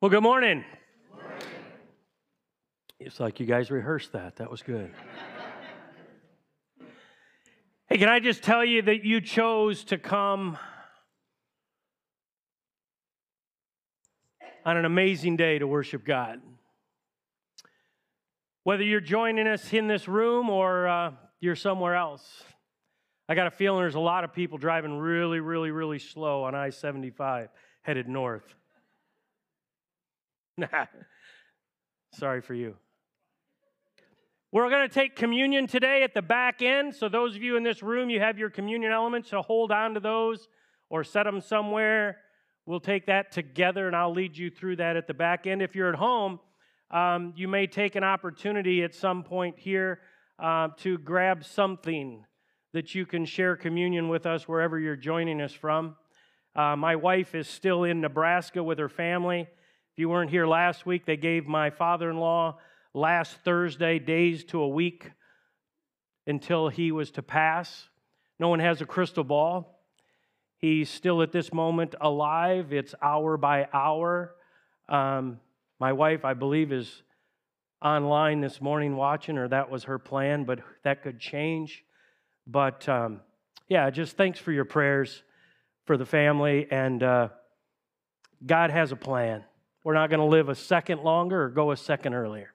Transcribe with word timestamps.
Well, 0.00 0.12
good 0.12 0.22
morning. 0.22 0.64
It's 3.00 3.18
like 3.18 3.40
you 3.40 3.46
guys 3.46 3.68
rehearsed 3.68 4.12
that. 4.12 4.36
That 4.36 4.48
was 4.48 4.62
good. 4.62 4.94
hey, 7.88 7.98
can 7.98 8.08
I 8.08 8.20
just 8.20 8.44
tell 8.44 8.64
you 8.64 8.80
that 8.82 9.04
you 9.04 9.20
chose 9.20 9.82
to 9.86 9.98
come 9.98 10.56
on 14.64 14.76
an 14.76 14.84
amazing 14.84 15.36
day 15.36 15.58
to 15.58 15.66
worship 15.66 16.04
God? 16.04 16.40
Whether 18.62 18.84
you're 18.84 19.00
joining 19.00 19.48
us 19.48 19.72
in 19.72 19.88
this 19.88 20.06
room 20.06 20.48
or 20.48 20.86
uh, 20.86 21.10
you're 21.40 21.56
somewhere 21.56 21.96
else, 21.96 22.44
I 23.28 23.34
got 23.34 23.48
a 23.48 23.50
feeling 23.50 23.80
there's 23.80 23.96
a 23.96 23.98
lot 23.98 24.22
of 24.22 24.32
people 24.32 24.58
driving 24.58 24.96
really, 24.96 25.40
really, 25.40 25.72
really 25.72 25.98
slow 25.98 26.44
on 26.44 26.54
I 26.54 26.70
75 26.70 27.48
headed 27.82 28.08
north. 28.08 28.54
Sorry 32.14 32.40
for 32.40 32.54
you. 32.54 32.76
We're 34.50 34.70
going 34.70 34.88
to 34.88 34.92
take 34.92 35.14
communion 35.14 35.66
today 35.66 36.02
at 36.02 36.14
the 36.14 36.22
back 36.22 36.62
end. 36.62 36.94
So, 36.94 37.08
those 37.08 37.36
of 37.36 37.42
you 37.42 37.56
in 37.56 37.62
this 37.62 37.82
room, 37.82 38.08
you 38.08 38.20
have 38.20 38.38
your 38.38 38.48
communion 38.48 38.92
elements, 38.92 39.28
so 39.28 39.42
hold 39.42 39.70
on 39.70 39.94
to 39.94 40.00
those 40.00 40.48
or 40.88 41.04
set 41.04 41.24
them 41.24 41.40
somewhere. 41.40 42.18
We'll 42.64 42.80
take 42.80 43.06
that 43.06 43.30
together 43.32 43.86
and 43.86 43.96
I'll 43.96 44.12
lead 44.12 44.36
you 44.36 44.50
through 44.50 44.76
that 44.76 44.96
at 44.96 45.06
the 45.06 45.14
back 45.14 45.46
end. 45.46 45.62
If 45.62 45.74
you're 45.74 45.90
at 45.90 45.98
home, 45.98 46.40
um, 46.90 47.34
you 47.36 47.48
may 47.48 47.66
take 47.66 47.94
an 47.94 48.04
opportunity 48.04 48.82
at 48.82 48.94
some 48.94 49.22
point 49.22 49.58
here 49.58 50.00
uh, 50.38 50.68
to 50.78 50.98
grab 50.98 51.44
something 51.44 52.24
that 52.72 52.94
you 52.94 53.06
can 53.06 53.24
share 53.24 53.56
communion 53.56 54.08
with 54.08 54.26
us 54.26 54.46
wherever 54.46 54.78
you're 54.78 54.96
joining 54.96 55.40
us 55.40 55.52
from. 55.52 55.96
Uh, 56.54 56.76
my 56.76 56.96
wife 56.96 57.34
is 57.34 57.48
still 57.48 57.84
in 57.84 58.00
Nebraska 58.00 58.62
with 58.62 58.78
her 58.78 58.88
family. 58.88 59.46
If 59.98 60.02
you 60.02 60.10
weren't 60.10 60.30
here 60.30 60.46
last 60.46 60.86
week, 60.86 61.06
they 61.06 61.16
gave 61.16 61.48
my 61.48 61.70
father 61.70 62.08
in 62.08 62.18
law 62.18 62.58
last 62.94 63.36
Thursday 63.38 63.98
days 63.98 64.44
to 64.44 64.60
a 64.60 64.68
week 64.68 65.10
until 66.24 66.68
he 66.68 66.92
was 66.92 67.10
to 67.10 67.22
pass. 67.24 67.88
No 68.38 68.48
one 68.48 68.60
has 68.60 68.80
a 68.80 68.86
crystal 68.86 69.24
ball. 69.24 69.82
He's 70.58 70.88
still 70.88 71.20
at 71.20 71.32
this 71.32 71.52
moment 71.52 71.96
alive. 72.00 72.72
It's 72.72 72.94
hour 73.02 73.36
by 73.36 73.66
hour. 73.72 74.36
Um, 74.88 75.40
my 75.80 75.92
wife, 75.92 76.24
I 76.24 76.34
believe, 76.34 76.70
is 76.70 77.02
online 77.82 78.40
this 78.40 78.60
morning 78.60 78.94
watching, 78.94 79.36
or 79.36 79.48
that 79.48 79.68
was 79.68 79.82
her 79.82 79.98
plan, 79.98 80.44
but 80.44 80.60
that 80.84 81.02
could 81.02 81.18
change. 81.18 81.82
But 82.46 82.88
um, 82.88 83.20
yeah, 83.68 83.90
just 83.90 84.16
thanks 84.16 84.38
for 84.38 84.52
your 84.52 84.64
prayers 84.64 85.24
for 85.86 85.96
the 85.96 86.06
family, 86.06 86.68
and 86.70 87.02
uh, 87.02 87.28
God 88.46 88.70
has 88.70 88.92
a 88.92 88.96
plan. 88.96 89.42
We're 89.88 89.94
not 89.94 90.10
going 90.10 90.20
to 90.20 90.26
live 90.26 90.50
a 90.50 90.54
second 90.54 91.00
longer 91.00 91.44
or 91.44 91.48
go 91.48 91.70
a 91.70 91.76
second 91.78 92.12
earlier. 92.12 92.52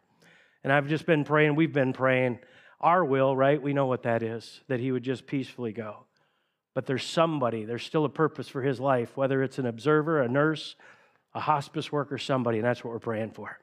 And 0.63 0.71
I've 0.71 0.87
just 0.87 1.07
been 1.07 1.23
praying, 1.23 1.55
we've 1.55 1.73
been 1.73 1.91
praying 1.91 2.37
our 2.79 3.03
will, 3.03 3.35
right? 3.35 3.59
We 3.59 3.73
know 3.73 3.87
what 3.87 4.03
that 4.03 4.21
is, 4.21 4.61
that 4.67 4.79
he 4.79 4.91
would 4.91 5.01
just 5.01 5.25
peacefully 5.25 5.71
go. 5.71 6.05
But 6.75 6.85
there's 6.85 7.03
somebody, 7.03 7.65
there's 7.65 7.81
still 7.81 8.05
a 8.05 8.09
purpose 8.09 8.47
for 8.47 8.61
his 8.61 8.79
life, 8.79 9.17
whether 9.17 9.41
it's 9.41 9.57
an 9.57 9.65
observer, 9.65 10.21
a 10.21 10.29
nurse, 10.29 10.75
a 11.33 11.39
hospice 11.39 11.91
worker, 11.91 12.19
somebody, 12.19 12.59
and 12.59 12.67
that's 12.67 12.83
what 12.83 12.93
we're 12.93 12.99
praying 12.99 13.31
for. 13.31 13.57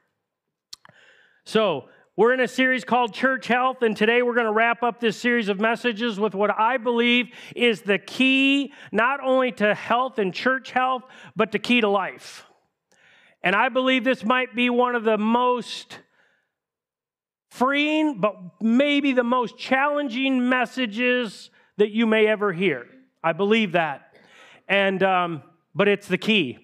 So, 1.45 1.85
we're 2.17 2.33
in 2.33 2.41
a 2.41 2.49
series 2.49 2.83
called 2.83 3.13
Church 3.13 3.47
Health, 3.47 3.83
and 3.83 3.95
today 3.95 4.21
we're 4.21 4.35
going 4.35 4.47
to 4.47 4.51
wrap 4.51 4.83
up 4.83 4.99
this 4.99 5.15
series 5.15 5.47
of 5.47 5.61
messages 5.61 6.19
with 6.19 6.35
what 6.35 6.51
I 6.59 6.75
believe 6.75 7.29
is 7.55 7.83
the 7.83 7.99
key 7.99 8.73
not 8.91 9.21
only 9.23 9.53
to 9.53 9.73
health 9.73 10.19
and 10.19 10.33
church 10.33 10.71
health, 10.71 11.03
but 11.37 11.53
the 11.53 11.59
key 11.59 11.79
to 11.79 11.87
life. 11.87 12.45
And 13.43 13.55
I 13.55 13.69
believe 13.69 14.03
this 14.03 14.23
might 14.23 14.55
be 14.55 14.69
one 14.69 14.95
of 14.95 15.03
the 15.03 15.17
most 15.17 15.99
freeing, 17.49 18.19
but 18.19 18.35
maybe 18.61 19.13
the 19.13 19.23
most 19.23 19.57
challenging 19.57 20.47
messages 20.47 21.49
that 21.77 21.91
you 21.91 22.05
may 22.05 22.27
ever 22.27 22.53
hear. 22.53 22.87
I 23.23 23.33
believe 23.33 23.73
that. 23.73 24.15
And, 24.67 25.01
um, 25.03 25.43
but 25.75 25.87
it's 25.87 26.07
the 26.07 26.17
key. 26.17 26.59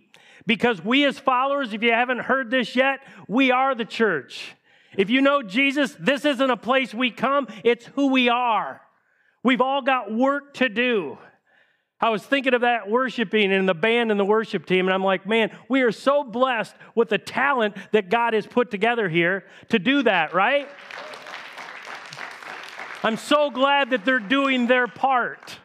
Because 0.46 0.84
we, 0.84 1.04
as 1.06 1.20
followers, 1.20 1.74
if 1.74 1.84
you 1.84 1.92
haven't 1.92 2.20
heard 2.20 2.50
this 2.50 2.76
yet, 2.76 3.00
we 3.28 3.52
are 3.52 3.76
the 3.76 3.86
church. 3.86 4.56
If 4.96 5.10
you 5.10 5.20
know 5.20 5.44
Jesus, 5.44 5.96
this 6.00 6.24
isn't 6.24 6.50
a 6.50 6.58
place 6.58 6.94
we 6.94 7.12
come, 7.12 7.48
it's 7.64 7.86
who 7.96 8.08
we 8.08 8.30
are. 8.30 8.82
We've 9.44 9.62
all 9.62 9.82
got 9.82 10.14
work 10.14 10.54
to 10.56 10.70
do. 10.70 11.18
I 12.00 12.10
was 12.10 12.24
thinking 12.24 12.54
of 12.54 12.62
that 12.62 12.90
worshiping 12.90 13.52
and 13.52 13.68
the 13.68 13.74
band 13.74 14.12
and 14.12 14.20
the 14.20 14.26
worship 14.26 14.68
team, 14.68 14.86
and 14.86 14.94
I'm 14.94 15.04
like, 15.04 15.26
man, 15.26 15.50
we 15.68 15.82
are 15.82 15.92
so 15.92 16.24
blessed 16.24 16.76
with 16.94 17.10
the 17.10 17.18
talent 17.18 17.76
that 17.92 18.10
God 18.10 18.34
has 18.34 18.46
put 18.46 18.70
together 18.70 19.10
here 19.10 19.46
to 19.70 19.80
do 19.80 20.04
that, 20.04 20.34
right? 20.34 20.70
I'm 23.04 23.18
so 23.18 23.50
glad 23.50 23.92
that 23.92 24.06
they're 24.06 24.20
doing 24.20 24.68
their 24.68 24.88
part. 24.88 25.58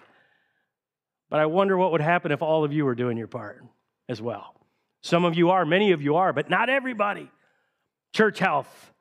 But 1.29 1.41
I 1.41 1.47
wonder 1.47 1.77
what 1.77 1.93
would 1.93 2.01
happen 2.01 2.33
if 2.33 2.41
all 2.41 2.65
of 2.65 2.73
you 2.73 2.85
were 2.85 2.95
doing 2.95 3.19
your 3.19 3.27
part 3.27 3.63
as 4.09 4.21
well. 4.23 4.55
Some 5.03 5.25
of 5.25 5.35
you 5.35 5.51
are, 5.51 5.67
many 5.67 5.93
of 5.93 6.01
you 6.01 6.17
are, 6.17 6.33
but 6.33 6.49
not 6.49 6.71
everybody. 6.71 7.31
Church 8.15 8.39
health. 8.39 8.93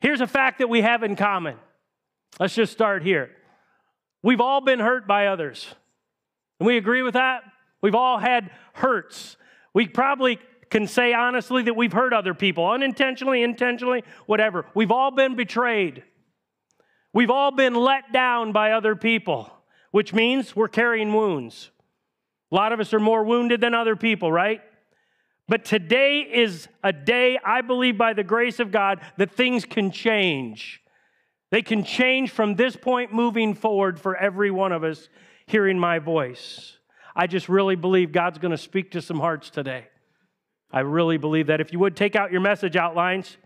Here's 0.00 0.20
a 0.20 0.26
fact 0.26 0.58
that 0.58 0.68
we 0.68 0.80
have 0.80 1.02
in 1.02 1.14
common. 1.14 1.56
Let's 2.40 2.54
just 2.54 2.72
start 2.72 3.02
here. 3.02 3.30
We've 4.22 4.40
all 4.40 4.60
been 4.60 4.78
hurt 4.78 5.06
by 5.06 5.26
others. 5.26 5.74
And 6.62 6.66
we 6.68 6.76
agree 6.76 7.02
with 7.02 7.14
that? 7.14 7.42
We've 7.80 7.96
all 7.96 8.18
had 8.18 8.52
hurts. 8.74 9.36
We 9.74 9.88
probably 9.88 10.38
can 10.70 10.86
say 10.86 11.12
honestly 11.12 11.64
that 11.64 11.74
we've 11.74 11.92
hurt 11.92 12.12
other 12.12 12.34
people, 12.34 12.64
unintentionally, 12.70 13.42
intentionally, 13.42 14.04
whatever. 14.26 14.66
We've 14.72 14.92
all 14.92 15.10
been 15.10 15.34
betrayed. 15.34 16.04
We've 17.12 17.30
all 17.30 17.50
been 17.50 17.74
let 17.74 18.12
down 18.12 18.52
by 18.52 18.70
other 18.70 18.94
people, 18.94 19.52
which 19.90 20.14
means 20.14 20.54
we're 20.54 20.68
carrying 20.68 21.12
wounds. 21.12 21.72
A 22.52 22.54
lot 22.54 22.72
of 22.72 22.78
us 22.78 22.94
are 22.94 23.00
more 23.00 23.24
wounded 23.24 23.60
than 23.60 23.74
other 23.74 23.96
people, 23.96 24.30
right? 24.30 24.60
But 25.48 25.64
today 25.64 26.20
is 26.20 26.68
a 26.84 26.92
day, 26.92 27.40
I 27.44 27.62
believe, 27.62 27.98
by 27.98 28.12
the 28.12 28.22
grace 28.22 28.60
of 28.60 28.70
God, 28.70 29.00
that 29.16 29.32
things 29.32 29.64
can 29.64 29.90
change. 29.90 30.80
They 31.50 31.62
can 31.62 31.82
change 31.82 32.30
from 32.30 32.54
this 32.54 32.76
point 32.76 33.12
moving 33.12 33.52
forward 33.54 33.98
for 33.98 34.14
every 34.14 34.52
one 34.52 34.70
of 34.70 34.84
us 34.84 35.08
hearing 35.52 35.78
my 35.78 35.98
voice. 35.98 36.78
I 37.14 37.26
just 37.26 37.48
really 37.48 37.76
believe 37.76 38.10
God's 38.10 38.38
going 38.38 38.52
to 38.52 38.58
speak 38.58 38.92
to 38.92 39.02
some 39.02 39.20
hearts 39.20 39.50
today. 39.50 39.86
I 40.72 40.80
really 40.80 41.18
believe 41.18 41.48
that. 41.48 41.60
If 41.60 41.72
you 41.72 41.78
would 41.78 41.94
take 41.94 42.16
out 42.16 42.32
your 42.32 42.40
message 42.40 42.74
outlines, 42.74 43.36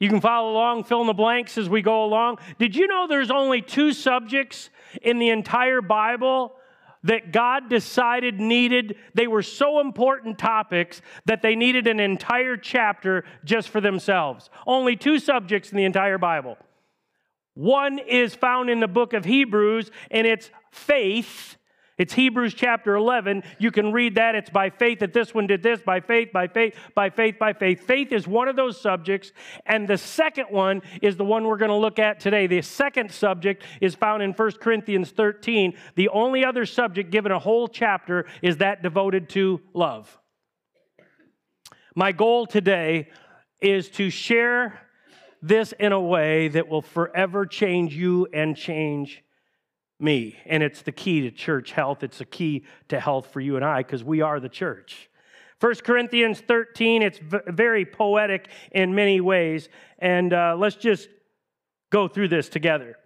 you 0.00 0.08
can 0.08 0.22
follow 0.22 0.52
along, 0.52 0.84
fill 0.84 1.02
in 1.02 1.06
the 1.06 1.12
blanks 1.12 1.58
as 1.58 1.68
we 1.68 1.82
go 1.82 2.04
along. 2.04 2.38
Did 2.58 2.74
you 2.74 2.86
know 2.86 3.06
there's 3.06 3.30
only 3.30 3.60
two 3.60 3.92
subjects 3.92 4.70
in 5.02 5.18
the 5.18 5.28
entire 5.28 5.82
Bible 5.82 6.54
that 7.02 7.30
God 7.30 7.68
decided 7.68 8.40
needed? 8.40 8.96
They 9.14 9.26
were 9.26 9.42
so 9.42 9.80
important 9.80 10.38
topics 10.38 11.02
that 11.26 11.42
they 11.42 11.54
needed 11.54 11.86
an 11.86 12.00
entire 12.00 12.56
chapter 12.56 13.24
just 13.44 13.68
for 13.68 13.82
themselves. 13.82 14.48
Only 14.66 14.96
two 14.96 15.18
subjects 15.18 15.70
in 15.70 15.76
the 15.76 15.84
entire 15.84 16.18
Bible. 16.18 16.56
One 17.56 17.98
is 17.98 18.34
found 18.34 18.68
in 18.68 18.80
the 18.80 18.86
book 18.86 19.14
of 19.14 19.24
Hebrews, 19.24 19.90
and 20.10 20.26
it's 20.26 20.50
faith. 20.70 21.56
It's 21.96 22.12
Hebrews 22.12 22.52
chapter 22.52 22.94
11. 22.94 23.44
You 23.58 23.70
can 23.70 23.92
read 23.92 24.16
that. 24.16 24.34
It's 24.34 24.50
by 24.50 24.68
faith 24.68 24.98
that 24.98 25.14
this 25.14 25.32
one 25.32 25.46
did 25.46 25.62
this, 25.62 25.80
by 25.80 26.00
faith, 26.00 26.32
by 26.34 26.48
faith, 26.48 26.74
by 26.94 27.08
faith, 27.08 27.38
by 27.38 27.54
faith. 27.54 27.80
Faith 27.80 28.12
is 28.12 28.28
one 28.28 28.48
of 28.48 28.56
those 28.56 28.78
subjects. 28.78 29.32
And 29.64 29.88
the 29.88 29.96
second 29.96 30.48
one 30.50 30.82
is 31.00 31.16
the 31.16 31.24
one 31.24 31.46
we're 31.46 31.56
going 31.56 31.70
to 31.70 31.76
look 31.76 31.98
at 31.98 32.20
today. 32.20 32.46
The 32.46 32.60
second 32.60 33.10
subject 33.10 33.64
is 33.80 33.94
found 33.94 34.22
in 34.22 34.32
1 34.32 34.52
Corinthians 34.60 35.10
13. 35.12 35.78
The 35.94 36.10
only 36.10 36.44
other 36.44 36.66
subject 36.66 37.10
given 37.10 37.32
a 37.32 37.38
whole 37.38 37.68
chapter 37.68 38.26
is 38.42 38.58
that 38.58 38.82
devoted 38.82 39.30
to 39.30 39.62
love. 39.72 40.18
My 41.94 42.12
goal 42.12 42.44
today 42.44 43.08
is 43.62 43.88
to 43.92 44.10
share 44.10 44.85
this 45.46 45.72
in 45.78 45.92
a 45.92 46.00
way 46.00 46.48
that 46.48 46.68
will 46.68 46.82
forever 46.82 47.46
change 47.46 47.94
you 47.94 48.26
and 48.32 48.56
change 48.56 49.22
me. 49.98 50.36
And 50.46 50.62
it's 50.62 50.82
the 50.82 50.92
key 50.92 51.22
to 51.22 51.30
church 51.30 51.72
health. 51.72 52.02
It's 52.02 52.18
the 52.18 52.24
key 52.24 52.64
to 52.88 53.00
health 53.00 53.28
for 53.32 53.40
you 53.40 53.56
and 53.56 53.64
I 53.64 53.78
because 53.78 54.04
we 54.04 54.20
are 54.20 54.40
the 54.40 54.48
church. 54.48 55.08
1 55.60 55.74
Corinthians 55.76 56.40
13, 56.40 57.02
it's 57.02 57.18
very 57.22 57.86
poetic 57.86 58.48
in 58.72 58.94
many 58.94 59.20
ways. 59.20 59.68
And 59.98 60.32
uh, 60.32 60.54
let's 60.58 60.76
just 60.76 61.08
go 61.90 62.08
through 62.08 62.28
this 62.28 62.48
together. 62.48 62.96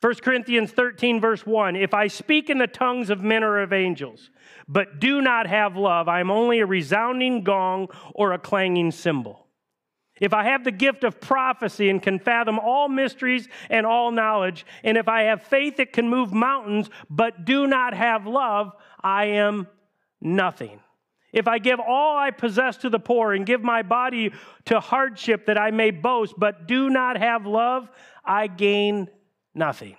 1 0.00 0.14
Corinthians 0.16 0.70
13, 0.70 1.20
verse 1.20 1.44
1 1.44 1.76
If 1.76 1.94
I 1.94 2.06
speak 2.08 2.50
in 2.50 2.58
the 2.58 2.66
tongues 2.66 3.10
of 3.10 3.22
men 3.22 3.44
or 3.44 3.60
of 3.60 3.72
angels, 3.72 4.30
but 4.68 5.00
do 5.00 5.20
not 5.20 5.46
have 5.46 5.76
love, 5.76 6.08
I 6.08 6.20
am 6.20 6.30
only 6.30 6.60
a 6.60 6.66
resounding 6.66 7.42
gong 7.42 7.88
or 8.14 8.32
a 8.32 8.38
clanging 8.38 8.90
cymbal. 8.92 9.47
If 10.20 10.32
I 10.32 10.44
have 10.44 10.64
the 10.64 10.72
gift 10.72 11.04
of 11.04 11.20
prophecy 11.20 11.88
and 11.90 12.02
can 12.02 12.18
fathom 12.18 12.58
all 12.58 12.88
mysteries 12.88 13.48
and 13.70 13.86
all 13.86 14.10
knowledge, 14.10 14.66
and 14.82 14.96
if 14.96 15.08
I 15.08 15.22
have 15.22 15.42
faith 15.42 15.76
that 15.76 15.92
can 15.92 16.08
move 16.08 16.32
mountains 16.32 16.90
but 17.08 17.44
do 17.44 17.66
not 17.66 17.94
have 17.94 18.26
love, 18.26 18.72
I 19.02 19.26
am 19.26 19.68
nothing. 20.20 20.80
If 21.32 21.46
I 21.46 21.58
give 21.58 21.78
all 21.78 22.16
I 22.16 22.30
possess 22.30 22.78
to 22.78 22.90
the 22.90 22.98
poor 22.98 23.32
and 23.32 23.44
give 23.44 23.62
my 23.62 23.82
body 23.82 24.32
to 24.66 24.80
hardship 24.80 25.46
that 25.46 25.58
I 25.58 25.70
may 25.70 25.90
boast, 25.90 26.34
but 26.38 26.66
do 26.66 26.88
not 26.88 27.18
have 27.18 27.46
love, 27.46 27.90
I 28.24 28.46
gain 28.46 29.08
nothing. 29.54 29.96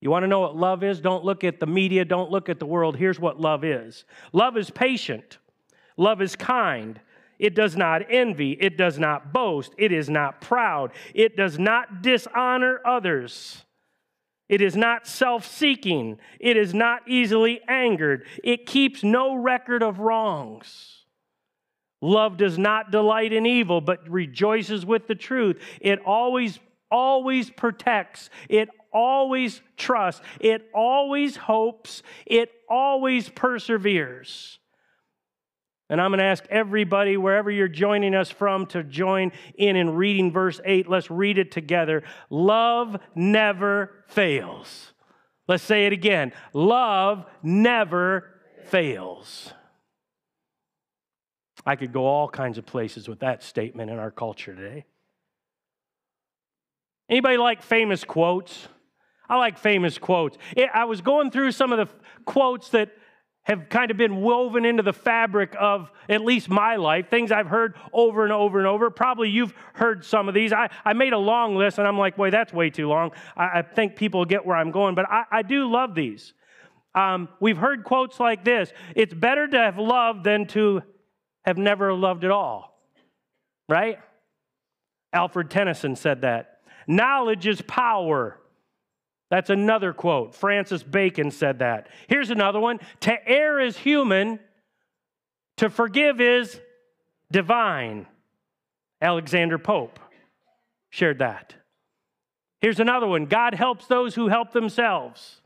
You 0.00 0.10
want 0.10 0.24
to 0.24 0.28
know 0.28 0.40
what 0.40 0.54
love 0.54 0.84
is? 0.84 1.00
Don't 1.00 1.24
look 1.24 1.42
at 1.42 1.58
the 1.58 1.66
media, 1.66 2.04
don't 2.04 2.30
look 2.30 2.48
at 2.48 2.58
the 2.58 2.66
world. 2.66 2.96
Here's 2.96 3.18
what 3.18 3.40
love 3.40 3.64
is 3.64 4.04
love 4.32 4.56
is 4.56 4.70
patient, 4.70 5.38
love 5.96 6.20
is 6.20 6.36
kind. 6.36 7.00
It 7.38 7.54
does 7.54 7.76
not 7.76 8.02
envy. 8.10 8.52
It 8.52 8.76
does 8.76 8.98
not 8.98 9.32
boast. 9.32 9.72
It 9.76 9.92
is 9.92 10.08
not 10.08 10.40
proud. 10.40 10.92
It 11.14 11.36
does 11.36 11.58
not 11.58 12.02
dishonor 12.02 12.80
others. 12.84 13.64
It 14.48 14.60
is 14.60 14.76
not 14.76 15.06
self 15.06 15.46
seeking. 15.46 16.18
It 16.38 16.56
is 16.56 16.72
not 16.72 17.08
easily 17.08 17.60
angered. 17.68 18.26
It 18.44 18.66
keeps 18.66 19.02
no 19.02 19.34
record 19.34 19.82
of 19.82 19.98
wrongs. 19.98 21.04
Love 22.00 22.36
does 22.36 22.58
not 22.58 22.90
delight 22.90 23.32
in 23.32 23.46
evil, 23.46 23.80
but 23.80 24.08
rejoices 24.08 24.86
with 24.86 25.08
the 25.08 25.14
truth. 25.14 25.60
It 25.80 25.98
always, 26.04 26.60
always 26.90 27.50
protects. 27.50 28.30
It 28.48 28.68
always 28.92 29.60
trusts. 29.76 30.22
It 30.40 30.70
always 30.74 31.36
hopes. 31.36 32.02
It 32.26 32.52
always 32.68 33.28
perseveres. 33.28 34.58
And 35.88 36.00
I'm 36.00 36.10
going 36.10 36.18
to 36.18 36.24
ask 36.24 36.44
everybody, 36.50 37.16
wherever 37.16 37.50
you're 37.50 37.68
joining 37.68 38.14
us 38.14 38.30
from, 38.30 38.66
to 38.66 38.82
join 38.82 39.30
in 39.56 39.76
in 39.76 39.94
reading 39.94 40.32
verse 40.32 40.60
8. 40.64 40.88
Let's 40.88 41.10
read 41.10 41.38
it 41.38 41.52
together. 41.52 42.02
Love 42.28 42.96
never 43.14 44.04
fails. 44.08 44.92
Let's 45.46 45.62
say 45.62 45.86
it 45.86 45.92
again. 45.92 46.32
Love 46.52 47.24
never 47.42 48.28
fails. 48.64 49.52
I 51.64 51.76
could 51.76 51.92
go 51.92 52.04
all 52.04 52.28
kinds 52.28 52.58
of 52.58 52.66
places 52.66 53.08
with 53.08 53.20
that 53.20 53.44
statement 53.44 53.90
in 53.90 53.98
our 53.98 54.10
culture 54.10 54.54
today. 54.54 54.86
Anybody 57.08 57.36
like 57.36 57.62
famous 57.62 58.02
quotes? 58.02 58.66
I 59.28 59.36
like 59.36 59.58
famous 59.58 59.98
quotes. 59.98 60.36
I 60.72 60.84
was 60.84 61.00
going 61.00 61.30
through 61.30 61.52
some 61.52 61.72
of 61.72 61.78
the 61.78 61.94
quotes 62.24 62.70
that 62.70 62.90
have 63.46 63.68
kind 63.68 63.92
of 63.92 63.96
been 63.96 64.22
woven 64.22 64.64
into 64.64 64.82
the 64.82 64.92
fabric 64.92 65.54
of 65.58 65.92
at 66.08 66.20
least 66.20 66.48
my 66.48 66.74
life, 66.74 67.08
things 67.08 67.30
I've 67.30 67.46
heard 67.46 67.76
over 67.92 68.24
and 68.24 68.32
over 68.32 68.58
and 68.58 68.66
over. 68.66 68.90
Probably 68.90 69.30
you've 69.30 69.54
heard 69.72 70.04
some 70.04 70.28
of 70.28 70.34
these. 70.34 70.52
I, 70.52 70.68
I 70.84 70.94
made 70.94 71.12
a 71.12 71.18
long 71.18 71.54
list 71.54 71.78
and 71.78 71.86
I'm 71.86 71.96
like, 71.96 72.16
boy, 72.16 72.30
that's 72.30 72.52
way 72.52 72.70
too 72.70 72.88
long. 72.88 73.12
I, 73.36 73.60
I 73.60 73.62
think 73.62 73.94
people 73.94 74.24
get 74.24 74.44
where 74.44 74.56
I'm 74.56 74.72
going, 74.72 74.96
but 74.96 75.08
I, 75.08 75.24
I 75.30 75.42
do 75.42 75.70
love 75.70 75.94
these. 75.94 76.34
Um, 76.92 77.28
we've 77.40 77.56
heard 77.56 77.84
quotes 77.84 78.18
like 78.18 78.44
this 78.44 78.72
It's 78.96 79.14
better 79.14 79.46
to 79.46 79.58
have 79.58 79.78
loved 79.78 80.24
than 80.24 80.46
to 80.48 80.82
have 81.44 81.56
never 81.56 81.92
loved 81.94 82.24
at 82.24 82.32
all, 82.32 82.80
right? 83.68 84.00
Alfred 85.12 85.50
Tennyson 85.50 85.94
said 85.94 86.22
that. 86.22 86.58
Knowledge 86.88 87.46
is 87.46 87.62
power. 87.62 88.40
That's 89.30 89.50
another 89.50 89.92
quote. 89.92 90.34
Francis 90.34 90.82
Bacon 90.82 91.30
said 91.30 91.58
that. 91.58 91.88
Here's 92.08 92.30
another 92.30 92.60
one 92.60 92.78
To 93.00 93.28
err 93.28 93.60
is 93.60 93.76
human, 93.76 94.38
to 95.56 95.70
forgive 95.70 96.20
is 96.20 96.60
divine. 97.30 98.06
Alexander 99.00 99.58
Pope 99.58 99.98
shared 100.90 101.18
that. 101.18 101.54
Here's 102.60 102.80
another 102.80 103.06
one 103.06 103.26
God 103.26 103.54
helps 103.54 103.86
those 103.86 104.14
who 104.14 104.28
help 104.28 104.52
themselves. 104.52 105.40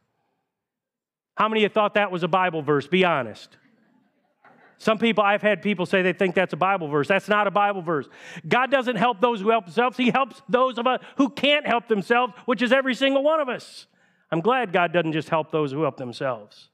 How 1.37 1.49
many 1.49 1.65
of 1.65 1.71
you 1.71 1.75
thought 1.75 1.94
that 1.94 2.12
was 2.12 2.23
a 2.23 2.29
Bible 2.29 2.62
verse? 2.62 2.87
Be 2.87 3.05
honest. 3.05 3.56
Some 4.81 4.97
people, 4.97 5.23
I've 5.23 5.43
had 5.43 5.61
people 5.61 5.85
say 5.85 6.00
they 6.00 6.15
think 6.15 6.35
that's 6.35 6.55
a 6.55 6.56
Bible 6.56 6.88
verse. 6.88 7.06
That's 7.06 7.29
not 7.29 7.47
a 7.47 7.50
Bible 7.50 7.82
verse. 7.82 8.09
God 8.49 8.71
doesn't 8.71 8.97
help 8.97 9.21
those 9.21 9.43
who 9.43 9.50
help 9.50 9.67
themselves, 9.67 9.99
He 9.99 10.11
helps 10.11 10.41
those 10.49 10.79
of 10.79 10.87
us 10.87 11.03
who 11.19 11.29
can't 11.29 11.67
help 11.67 11.87
themselves, 11.87 12.32
which 12.47 12.62
is 12.62 12.73
every 12.73 12.94
single 12.94 13.23
one 13.23 13.41
of 13.41 13.50
us. 13.50 13.87
I'm 14.32 14.41
glad 14.41 14.73
God 14.73 14.94
doesn't 14.94 15.12
just 15.12 15.29
help 15.29 15.53
those 15.53 15.71
who 15.71 15.82
help 15.82 15.99
themselves. 15.99 16.71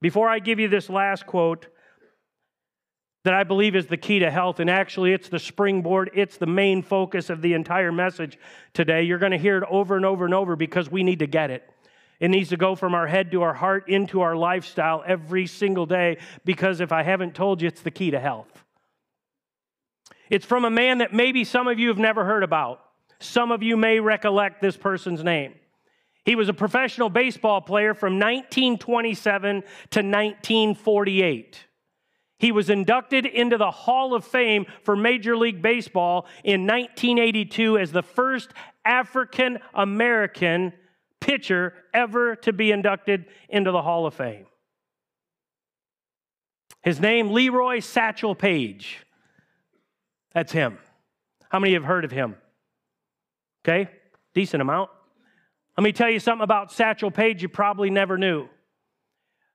Before 0.00 0.28
I 0.28 0.40
give 0.40 0.58
you 0.58 0.66
this 0.66 0.90
last 0.90 1.26
quote, 1.26 1.68
that 3.22 3.34
I 3.34 3.44
believe 3.44 3.76
is 3.76 3.86
the 3.86 3.96
key 3.96 4.18
to 4.18 4.30
health, 4.30 4.58
and 4.58 4.68
actually 4.68 5.12
it's 5.12 5.28
the 5.28 5.38
springboard, 5.38 6.10
it's 6.12 6.38
the 6.38 6.46
main 6.46 6.82
focus 6.82 7.30
of 7.30 7.40
the 7.40 7.52
entire 7.52 7.92
message 7.92 8.36
today. 8.74 9.04
You're 9.04 9.18
going 9.18 9.32
to 9.32 9.38
hear 9.38 9.58
it 9.58 9.64
over 9.70 9.94
and 9.94 10.04
over 10.04 10.24
and 10.24 10.34
over 10.34 10.56
because 10.56 10.90
we 10.90 11.04
need 11.04 11.20
to 11.20 11.28
get 11.28 11.50
it. 11.50 11.70
It 12.20 12.28
needs 12.28 12.50
to 12.50 12.58
go 12.58 12.74
from 12.74 12.94
our 12.94 13.06
head 13.06 13.32
to 13.32 13.42
our 13.42 13.54
heart 13.54 13.88
into 13.88 14.20
our 14.20 14.36
lifestyle 14.36 15.02
every 15.06 15.46
single 15.46 15.86
day 15.86 16.18
because 16.44 16.80
if 16.80 16.92
I 16.92 17.02
haven't 17.02 17.34
told 17.34 17.62
you, 17.62 17.68
it's 17.68 17.80
the 17.80 17.90
key 17.90 18.10
to 18.10 18.20
health. 18.20 18.62
It's 20.28 20.44
from 20.44 20.64
a 20.64 20.70
man 20.70 20.98
that 20.98 21.14
maybe 21.14 21.44
some 21.44 21.66
of 21.66 21.78
you 21.78 21.88
have 21.88 21.98
never 21.98 22.24
heard 22.24 22.44
about. 22.44 22.82
Some 23.18 23.50
of 23.50 23.62
you 23.62 23.76
may 23.76 24.00
recollect 24.00 24.60
this 24.60 24.76
person's 24.76 25.24
name. 25.24 25.54
He 26.24 26.36
was 26.36 26.48
a 26.48 26.54
professional 26.54 27.08
baseball 27.08 27.62
player 27.62 27.94
from 27.94 28.14
1927 28.14 29.62
to 29.62 29.98
1948. 29.98 31.66
He 32.38 32.52
was 32.52 32.70
inducted 32.70 33.26
into 33.26 33.58
the 33.58 33.70
Hall 33.70 34.14
of 34.14 34.24
Fame 34.24 34.66
for 34.82 34.94
Major 34.94 35.36
League 35.36 35.60
Baseball 35.60 36.26
in 36.44 36.66
1982 36.66 37.78
as 37.78 37.92
the 37.92 38.02
first 38.02 38.50
African 38.84 39.58
American 39.74 40.72
pitcher 41.20 41.74
ever 41.92 42.36
to 42.36 42.52
be 42.52 42.72
inducted 42.72 43.26
into 43.48 43.70
the 43.70 43.82
Hall 43.82 44.06
of 44.06 44.14
Fame. 44.14 44.46
His 46.82 47.00
name, 47.00 47.30
Leroy 47.30 47.80
Satchel 47.80 48.34
Paige. 48.34 49.04
That's 50.32 50.52
him. 50.52 50.78
How 51.50 51.58
many 51.58 51.74
have 51.74 51.84
heard 51.84 52.04
of 52.04 52.10
him? 52.10 52.36
Okay, 53.64 53.90
decent 54.34 54.62
amount. 54.62 54.90
Let 55.76 55.84
me 55.84 55.92
tell 55.92 56.10
you 56.10 56.20
something 56.20 56.44
about 56.44 56.72
Satchel 56.72 57.10
Paige 57.10 57.42
you 57.42 57.48
probably 57.48 57.90
never 57.90 58.16
knew. 58.16 58.48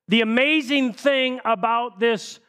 The 0.08 0.22
amazing 0.22 0.94
thing 0.94 1.40
about 1.44 2.00
this 2.00 2.40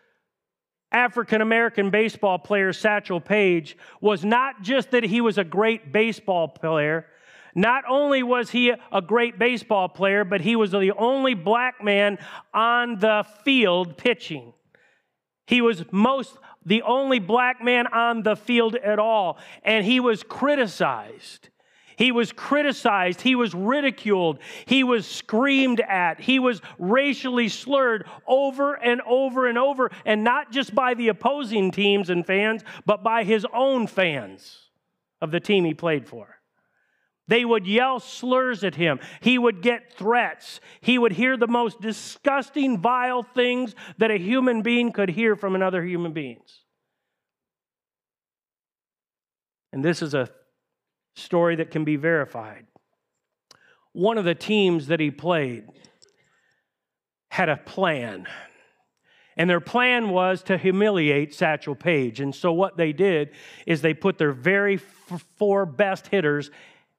African 0.92 1.40
American 1.40 1.90
baseball 1.90 2.38
player, 2.38 2.72
Satchel 2.72 3.20
Paige, 3.20 3.76
was 4.00 4.24
not 4.24 4.62
just 4.62 4.90
that 4.90 5.04
he 5.04 5.20
was 5.20 5.38
a 5.38 5.44
great 5.44 5.92
baseball 5.92 6.48
player, 6.48 7.06
not 7.56 7.84
only 7.88 8.22
was 8.22 8.50
he 8.50 8.72
a 8.92 9.00
great 9.00 9.38
baseball 9.38 9.88
player, 9.88 10.24
but 10.24 10.42
he 10.42 10.54
was 10.54 10.70
the 10.70 10.92
only 10.92 11.32
black 11.32 11.82
man 11.82 12.18
on 12.52 12.98
the 12.98 13.26
field 13.44 13.96
pitching. 13.96 14.52
He 15.46 15.62
was 15.62 15.82
most 15.90 16.36
the 16.66 16.82
only 16.82 17.18
black 17.18 17.62
man 17.62 17.86
on 17.86 18.22
the 18.22 18.36
field 18.36 18.74
at 18.76 18.98
all, 18.98 19.38
and 19.62 19.86
he 19.86 20.00
was 20.00 20.22
criticized. 20.22 21.48
He 21.96 22.12
was 22.12 22.30
criticized. 22.30 23.22
He 23.22 23.34
was 23.34 23.54
ridiculed. 23.54 24.38
He 24.66 24.84
was 24.84 25.06
screamed 25.06 25.80
at. 25.80 26.20
He 26.20 26.38
was 26.38 26.60
racially 26.78 27.48
slurred 27.48 28.06
over 28.26 28.74
and 28.74 29.00
over 29.00 29.48
and 29.48 29.56
over, 29.56 29.90
and 30.04 30.22
not 30.22 30.52
just 30.52 30.74
by 30.74 30.92
the 30.92 31.08
opposing 31.08 31.70
teams 31.70 32.10
and 32.10 32.26
fans, 32.26 32.62
but 32.84 33.02
by 33.02 33.24
his 33.24 33.46
own 33.54 33.86
fans 33.86 34.58
of 35.22 35.30
the 35.30 35.40
team 35.40 35.64
he 35.64 35.72
played 35.72 36.06
for. 36.06 36.35
They 37.28 37.44
would 37.44 37.66
yell 37.66 37.98
slurs 37.98 38.62
at 38.62 38.76
him. 38.76 39.00
He 39.20 39.36
would 39.36 39.60
get 39.60 39.92
threats. 39.92 40.60
He 40.80 40.96
would 40.96 41.12
hear 41.12 41.36
the 41.36 41.48
most 41.48 41.80
disgusting, 41.80 42.78
vile 42.78 43.22
things 43.22 43.74
that 43.98 44.10
a 44.10 44.18
human 44.18 44.62
being 44.62 44.92
could 44.92 45.10
hear 45.10 45.34
from 45.34 45.54
another 45.54 45.84
human 45.84 46.12
being. 46.12 46.38
And 49.72 49.84
this 49.84 50.02
is 50.02 50.14
a 50.14 50.30
story 51.16 51.56
that 51.56 51.70
can 51.70 51.84
be 51.84 51.96
verified. 51.96 52.66
One 53.92 54.18
of 54.18 54.24
the 54.24 54.34
teams 54.34 54.86
that 54.86 55.00
he 55.00 55.10
played 55.10 55.64
had 57.30 57.48
a 57.48 57.56
plan. 57.56 58.26
And 59.36 59.50
their 59.50 59.60
plan 59.60 60.10
was 60.10 60.42
to 60.44 60.56
humiliate 60.56 61.34
Satchel 61.34 61.74
Paige. 61.74 62.20
And 62.20 62.34
so 62.34 62.52
what 62.52 62.76
they 62.76 62.92
did 62.92 63.30
is 63.66 63.82
they 63.82 63.94
put 63.94 64.16
their 64.16 64.32
very 64.32 64.76
four 64.76 65.66
best 65.66 66.06
hitters 66.06 66.50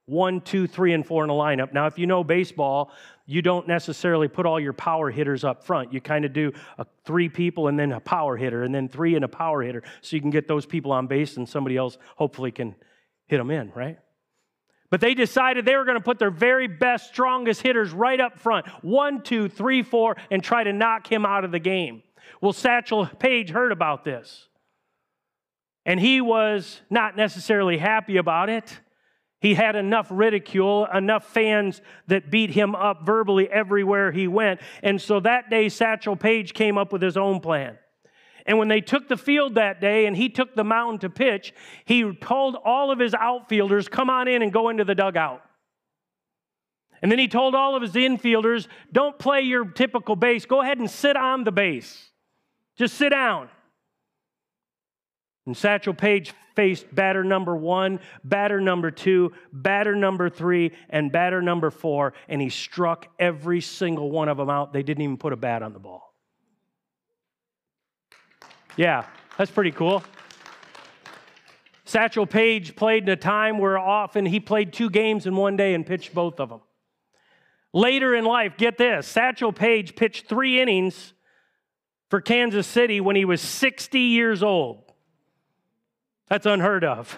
one, 0.08 0.42
two, 0.42 0.68
three, 0.68 0.94
and 0.94 1.06
four 1.06 1.24
in 1.24 1.30
a 1.30 1.34
lineup. 1.34 1.74
Now, 1.74 1.86
if 1.86 2.00
you 2.00 2.08
know 2.08 2.24
baseball, 2.24 2.92
you 3.26 3.42
don't 3.42 3.68
necessarily 3.68 4.30
put 4.30 4.46
all 4.46 4.60
your 4.60 4.74
power 4.74 5.12
hitters 5.12 5.44
up 5.44 5.66
front. 5.66 5.94
You 5.94 6.00
kind 6.00 6.24
of 6.24 6.32
do 6.32 6.54
a, 6.78 6.86
three 7.06 7.28
people 7.28 7.68
and 7.68 7.78
then 7.78 7.92
a 7.92 8.00
power 8.00 8.38
hitter, 8.38 8.64
and 8.64 8.74
then 8.74 8.88
three 8.88 9.16
and 9.16 9.26
a 9.26 9.28
power 9.28 9.62
hitter, 9.62 9.84
so 10.02 10.16
you 10.16 10.22
can 10.22 10.32
get 10.32 10.48
those 10.48 10.66
people 10.66 10.94
on 10.94 11.08
base 11.08 11.36
and 11.38 11.48
somebody 11.48 11.76
else 11.76 11.98
hopefully 12.16 12.52
can 12.52 12.74
hit 13.28 13.38
them 13.38 13.52
in, 13.52 13.72
right? 13.76 14.00
But 14.90 15.02
they 15.02 15.14
decided 15.14 15.66
they 15.66 15.76
were 15.76 15.84
going 15.84 15.98
to 15.98 16.04
put 16.04 16.20
their 16.20 16.32
very 16.32 16.68
best, 16.68 17.10
strongest 17.10 17.62
hitters 17.62 17.92
right 17.92 18.20
up 18.20 18.40
front 18.40 18.66
one, 18.82 19.22
two, 19.22 19.50
three, 19.50 19.84
four 19.84 20.16
and 20.32 20.42
try 20.42 20.64
to 20.64 20.72
knock 20.72 21.12
him 21.12 21.26
out 21.26 21.44
of 21.44 21.52
the 21.52 21.60
game. 21.60 22.04
Well, 22.40 22.54
Satchel 22.54 23.06
Paige 23.06 23.50
heard 23.50 23.74
about 23.74 24.06
this. 24.06 24.48
And 25.86 26.00
he 26.00 26.22
was 26.22 26.82
not 26.90 27.18
necessarily 27.18 27.78
happy 27.78 28.18
about 28.18 28.50
it. 28.50 28.80
He 29.40 29.54
had 29.54 29.76
enough 29.76 30.08
ridicule, 30.10 30.88
enough 30.92 31.26
fans 31.26 31.82
that 32.08 32.32
beat 32.32 32.50
him 32.50 32.74
up 32.74 33.06
verbally 33.06 33.48
everywhere 33.50 34.12
he 34.12 34.28
went. 34.28 34.62
And 34.82 35.00
so 35.00 35.20
that 35.20 35.50
day, 35.50 35.70
Satchel 35.70 36.16
Paige 36.16 36.54
came 36.54 36.78
up 36.78 36.92
with 36.92 37.02
his 37.02 37.18
own 37.18 37.40
plan. 37.40 37.78
And 38.48 38.58
when 38.58 38.70
they 38.70 38.82
took 38.82 39.08
the 39.08 39.18
field 39.18 39.56
that 39.56 39.82
day 39.82 40.06
and 40.06 40.16
he 40.16 40.30
took 40.30 40.56
the 40.56 40.64
mountain 40.64 41.00
to 41.00 41.10
pitch, 41.10 41.54
he 41.86 42.14
told 42.16 42.56
all 42.64 42.92
of 42.92 42.98
his 42.98 43.14
outfielders, 43.14 43.90
come 43.90 44.10
on 44.10 44.28
in 44.28 44.42
and 44.42 44.52
go 44.54 44.70
into 44.70 44.86
the 44.86 44.96
dugout. 44.96 45.44
And 47.02 47.12
then 47.12 47.20
he 47.20 47.28
told 47.28 47.54
all 47.54 47.76
of 47.76 47.82
his 47.84 47.92
infielders, 47.92 48.68
don't 48.92 49.20
play 49.20 49.42
your 49.42 49.66
typical 49.66 50.16
base. 50.16 50.46
Go 50.46 50.62
ahead 50.62 50.80
and 50.80 50.90
sit 50.90 51.16
on 51.16 51.44
the 51.44 51.52
base. 51.52 52.10
Just 52.76 52.96
sit 52.96 53.10
down. 53.10 53.50
And 55.48 55.56
Satchel 55.56 55.94
Paige 55.94 56.34
faced 56.56 56.94
batter 56.94 57.24
number 57.24 57.56
one, 57.56 58.02
batter 58.26 58.60
number 58.60 58.92
two, 58.92 59.32
batter 59.54 59.96
number 59.96 60.30
three, 60.30 60.74
and 60.90 61.10
batter 61.10 61.42
number 61.42 61.72
four, 61.72 62.14
and 62.28 62.42
he 62.42 62.50
struck 62.50 63.08
every 63.18 63.62
single 63.62 64.12
one 64.12 64.28
of 64.28 64.36
them 64.36 64.50
out. 64.50 64.74
They 64.74 64.84
didn't 64.84 65.04
even 65.04 65.16
put 65.16 65.32
a 65.32 65.38
bat 65.38 65.64
on 65.64 65.72
the 65.72 65.80
ball. 65.80 66.14
Yeah, 68.76 69.06
that's 69.38 69.50
pretty 69.50 69.72
cool. 69.72 70.04
Satchel 71.86 72.28
Paige 72.28 72.76
played 72.76 73.04
in 73.04 73.10
a 73.10 73.16
time 73.16 73.58
where 73.58 73.80
often 73.80 74.26
he 74.26 74.42
played 74.42 74.74
two 74.74 74.90
games 74.90 75.26
in 75.26 75.36
one 75.38 75.56
day 75.56 75.74
and 75.74 75.86
pitched 75.86 76.14
both 76.14 76.42
of 76.42 76.50
them. 76.50 76.60
Later 77.72 78.14
in 78.14 78.26
life, 78.26 78.58
get 78.58 78.78
this 78.78 79.08
Satchel 79.08 79.54
Paige 79.54 79.96
pitched 79.96 80.28
three 80.28 80.62
innings 80.62 81.14
for 82.10 82.20
Kansas 82.20 82.68
City 82.68 83.00
when 83.00 83.16
he 83.16 83.24
was 83.24 83.40
60 83.40 83.98
years 83.98 84.44
old. 84.44 84.87
That's 86.30 86.46
unheard 86.46 86.84
of. 86.84 87.18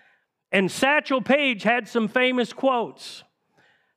and 0.52 0.70
Satchel 0.70 1.20
Paige 1.20 1.62
had 1.62 1.88
some 1.88 2.08
famous 2.08 2.52
quotes. 2.52 3.22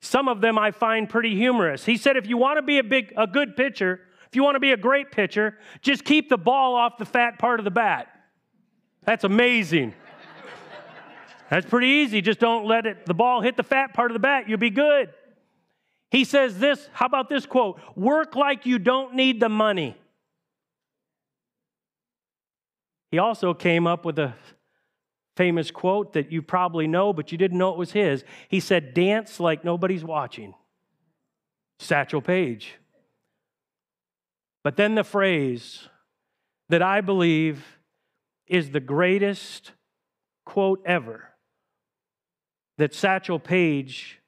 Some 0.02 0.28
of 0.28 0.42
them 0.42 0.58
I 0.58 0.72
find 0.72 1.10
pretty 1.10 1.36
humorous. 1.36 1.86
He 1.86 1.98
said, 1.98 2.18
if 2.18 2.28
you 2.28 2.38
want 2.38 2.58
to 2.58 2.62
be 2.62 2.80
a 2.80 2.84
big 2.84 3.14
a 3.16 3.28
good 3.28 3.56
pitcher, 3.56 4.02
if 4.28 4.36
you 4.36 4.44
want 4.44 4.56
to 4.56 4.60
be 4.60 4.72
a 4.72 4.78
great 4.78 5.12
pitcher, 5.12 5.58
just 5.82 6.04
keep 6.06 6.30
the 6.30 6.38
ball 6.38 6.76
off 6.76 6.98
the 6.98 7.06
fat 7.06 7.38
part 7.38 7.60
of 7.60 7.66
the 7.66 7.72
bat. 7.72 8.08
That's 9.04 9.24
amazing. 9.24 9.94
That's 11.50 11.66
pretty 11.66 11.88
easy. 11.88 12.22
Just 12.22 12.40
don't 12.40 12.66
let 12.66 12.86
it, 12.86 13.06
the 13.06 13.14
ball 13.14 13.42
hit 13.42 13.58
the 13.58 13.64
fat 13.64 13.94
part 13.94 14.10
of 14.10 14.14
the 14.14 14.20
bat. 14.20 14.48
You'll 14.48 14.58
be 14.58 14.70
good. 14.70 15.10
He 16.10 16.24
says 16.24 16.60
this, 16.60 16.90
how 16.94 17.06
about 17.06 17.30
this 17.30 17.46
quote? 17.46 17.80
Work 17.96 18.36
like 18.36 18.66
you 18.66 18.80
don't 18.80 19.16
need 19.16 19.40
the 19.40 19.50
money. 19.50 19.98
He 23.12 23.20
also 23.20 23.54
came 23.54 23.86
up 23.86 24.06
with 24.06 24.18
a 24.18 24.34
famous 25.36 25.70
quote 25.70 26.14
that 26.14 26.32
you 26.32 26.42
probably 26.42 26.88
know, 26.88 27.14
but 27.14 27.32
you 27.32 27.38
didn't 27.38 27.58
know 27.58 27.72
it 27.72 27.78
was 27.78 27.92
his. 27.92 28.24
He 28.48 28.60
said, 28.60 28.94
Dance 28.94 29.40
like 29.40 29.64
nobody's 29.64 30.04
watching. 30.04 30.54
Satchel 31.80 32.22
Paige. 32.22 32.76
But 34.64 34.78
then 34.78 34.96
the 34.96 35.04
phrase 35.04 35.90
that 36.70 36.82
I 36.82 37.02
believe 37.02 37.66
is 38.48 38.70
the 38.70 38.80
greatest 38.80 39.72
quote 40.46 40.82
ever 40.86 41.30
that 42.78 42.94
Satchel 42.94 43.40
Paige 43.40 44.20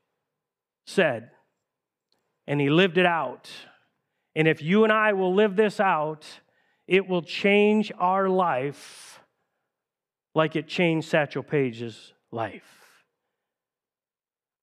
said, 0.86 1.32
and 2.48 2.60
he 2.60 2.70
lived 2.70 2.98
it 2.98 3.06
out. 3.06 3.50
And 4.36 4.48
if 4.48 4.62
you 4.62 4.84
and 4.84 4.92
I 4.92 5.14
will 5.14 5.34
live 5.34 5.56
this 5.56 5.80
out, 5.80 6.26
it 6.88 7.08
will 7.08 7.22
change 7.22 7.92
our 7.98 8.30
life 8.30 9.20
like 10.36 10.56
it 10.56 10.68
changed 10.68 11.08
Satchel 11.08 11.44
Paige's 11.44 12.14
life. 12.32 12.84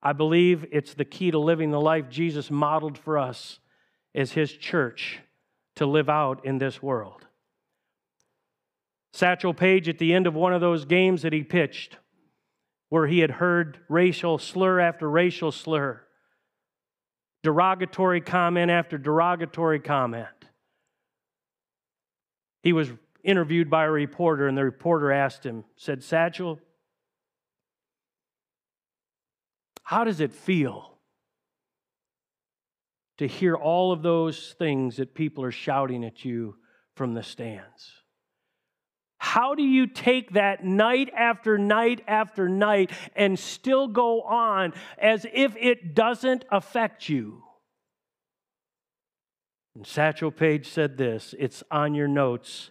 I 0.03 0.13
believe 0.13 0.67
it's 0.73 0.95
the 0.95 1.05
key 1.05 1.31
to 1.31 1.39
living 1.39 1.71
the 1.71 1.81
life 1.81 2.09
Jesus 2.09 2.51
modeled 2.51 2.99
for 2.99 3.19
us 3.19 3.61
as 4.15 4.33
his 4.33 4.53
church 4.53 5.21
to 5.77 5.87
live 5.87 6.09
out 6.09 6.45
in 6.45 6.59
this 6.59 6.83
world. 6.83 7.27
Satchel 9.13 9.55
Paige, 9.55 9.89
at 9.89 9.99
the 9.99 10.15
end 10.15 10.27
of 10.27 10.35
one 10.35 10.53
of 10.53 10.61
those 10.61 10.85
games 10.85 11.23
that 11.23 11.33
he 11.33 11.43
pitched, 11.43 11.97
where 12.89 13.07
he 13.07 13.21
had 13.21 13.31
heard 13.33 13.79
racial 13.89 14.39
slur 14.39 14.81
after 14.81 15.09
racial 15.09 15.53
slur, 15.53 16.01
derogatory 17.43 18.21
comment 18.21 18.71
after 18.71 18.99
derogatory 18.99 19.81
comment, 19.81 20.27
he 22.63 22.73
was 22.73 22.91
interviewed 23.23 23.71
by 23.71 23.85
a 23.85 23.91
reporter, 23.91 24.49
and 24.49 24.57
the 24.57 24.65
reporter 24.65 25.13
asked 25.13 25.45
him, 25.45 25.65
said, 25.77 26.03
Satchel, 26.03 26.59
how 29.83 30.05
does 30.05 30.21
it 30.21 30.33
feel 30.33 30.91
to 33.21 33.27
hear 33.27 33.55
all 33.55 33.93
of 33.93 34.01
those 34.01 34.55
things 34.59 34.97
that 34.97 35.15
people 35.15 35.45
are 35.45 35.53
shouting 35.53 36.07
at 36.07 36.25
you 36.25 36.57
from 36.95 37.13
the 37.13 37.23
stands. 37.23 37.93
How 39.19 39.55
do 39.55 39.63
you 39.63 39.87
take 39.87 40.33
that 40.33 40.65
night 40.65 41.11
after 41.15 41.59
night 41.59 42.03
after 42.09 42.49
night 42.49 42.91
and 43.15 43.39
still 43.39 43.89
go 43.89 44.23
on 44.23 44.73
as 44.97 45.27
if 45.31 45.55
it 45.57 45.95
doesn't 45.95 46.47
affect 46.51 47.11
you? 47.11 47.43
And 49.81 49.87
Satchel 49.87 50.31
Paige 50.31 50.69
said 50.69 50.99
this 50.99 51.35
it's 51.39 51.63
on 51.71 51.95
your 51.95 52.07
notes. 52.07 52.71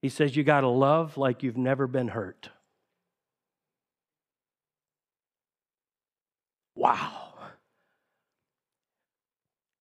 He 0.00 0.08
says, 0.08 0.34
You 0.34 0.44
got 0.44 0.62
to 0.62 0.68
love 0.68 1.18
like 1.18 1.42
you've 1.42 1.58
never 1.58 1.86
been 1.86 2.08
hurt. 2.08 2.48
Wow. 6.74 7.34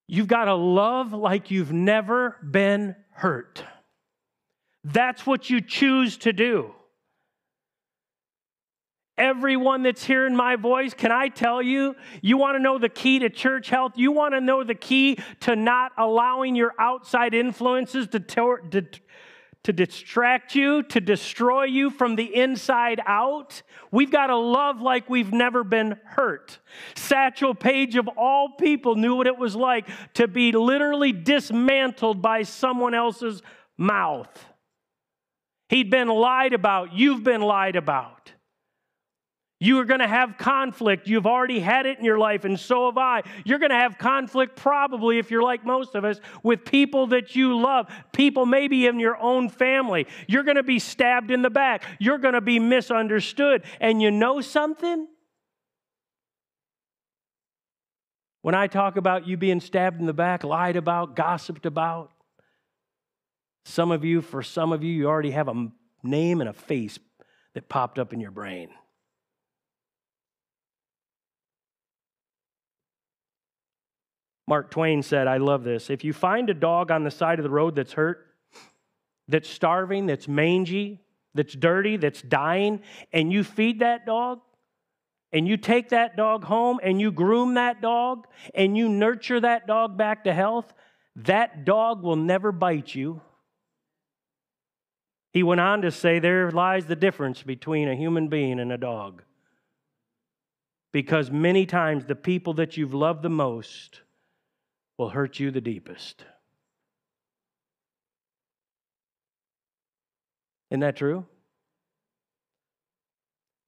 You've 0.10 0.28
got 0.28 0.46
to 0.46 0.56
love 0.56 1.14
like 1.14 1.52
you've 1.52 1.72
never 1.72 2.36
been 2.44 2.98
hurt. 3.12 3.64
That's 4.84 5.26
what 5.26 5.50
you 5.50 5.62
choose 5.62 6.18
to 6.18 6.34
do. 6.34 6.76
Everyone 9.20 9.84
that's 9.84 10.04
hearing 10.04 10.34
my 10.34 10.56
voice, 10.56 10.94
can 10.94 11.12
I 11.12 11.28
tell 11.28 11.62
you, 11.62 11.96
you 12.22 12.38
want 12.38 12.56
to 12.56 12.60
know 12.60 12.80
the 12.80 12.88
key 12.88 13.20
to 13.20 13.30
church 13.30 13.70
health? 13.70 13.92
You 13.98 14.14
want 14.14 14.34
to 14.34 14.40
know 14.40 14.64
the 14.64 14.74
key 14.74 15.20
to 15.42 15.58
not 15.58 15.92
allowing 15.98 16.56
your 16.56 16.74
outside 16.80 17.34
influences 17.34 18.08
to, 18.08 18.20
to, 18.22 18.84
to 19.64 19.74
distract 19.74 20.56
you, 20.56 20.84
to 20.84 21.02
destroy 21.02 21.66
you 21.66 21.90
from 21.90 22.16
the 22.16 22.34
inside 22.34 23.02
out. 23.06 23.62
We've 23.92 24.10
got 24.10 24.28
to 24.28 24.38
love 24.38 24.82
like 24.82 25.10
we've 25.10 25.34
never 25.34 25.66
been 25.66 26.00
hurt. 26.06 26.60
Satchel 26.96 27.54
Paige, 27.54 27.98
of 27.98 28.08
all 28.16 28.54
people, 28.58 28.96
knew 28.96 29.16
what 29.16 29.28
it 29.28 29.38
was 29.38 29.54
like 29.54 29.90
to 30.14 30.30
be 30.30 30.54
literally 30.54 31.12
dismantled 31.12 32.22
by 32.22 32.44
someone 32.44 32.94
else's 32.94 33.42
mouth. 33.78 34.46
He'd 35.68 35.92
been 35.92 36.08
lied 36.08 36.54
about. 36.54 36.94
You've 36.94 37.24
been 37.24 37.42
lied 37.42 37.76
about. 37.76 38.32
You 39.62 39.80
are 39.80 39.86
going 39.86 40.00
to 40.00 40.08
have 40.08 40.38
conflict. 40.38 41.08
You've 41.08 41.28
already 41.28 41.60
had 41.60 41.86
it 41.86 42.00
in 42.00 42.06
your 42.06 42.18
life, 42.18 42.46
and 42.46 42.58
so 42.58 42.86
have 42.86 42.98
I. 42.98 43.24
You're 43.44 43.60
going 43.60 43.72
to 43.72 43.76
have 43.76 43.98
conflict, 43.98 44.56
probably, 44.56 45.18
if 45.18 45.30
you're 45.30 45.44
like 45.44 45.66
most 45.66 45.96
of 45.96 46.06
us, 46.06 46.22
with 46.44 46.64
people 46.64 47.08
that 47.08 47.36
you 47.36 47.60
love, 47.60 47.88
people 48.14 48.46
maybe 48.46 48.86
in 48.86 49.00
your 49.00 49.18
own 49.18 49.50
family. 49.50 50.08
You're 50.28 50.44
going 50.44 50.56
to 50.56 50.64
be 50.64 50.80
stabbed 50.80 51.30
in 51.30 51.42
the 51.42 51.50
back. 51.50 51.84
You're 52.00 52.20
going 52.20 52.36
to 52.36 52.42
be 52.42 52.58
misunderstood. 52.58 53.64
And 53.82 54.02
you 54.02 54.12
know 54.12 54.40
something? 54.40 55.08
When 58.42 58.56
I 58.56 58.68
talk 58.68 58.96
about 58.96 59.28
you 59.28 59.36
being 59.36 59.60
stabbed 59.60 60.00
in 60.00 60.06
the 60.06 60.14
back, 60.14 60.46
lied 60.46 60.78
about, 60.78 61.18
gossiped 61.18 61.66
about, 61.66 62.12
some 63.66 63.92
of 63.92 64.06
you, 64.06 64.22
for 64.22 64.42
some 64.42 64.72
of 64.72 64.86
you, 64.86 64.94
you 64.94 65.08
already 65.08 65.32
have 65.32 65.50
a 65.50 65.68
name 66.02 66.40
and 66.40 66.50
a 66.50 66.54
face 66.54 66.98
that 67.56 67.68
popped 67.68 68.00
up 68.00 68.14
in 68.14 68.22
your 68.22 68.32
brain. 68.32 68.70
Mark 74.50 74.72
Twain 74.72 75.04
said, 75.04 75.28
I 75.28 75.38
love 75.38 75.64
this. 75.64 75.92
If 75.92 76.04
you 76.04 76.12
find 76.12 76.50
a 76.50 76.56
dog 76.56 76.90
on 76.90 77.04
the 77.04 77.12
side 77.12 77.38
of 77.38 77.44
the 77.44 77.52
road 77.52 77.76
that's 77.76 77.94
hurt, 77.94 78.26
that's 79.28 79.48
starving, 79.48 80.08
that's 80.08 80.28
mangy, 80.28 81.02
that's 81.36 81.54
dirty, 81.54 81.98
that's 81.98 82.24
dying, 82.24 82.82
and 83.14 83.32
you 83.32 83.44
feed 83.44 83.82
that 83.82 84.08
dog, 84.08 84.40
and 85.32 85.48
you 85.48 85.56
take 85.56 85.90
that 85.90 86.18
dog 86.18 86.46
home, 86.46 86.80
and 86.82 87.00
you 87.00 87.12
groom 87.12 87.54
that 87.54 87.80
dog, 87.80 88.26
and 88.56 88.76
you 88.76 88.90
nurture 88.90 89.40
that 89.40 89.68
dog 89.68 90.00
back 90.00 90.24
to 90.24 90.34
health, 90.34 90.74
that 91.16 91.64
dog 91.64 92.02
will 92.02 92.16
never 92.16 92.52
bite 92.52 92.96
you. 92.96 93.22
He 95.32 95.44
went 95.44 95.62
on 95.62 95.84
to 95.84 95.92
say, 95.92 96.18
There 96.18 96.50
lies 96.50 96.88
the 96.88 96.96
difference 96.96 97.44
between 97.44 97.88
a 97.88 97.96
human 97.96 98.30
being 98.30 98.60
and 98.60 98.72
a 98.72 98.80
dog. 98.80 99.22
Because 100.92 101.30
many 101.30 101.68
times 101.68 102.06
the 102.06 102.16
people 102.16 102.56
that 102.56 102.78
you've 102.78 102.96
loved 102.96 103.22
the 103.22 103.30
most 103.30 104.02
will 105.00 105.10
hurt 105.10 105.40
you 105.40 105.50
the 105.50 105.62
deepest. 105.62 106.26
Isn't 110.70 110.82
that 110.82 110.98
true? 110.98 111.26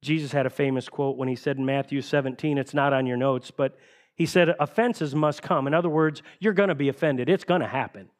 Jesus 0.02 0.30
had 0.30 0.44
a 0.44 0.50
famous 0.50 0.88
quote 0.88 1.16
when 1.16 1.28
he 1.28 1.34
said 1.34 1.56
in 1.56 1.64
Matthew 1.64 2.02
17, 2.02 2.58
it's 2.58 2.74
not 2.74 2.92
on 2.92 3.06
your 3.06 3.16
notes, 3.16 3.50
but 3.50 3.78
he 4.14 4.26
said, 4.26 4.54
Offenses 4.60 5.14
must 5.14 5.40
come. 5.42 5.66
In 5.66 5.72
other 5.72 5.88
words, 5.88 6.22
you're 6.38 6.52
going 6.52 6.68
to 6.68 6.74
be 6.74 6.90
offended. 6.90 7.30
It's 7.30 7.44
going 7.44 7.62
to 7.62 7.66
happen. 7.66 8.10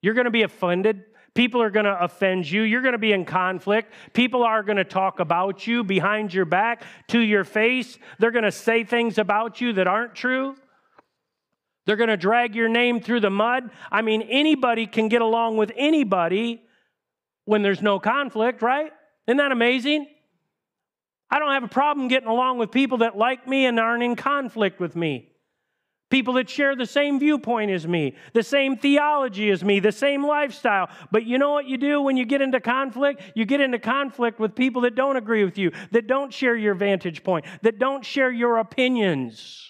You're 0.00 0.14
going 0.14 0.24
to 0.24 0.30
be 0.30 0.42
offended. 0.42 1.04
People 1.34 1.60
are 1.60 1.70
going 1.70 1.84
to 1.84 2.02
offend 2.02 2.50
you. 2.50 2.62
You're 2.62 2.80
going 2.80 2.92
to 2.92 2.98
be 2.98 3.12
in 3.12 3.26
conflict. 3.26 3.92
People 4.14 4.44
are 4.44 4.62
going 4.62 4.78
to 4.78 4.84
talk 4.84 5.20
about 5.20 5.66
you 5.66 5.84
behind 5.84 6.32
your 6.32 6.46
back, 6.46 6.84
to 7.08 7.20
your 7.20 7.44
face. 7.44 7.98
They're 8.18 8.30
going 8.30 8.44
to 8.44 8.50
say 8.50 8.82
things 8.82 9.18
about 9.18 9.60
you 9.60 9.74
that 9.74 9.86
aren't 9.86 10.14
true. 10.14 10.56
They're 11.86 11.96
going 11.96 12.08
to 12.08 12.16
drag 12.16 12.54
your 12.54 12.68
name 12.68 13.00
through 13.00 13.20
the 13.20 13.30
mud. 13.30 13.70
I 13.90 14.02
mean, 14.02 14.22
anybody 14.22 14.86
can 14.86 15.08
get 15.08 15.22
along 15.22 15.56
with 15.56 15.72
anybody 15.76 16.62
when 17.44 17.62
there's 17.62 17.82
no 17.82 17.98
conflict, 17.98 18.62
right? 18.62 18.92
Isn't 19.26 19.38
that 19.38 19.52
amazing? 19.52 20.06
I 21.30 21.38
don't 21.38 21.52
have 21.52 21.64
a 21.64 21.68
problem 21.68 22.08
getting 22.08 22.28
along 22.28 22.58
with 22.58 22.70
people 22.70 22.98
that 22.98 23.16
like 23.16 23.46
me 23.46 23.66
and 23.66 23.78
aren't 23.78 24.02
in 24.02 24.16
conflict 24.16 24.80
with 24.80 24.96
me. 24.96 25.28
People 26.10 26.34
that 26.34 26.50
share 26.50 26.74
the 26.74 26.86
same 26.86 27.20
viewpoint 27.20 27.70
as 27.70 27.86
me, 27.86 28.16
the 28.34 28.42
same 28.42 28.76
theology 28.76 29.48
as 29.50 29.62
me, 29.62 29.78
the 29.78 29.92
same 29.92 30.26
lifestyle. 30.26 30.90
But 31.12 31.24
you 31.24 31.38
know 31.38 31.52
what 31.52 31.66
you 31.66 31.78
do 31.78 32.02
when 32.02 32.16
you 32.16 32.24
get 32.24 32.42
into 32.42 32.58
conflict? 32.60 33.22
You 33.36 33.44
get 33.44 33.60
into 33.60 33.78
conflict 33.78 34.40
with 34.40 34.56
people 34.56 34.82
that 34.82 34.96
don't 34.96 35.16
agree 35.16 35.44
with 35.44 35.56
you, 35.56 35.70
that 35.92 36.08
don't 36.08 36.32
share 36.34 36.56
your 36.56 36.74
vantage 36.74 37.22
point, 37.22 37.44
that 37.62 37.78
don't 37.78 38.04
share 38.04 38.32
your 38.32 38.58
opinions. 38.58 39.69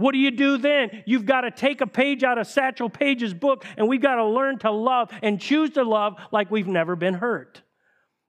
What 0.00 0.12
do 0.12 0.18
you 0.18 0.30
do 0.30 0.56
then? 0.56 1.02
You've 1.04 1.26
got 1.26 1.42
to 1.42 1.50
take 1.50 1.82
a 1.82 1.86
page 1.86 2.24
out 2.24 2.38
of 2.38 2.46
Satchel 2.46 2.88
Paige's 2.88 3.34
book, 3.34 3.66
and 3.76 3.86
we've 3.86 4.00
got 4.00 4.14
to 4.14 4.24
learn 4.24 4.58
to 4.60 4.70
love 4.70 5.10
and 5.22 5.38
choose 5.38 5.70
to 5.70 5.82
love 5.82 6.16
like 6.32 6.50
we've 6.50 6.66
never 6.66 6.96
been 6.96 7.12
hurt. 7.12 7.60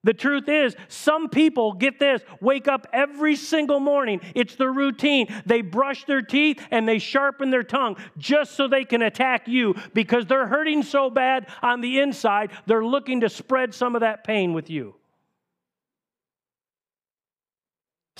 The 0.03 0.13
truth 0.13 0.49
is, 0.49 0.75
some 0.89 1.29
people, 1.29 1.71
get 1.71 1.97
this, 1.97 2.23
wake 2.41 2.67
up 2.67 2.87
every 2.91 3.37
single 3.37 3.79
morning. 3.79 4.19
It's 4.35 4.55
their 4.55 4.73
routine. 4.73 5.27
They 5.45 5.61
brush 5.61 6.03
their 6.03 6.21
teeth 6.21 6.61
and 6.71 6.89
they 6.89 6.99
sharpen 6.99 7.51
their 7.51 7.63
tongue 7.63 7.95
just 8.17 8.55
so 8.55 8.67
they 8.67 8.83
can 8.83 9.01
attack 9.03 9.47
you 9.47 9.75
because 9.93 10.25
they're 10.25 10.47
hurting 10.47 10.83
so 10.83 11.09
bad 11.09 11.47
on 11.61 11.79
the 11.79 11.99
inside, 11.99 12.51
they're 12.65 12.83
looking 12.83 13.21
to 13.21 13.29
spread 13.29 13.73
some 13.73 13.95
of 13.95 14.01
that 14.01 14.25
pain 14.25 14.53
with 14.53 14.69
you. 14.69 14.95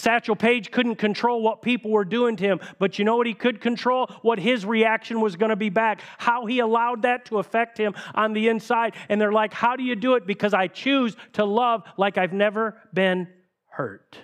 Satchel 0.01 0.35
Paige 0.35 0.71
couldn't 0.71 0.95
control 0.95 1.43
what 1.43 1.61
people 1.61 1.91
were 1.91 2.03
doing 2.03 2.35
to 2.35 2.43
him, 2.43 2.59
but 2.79 2.97
you 2.97 3.05
know 3.05 3.17
what 3.17 3.27
he 3.27 3.35
could 3.35 3.61
control? 3.61 4.07
What 4.23 4.39
his 4.39 4.65
reaction 4.65 5.21
was 5.21 5.35
going 5.35 5.51
to 5.51 5.55
be 5.55 5.69
back, 5.69 6.01
how 6.17 6.47
he 6.47 6.57
allowed 6.57 7.03
that 7.03 7.25
to 7.25 7.37
affect 7.37 7.77
him 7.77 7.93
on 8.15 8.33
the 8.33 8.47
inside. 8.47 8.95
And 9.09 9.21
they're 9.21 9.31
like, 9.31 9.53
How 9.53 9.75
do 9.75 9.83
you 9.83 9.95
do 9.95 10.15
it? 10.15 10.25
Because 10.25 10.55
I 10.55 10.67
choose 10.67 11.15
to 11.33 11.45
love 11.45 11.83
like 11.97 12.17
I've 12.17 12.33
never 12.33 12.77
been 12.91 13.27
hurt. 13.69 14.17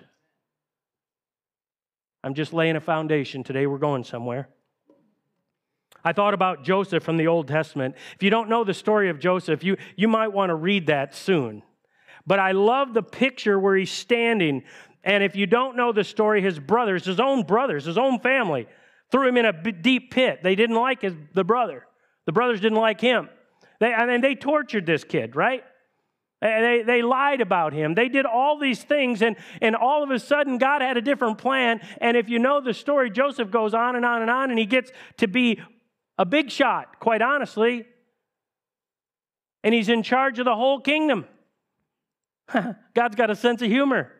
I'm 2.23 2.33
just 2.33 2.53
laying 2.53 2.75
a 2.75 2.81
foundation. 2.81 3.43
Today 3.43 3.67
we're 3.67 3.77
going 3.77 4.03
somewhere. 4.03 4.49
I 6.03 6.11
thought 6.11 6.33
about 6.33 6.63
Joseph 6.63 7.03
from 7.03 7.17
the 7.17 7.27
Old 7.27 7.47
Testament. 7.47 7.95
If 8.15 8.23
you 8.23 8.31
don't 8.31 8.49
know 8.49 8.63
the 8.63 8.73
story 8.73 9.09
of 9.09 9.19
Joseph, 9.19 9.63
you, 9.63 9.77
you 9.95 10.07
might 10.07 10.29
want 10.29 10.49
to 10.49 10.55
read 10.55 10.87
that 10.87 11.13
soon. 11.13 11.61
But 12.27 12.39
I 12.39 12.51
love 12.51 12.93
the 12.93 13.01
picture 13.01 13.57
where 13.57 13.77
he's 13.77 13.89
standing 13.89 14.63
and 15.07 15.23
if 15.23 15.37
you 15.37 15.47
don't 15.47 15.77
know 15.77 15.93
the 15.93 16.03
story, 16.03 16.41
his 16.41 16.59
brothers, 16.59 17.05
his 17.05 17.21
own 17.21 17.43
brothers, 17.43 17.85
his 17.85 17.97
own 17.97 18.19
family, 18.19 18.67
threw 19.09 19.29
him 19.29 19.37
in 19.37 19.45
a 19.45 19.53
deep 19.71 20.11
pit. 20.11 20.41
They 20.43 20.53
didn't 20.53 20.75
like 20.75 21.01
his, 21.01 21.13
the 21.33 21.45
brother. 21.45 21.87
The 22.25 22.33
brothers 22.33 22.59
didn't 22.59 22.77
like 22.77 22.99
him. 22.99 23.29
They, 23.79 23.93
and 23.93 24.21
they 24.21 24.35
tortured 24.35 24.85
this 24.85 25.05
kid, 25.05 25.33
right? 25.33 25.63
They, 26.41 26.83
they 26.85 27.01
lied 27.01 27.39
about 27.39 27.71
him. 27.71 27.95
They 27.95 28.09
did 28.09 28.25
all 28.25 28.59
these 28.59 28.83
things, 28.83 29.21
and, 29.21 29.37
and 29.61 29.77
all 29.77 30.03
of 30.03 30.11
a 30.11 30.19
sudden, 30.19 30.57
God 30.57 30.81
had 30.81 30.97
a 30.97 31.01
different 31.01 31.37
plan. 31.37 31.79
And 32.01 32.17
if 32.17 32.27
you 32.27 32.37
know 32.37 32.59
the 32.59 32.73
story, 32.73 33.09
Joseph 33.09 33.49
goes 33.49 33.73
on 33.73 33.95
and 33.95 34.05
on 34.05 34.21
and 34.21 34.29
on, 34.29 34.49
and 34.49 34.59
he 34.59 34.65
gets 34.65 34.91
to 35.19 35.27
be 35.29 35.61
a 36.17 36.25
big 36.25 36.51
shot, 36.51 36.99
quite 36.99 37.21
honestly. 37.21 37.85
And 39.63 39.73
he's 39.73 39.87
in 39.87 40.03
charge 40.03 40.37
of 40.37 40.43
the 40.43 40.55
whole 40.55 40.81
kingdom. 40.81 41.25
God's 42.93 43.15
got 43.15 43.31
a 43.31 43.35
sense 43.37 43.61
of 43.61 43.69
humor 43.69 44.11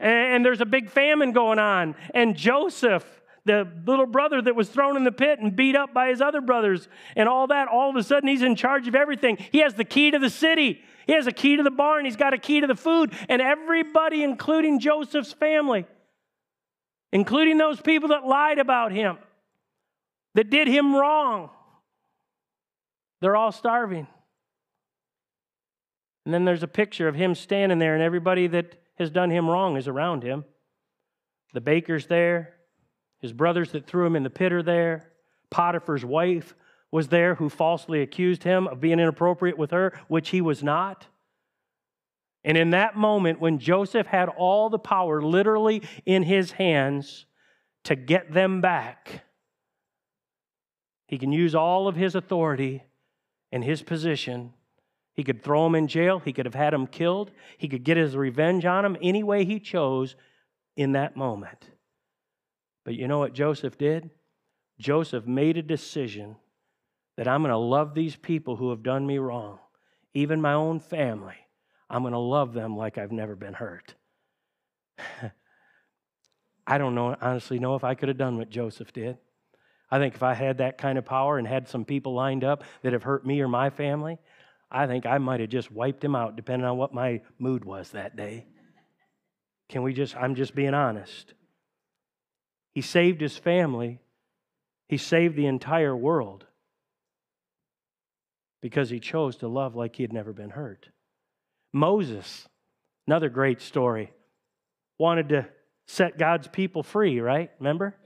and 0.00 0.44
there's 0.44 0.60
a 0.60 0.66
big 0.66 0.90
famine 0.90 1.32
going 1.32 1.58
on. 1.58 1.94
And 2.14 2.36
Joseph, 2.36 3.04
the 3.44 3.68
little 3.86 4.06
brother 4.06 4.40
that 4.42 4.56
was 4.56 4.68
thrown 4.68 4.96
in 4.96 5.04
the 5.04 5.12
pit 5.12 5.38
and 5.38 5.54
beat 5.54 5.76
up 5.76 5.94
by 5.94 6.08
his 6.08 6.20
other 6.20 6.40
brothers, 6.40 6.88
and 7.16 7.28
all 7.28 7.46
that, 7.48 7.68
all 7.68 7.90
of 7.90 7.96
a 7.96 8.02
sudden 8.02 8.28
he's 8.28 8.42
in 8.42 8.56
charge 8.56 8.88
of 8.88 8.94
everything. 8.94 9.36
He 9.52 9.58
has 9.58 9.74
the 9.74 9.84
key 9.84 10.10
to 10.10 10.18
the 10.18 10.30
city, 10.30 10.82
he 11.06 11.12
has 11.12 11.26
a 11.26 11.32
key 11.32 11.56
to 11.56 11.62
the 11.62 11.70
barn, 11.70 12.04
he's 12.04 12.16
got 12.16 12.34
a 12.34 12.38
key 12.38 12.60
to 12.60 12.66
the 12.66 12.74
food, 12.74 13.12
and 13.28 13.42
everybody, 13.42 14.22
including 14.22 14.80
Joseph's 14.80 15.32
family, 15.32 15.86
including 17.12 17.58
those 17.58 17.80
people 17.80 18.10
that 18.10 18.24
lied 18.24 18.58
about 18.58 18.92
him, 18.92 19.18
that 20.34 20.50
did 20.50 20.68
him 20.68 20.94
wrong, 20.94 21.50
they're 23.20 23.36
all 23.36 23.52
starving. 23.52 24.06
And 26.24 26.34
then 26.34 26.44
there's 26.44 26.62
a 26.62 26.68
picture 26.68 27.08
of 27.08 27.14
him 27.14 27.34
standing 27.34 27.78
there, 27.78 27.94
and 27.94 28.02
everybody 28.02 28.46
that 28.48 28.79
has 29.00 29.10
done 29.10 29.30
him 29.30 29.50
wrong 29.50 29.76
is 29.76 29.88
around 29.88 30.22
him. 30.22 30.44
The 31.52 31.60
baker's 31.60 32.06
there, 32.06 32.54
his 33.18 33.32
brothers 33.32 33.72
that 33.72 33.86
threw 33.86 34.06
him 34.06 34.14
in 34.14 34.22
the 34.22 34.30
pit 34.30 34.52
are 34.52 34.62
there, 34.62 35.10
Potiphar's 35.50 36.04
wife 36.04 36.54
was 36.92 37.08
there 37.08 37.34
who 37.34 37.48
falsely 37.48 38.02
accused 38.02 38.44
him 38.44 38.66
of 38.68 38.80
being 38.80 39.00
inappropriate 39.00 39.58
with 39.58 39.72
her, 39.72 39.98
which 40.08 40.30
he 40.30 40.40
was 40.40 40.62
not. 40.62 41.06
And 42.44 42.56
in 42.56 42.70
that 42.70 42.96
moment, 42.96 43.40
when 43.40 43.58
Joseph 43.58 44.06
had 44.06 44.28
all 44.28 44.70
the 44.70 44.78
power 44.78 45.20
literally 45.20 45.82
in 46.06 46.22
his 46.22 46.52
hands 46.52 47.26
to 47.84 47.94
get 47.94 48.32
them 48.32 48.60
back, 48.60 49.24
he 51.06 51.18
can 51.18 51.32
use 51.32 51.54
all 51.54 51.88
of 51.88 51.96
his 51.96 52.14
authority 52.14 52.84
and 53.52 53.64
his 53.64 53.82
position 53.82 54.54
he 55.20 55.24
could 55.24 55.42
throw 55.42 55.66
him 55.66 55.74
in 55.74 55.86
jail. 55.86 56.18
He 56.18 56.32
could 56.32 56.46
have 56.46 56.54
had 56.54 56.72
him 56.72 56.86
killed. 56.86 57.30
He 57.58 57.68
could 57.68 57.84
get 57.84 57.98
his 57.98 58.16
revenge 58.16 58.64
on 58.64 58.86
him 58.86 58.96
any 59.02 59.22
way 59.22 59.44
he 59.44 59.60
chose 59.60 60.16
in 60.78 60.92
that 60.92 61.14
moment. 61.14 61.68
But 62.86 62.94
you 62.94 63.06
know 63.06 63.18
what 63.18 63.34
Joseph 63.34 63.76
did? 63.76 64.08
Joseph 64.78 65.26
made 65.26 65.58
a 65.58 65.62
decision 65.62 66.36
that 67.18 67.28
I'm 67.28 67.42
going 67.42 67.50
to 67.50 67.58
love 67.58 67.92
these 67.92 68.16
people 68.16 68.56
who 68.56 68.70
have 68.70 68.82
done 68.82 69.06
me 69.06 69.18
wrong, 69.18 69.58
even 70.14 70.40
my 70.40 70.54
own 70.54 70.80
family. 70.80 71.36
I'm 71.90 72.00
going 72.00 72.14
to 72.14 72.18
love 72.18 72.54
them 72.54 72.74
like 72.74 72.96
I've 72.96 73.12
never 73.12 73.36
been 73.36 73.52
hurt. 73.52 73.94
I 76.66 76.78
don't 76.78 76.94
know, 76.94 77.14
honestly 77.20 77.58
know 77.58 77.74
if 77.74 77.84
I 77.84 77.94
could 77.94 78.08
have 78.08 78.16
done 78.16 78.38
what 78.38 78.48
Joseph 78.48 78.94
did. 78.94 79.18
I 79.90 79.98
think 79.98 80.14
if 80.14 80.22
I 80.22 80.32
had 80.32 80.56
that 80.58 80.78
kind 80.78 80.96
of 80.96 81.04
power 81.04 81.36
and 81.36 81.46
had 81.46 81.68
some 81.68 81.84
people 81.84 82.14
lined 82.14 82.42
up 82.42 82.64
that 82.80 82.94
have 82.94 83.02
hurt 83.02 83.26
me 83.26 83.42
or 83.42 83.48
my 83.48 83.68
family, 83.68 84.18
I 84.70 84.86
think 84.86 85.04
I 85.06 85.18
might 85.18 85.40
have 85.40 85.48
just 85.48 85.72
wiped 85.72 86.04
him 86.04 86.14
out, 86.14 86.36
depending 86.36 86.66
on 86.66 86.76
what 86.76 86.94
my 86.94 87.22
mood 87.38 87.64
was 87.64 87.90
that 87.90 88.16
day. 88.16 88.46
Can 89.68 89.82
we 89.82 89.92
just, 89.92 90.16
I'm 90.16 90.34
just 90.34 90.54
being 90.54 90.74
honest. 90.74 91.34
He 92.72 92.80
saved 92.80 93.20
his 93.20 93.36
family, 93.36 93.98
he 94.88 94.96
saved 94.96 95.36
the 95.36 95.46
entire 95.46 95.96
world 95.96 96.46
because 98.60 98.90
he 98.90 99.00
chose 99.00 99.36
to 99.36 99.48
love 99.48 99.74
like 99.74 99.96
he 99.96 100.02
had 100.02 100.12
never 100.12 100.32
been 100.32 100.50
hurt. 100.50 100.88
Moses, 101.72 102.48
another 103.06 103.28
great 103.28 103.60
story, 103.60 104.12
wanted 104.98 105.30
to 105.30 105.48
set 105.86 106.18
God's 106.18 106.46
people 106.46 106.82
free, 106.82 107.20
right? 107.20 107.50
Remember? 107.58 107.96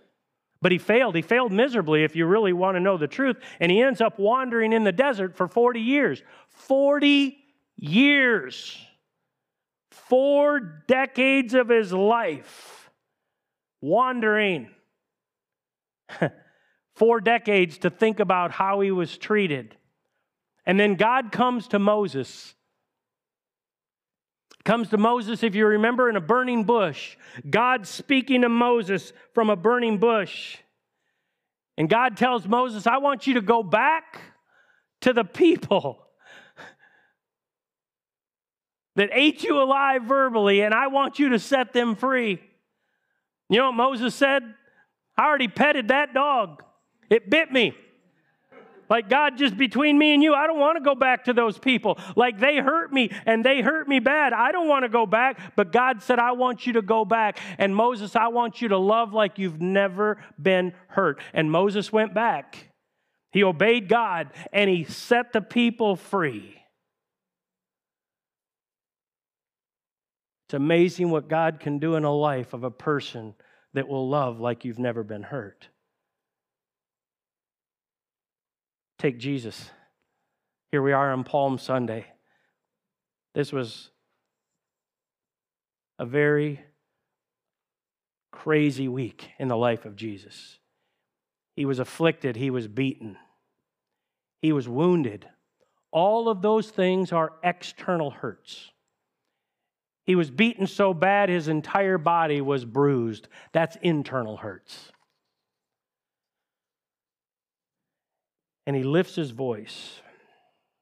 But 0.64 0.72
he 0.72 0.78
failed. 0.78 1.14
He 1.14 1.20
failed 1.20 1.52
miserably, 1.52 2.04
if 2.04 2.16
you 2.16 2.24
really 2.24 2.54
want 2.54 2.76
to 2.76 2.80
know 2.80 2.96
the 2.96 3.06
truth. 3.06 3.36
And 3.60 3.70
he 3.70 3.82
ends 3.82 4.00
up 4.00 4.18
wandering 4.18 4.72
in 4.72 4.82
the 4.82 4.92
desert 4.92 5.36
for 5.36 5.46
40 5.46 5.78
years. 5.78 6.22
40 6.48 7.36
years. 7.76 8.74
Four 9.90 10.60
decades 10.88 11.52
of 11.52 11.68
his 11.68 11.92
life 11.92 12.88
wandering. 13.82 14.70
Four 16.94 17.20
decades 17.20 17.76
to 17.78 17.90
think 17.90 18.18
about 18.18 18.50
how 18.50 18.80
he 18.80 18.90
was 18.90 19.18
treated. 19.18 19.76
And 20.64 20.80
then 20.80 20.94
God 20.94 21.30
comes 21.30 21.68
to 21.68 21.78
Moses 21.78 22.54
comes 24.64 24.88
to 24.88 24.96
Moses, 24.96 25.42
if 25.42 25.54
you 25.54 25.66
remember, 25.66 26.08
in 26.08 26.16
a 26.16 26.20
burning 26.20 26.64
bush. 26.64 27.16
God 27.48 27.86
speaking 27.86 28.42
to 28.42 28.48
Moses 28.48 29.12
from 29.34 29.50
a 29.50 29.56
burning 29.56 29.98
bush. 29.98 30.56
And 31.76 31.88
God 31.88 32.16
tells 32.16 32.46
Moses, 32.46 32.86
I 32.86 32.98
want 32.98 33.26
you 33.26 33.34
to 33.34 33.40
go 33.40 33.62
back 33.62 34.20
to 35.02 35.12
the 35.12 35.24
people 35.24 35.98
that 38.96 39.10
ate 39.12 39.42
you 39.42 39.60
alive 39.60 40.04
verbally, 40.04 40.62
and 40.62 40.72
I 40.72 40.86
want 40.86 41.18
you 41.18 41.30
to 41.30 41.38
set 41.38 41.72
them 41.72 41.94
free. 41.94 42.40
You 43.50 43.58
know 43.58 43.66
what 43.66 43.76
Moses 43.76 44.14
said? 44.14 44.42
I 45.16 45.26
already 45.26 45.48
petted 45.48 45.88
that 45.88 46.14
dog, 46.14 46.62
it 47.10 47.28
bit 47.28 47.52
me. 47.52 47.76
Like, 48.94 49.10
God, 49.10 49.36
just 49.36 49.56
between 49.56 49.98
me 49.98 50.14
and 50.14 50.22
you, 50.22 50.34
I 50.34 50.46
don't 50.46 50.60
want 50.60 50.78
to 50.78 50.80
go 50.80 50.94
back 50.94 51.24
to 51.24 51.32
those 51.32 51.58
people. 51.58 51.98
Like, 52.14 52.38
they 52.38 52.58
hurt 52.58 52.92
me 52.92 53.10
and 53.26 53.44
they 53.44 53.60
hurt 53.60 53.88
me 53.88 53.98
bad. 53.98 54.32
I 54.32 54.52
don't 54.52 54.68
want 54.68 54.84
to 54.84 54.88
go 54.88 55.04
back. 55.04 55.56
But 55.56 55.72
God 55.72 56.00
said, 56.00 56.20
I 56.20 56.30
want 56.30 56.64
you 56.64 56.74
to 56.74 56.80
go 56.80 57.04
back. 57.04 57.40
And 57.58 57.74
Moses, 57.74 58.14
I 58.14 58.28
want 58.28 58.62
you 58.62 58.68
to 58.68 58.78
love 58.78 59.12
like 59.12 59.36
you've 59.36 59.60
never 59.60 60.22
been 60.40 60.74
hurt. 60.86 61.20
And 61.32 61.50
Moses 61.50 61.92
went 61.92 62.14
back. 62.14 62.68
He 63.32 63.42
obeyed 63.42 63.88
God 63.88 64.30
and 64.52 64.70
he 64.70 64.84
set 64.84 65.32
the 65.32 65.40
people 65.40 65.96
free. 65.96 66.62
It's 70.46 70.54
amazing 70.54 71.10
what 71.10 71.28
God 71.28 71.58
can 71.58 71.80
do 71.80 71.96
in 71.96 72.04
a 72.04 72.14
life 72.14 72.52
of 72.52 72.62
a 72.62 72.70
person 72.70 73.34
that 73.72 73.88
will 73.88 74.08
love 74.08 74.38
like 74.38 74.64
you've 74.64 74.78
never 74.78 75.02
been 75.02 75.24
hurt. 75.24 75.66
Take 79.04 79.18
Jesus. 79.18 79.68
Here 80.70 80.80
we 80.80 80.92
are 80.92 81.12
on 81.12 81.24
Palm 81.24 81.58
Sunday. 81.58 82.06
This 83.34 83.52
was 83.52 83.90
a 85.98 86.06
very 86.06 86.64
crazy 88.32 88.88
week 88.88 89.28
in 89.38 89.48
the 89.48 89.58
life 89.58 89.84
of 89.84 89.94
Jesus. 89.94 90.58
He 91.54 91.66
was 91.66 91.80
afflicted, 91.80 92.36
he 92.36 92.48
was 92.48 92.66
beaten, 92.66 93.18
he 94.40 94.52
was 94.52 94.70
wounded. 94.70 95.28
All 95.90 96.30
of 96.30 96.40
those 96.40 96.70
things 96.70 97.12
are 97.12 97.34
external 97.42 98.10
hurts. 98.10 98.70
He 100.06 100.14
was 100.14 100.30
beaten 100.30 100.66
so 100.66 100.94
bad 100.94 101.28
his 101.28 101.48
entire 101.48 101.98
body 101.98 102.40
was 102.40 102.64
bruised. 102.64 103.28
That's 103.52 103.76
internal 103.82 104.38
hurts. 104.38 104.92
And 108.66 108.74
he 108.74 108.82
lifts 108.82 109.14
his 109.14 109.30
voice. 109.30 110.00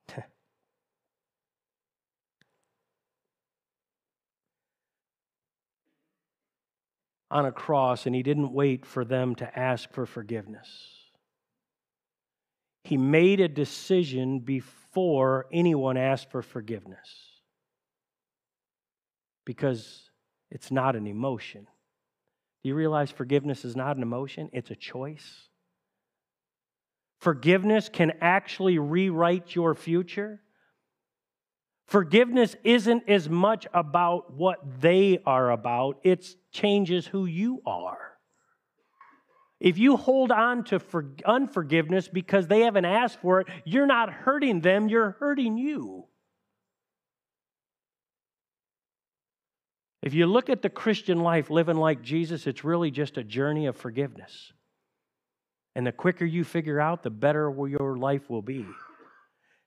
on 7.30 7.46
a 7.46 7.52
cross, 7.52 8.06
and 8.06 8.14
he 8.14 8.22
didn't 8.22 8.52
wait 8.52 8.86
for 8.86 9.04
them 9.04 9.34
to 9.36 9.58
ask 9.58 9.90
for 9.92 10.06
forgiveness. 10.06 10.68
He 12.84 12.96
made 12.96 13.40
a 13.40 13.48
decision 13.48 14.40
before 14.40 15.46
anyone 15.52 15.96
asked 15.96 16.30
for 16.30 16.42
forgiveness 16.42 17.32
because 19.44 20.10
it's 20.50 20.70
not 20.70 20.96
an 20.96 21.06
emotion. 21.06 21.66
Do 22.62 22.68
you 22.68 22.74
realize 22.74 23.10
forgiveness 23.10 23.64
is 23.64 23.74
not 23.74 23.96
an 23.96 24.02
emotion? 24.02 24.50
It's 24.52 24.70
a 24.70 24.76
choice. 24.76 25.48
Forgiveness 27.22 27.88
can 27.88 28.14
actually 28.20 28.80
rewrite 28.80 29.54
your 29.54 29.76
future. 29.76 30.40
Forgiveness 31.86 32.56
isn't 32.64 33.08
as 33.08 33.28
much 33.28 33.64
about 33.72 34.32
what 34.32 34.58
they 34.80 35.20
are 35.24 35.52
about, 35.52 36.00
it 36.02 36.26
changes 36.50 37.06
who 37.06 37.26
you 37.26 37.62
are. 37.64 38.18
If 39.60 39.78
you 39.78 39.96
hold 39.96 40.32
on 40.32 40.64
to 40.64 40.80
unforgiveness 41.24 42.08
because 42.08 42.48
they 42.48 42.62
haven't 42.62 42.86
asked 42.86 43.20
for 43.20 43.38
it, 43.38 43.46
you're 43.64 43.86
not 43.86 44.12
hurting 44.12 44.60
them, 44.60 44.88
you're 44.88 45.12
hurting 45.20 45.56
you. 45.56 46.06
If 50.02 50.12
you 50.12 50.26
look 50.26 50.50
at 50.50 50.62
the 50.62 50.70
Christian 50.70 51.20
life 51.20 51.50
living 51.50 51.76
like 51.76 52.02
Jesus, 52.02 52.48
it's 52.48 52.64
really 52.64 52.90
just 52.90 53.16
a 53.16 53.22
journey 53.22 53.66
of 53.66 53.76
forgiveness. 53.76 54.52
And 55.74 55.86
the 55.86 55.92
quicker 55.92 56.24
you 56.24 56.44
figure 56.44 56.80
out, 56.80 57.02
the 57.02 57.10
better 57.10 57.52
your 57.66 57.96
life 57.96 58.28
will 58.28 58.42
be. 58.42 58.66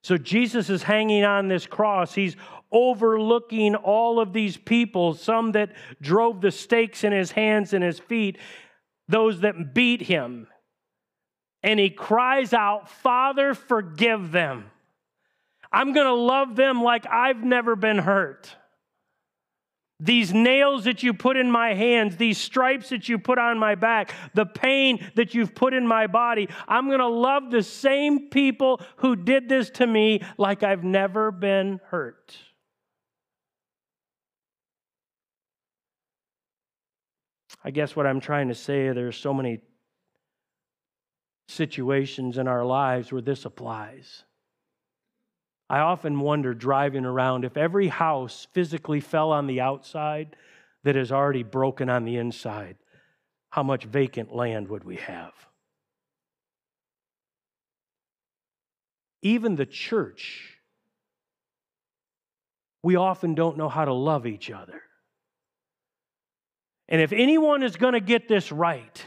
So 0.04 0.18
Jesus 0.18 0.70
is 0.70 0.84
hanging 0.84 1.24
on 1.24 1.48
this 1.48 1.66
cross. 1.66 2.14
He's 2.14 2.36
overlooking 2.72 3.74
all 3.74 4.20
of 4.20 4.34
these 4.34 4.56
people, 4.56 5.16
some 5.16 5.54
that 5.54 5.72
drove 6.00 6.42
the 6.42 6.52
stakes 6.52 7.04
in 7.04 7.12
his 7.12 7.32
hands 7.32 7.74
and 7.74 7.84
his 7.84 7.98
feet, 7.98 8.38
those 9.08 9.40
that 9.40 9.74
beat 9.74 10.04
him. 10.04 10.48
And 11.64 11.80
he 11.80 11.90
cries 11.90 12.54
out, 12.54 12.88
Father, 12.88 13.56
forgive 13.56 14.32
them. 14.32 14.70
I'm 15.72 15.94
going 15.94 16.06
to 16.06 16.14
love 16.14 16.56
them 16.56 16.84
like 16.84 17.08
I've 17.08 17.44
never 17.44 17.76
been 17.76 17.98
hurt. 17.98 18.56
These 20.00 20.34
nails 20.34 20.84
that 20.84 21.04
you 21.04 21.14
put 21.14 21.38
in 21.38 21.50
my 21.50 21.74
hands, 21.74 22.18
these 22.18 22.38
stripes 22.38 22.90
that 22.90 23.08
you 23.08 23.18
put 23.18 23.38
on 23.38 23.58
my 23.58 23.76
back, 23.76 24.14
the 24.34 24.46
pain 24.46 25.00
that 25.16 25.34
you've 25.34 25.56
put 25.56 25.74
in 25.74 25.88
my 25.88 26.08
body, 26.08 26.50
I'm 26.68 26.88
going 26.88 27.00
to 27.00 27.08
love 27.08 27.50
the 27.50 27.64
same 27.64 28.30
people 28.30 28.82
who 28.98 29.16
did 29.16 29.48
this 29.48 29.70
to 29.72 29.88
me 29.88 30.22
like 30.38 30.64
I've 30.64 30.84
never 30.84 31.32
been 31.32 31.80
hurt. 31.88 32.36
I 37.64 37.72
guess 37.72 37.96
what 37.96 38.06
I'm 38.06 38.20
trying 38.20 38.50
to 38.50 38.56
say, 38.56 38.92
there's 38.92 39.18
so 39.18 39.34
many 39.34 39.62
situations 41.48 42.38
in 42.38 42.48
our 42.48 42.66
lives 42.66 43.12
where 43.12 43.22
this 43.22 43.46
applies. 43.46 44.24
I 45.70 45.80
often 45.80 46.20
wonder 46.20 46.54
driving 46.54 47.06
around 47.06 47.44
if 47.44 47.58
every 47.58 47.88
house 47.88 48.48
physically 48.54 49.00
fell 49.00 49.32
on 49.32 49.48
the 49.48 49.62
outside 49.62 50.36
that 50.84 50.96
is 50.96 51.12
already 51.12 51.44
broken 51.44 51.90
on 51.90 52.06
the 52.06 52.18
inside, 52.18 52.78
how 53.50 53.64
much 53.64 53.86
vacant 53.86 54.36
land 54.36 54.68
would 54.68 54.84
we 54.84 54.98
have? 54.98 55.34
Even 59.24 59.56
the 59.56 59.66
church, 59.66 60.60
we 62.84 62.96
often 62.96 63.34
don't 63.34 63.58
know 63.58 63.70
how 63.70 63.86
to 63.86 63.94
love 63.94 64.28
each 64.28 64.52
other. 64.52 64.84
And 66.88 67.02
if 67.02 67.12
anyone 67.12 67.64
is 67.64 67.78
going 67.78 67.94
to 67.94 68.00
get 68.00 68.28
this 68.28 68.52
right, 68.52 69.04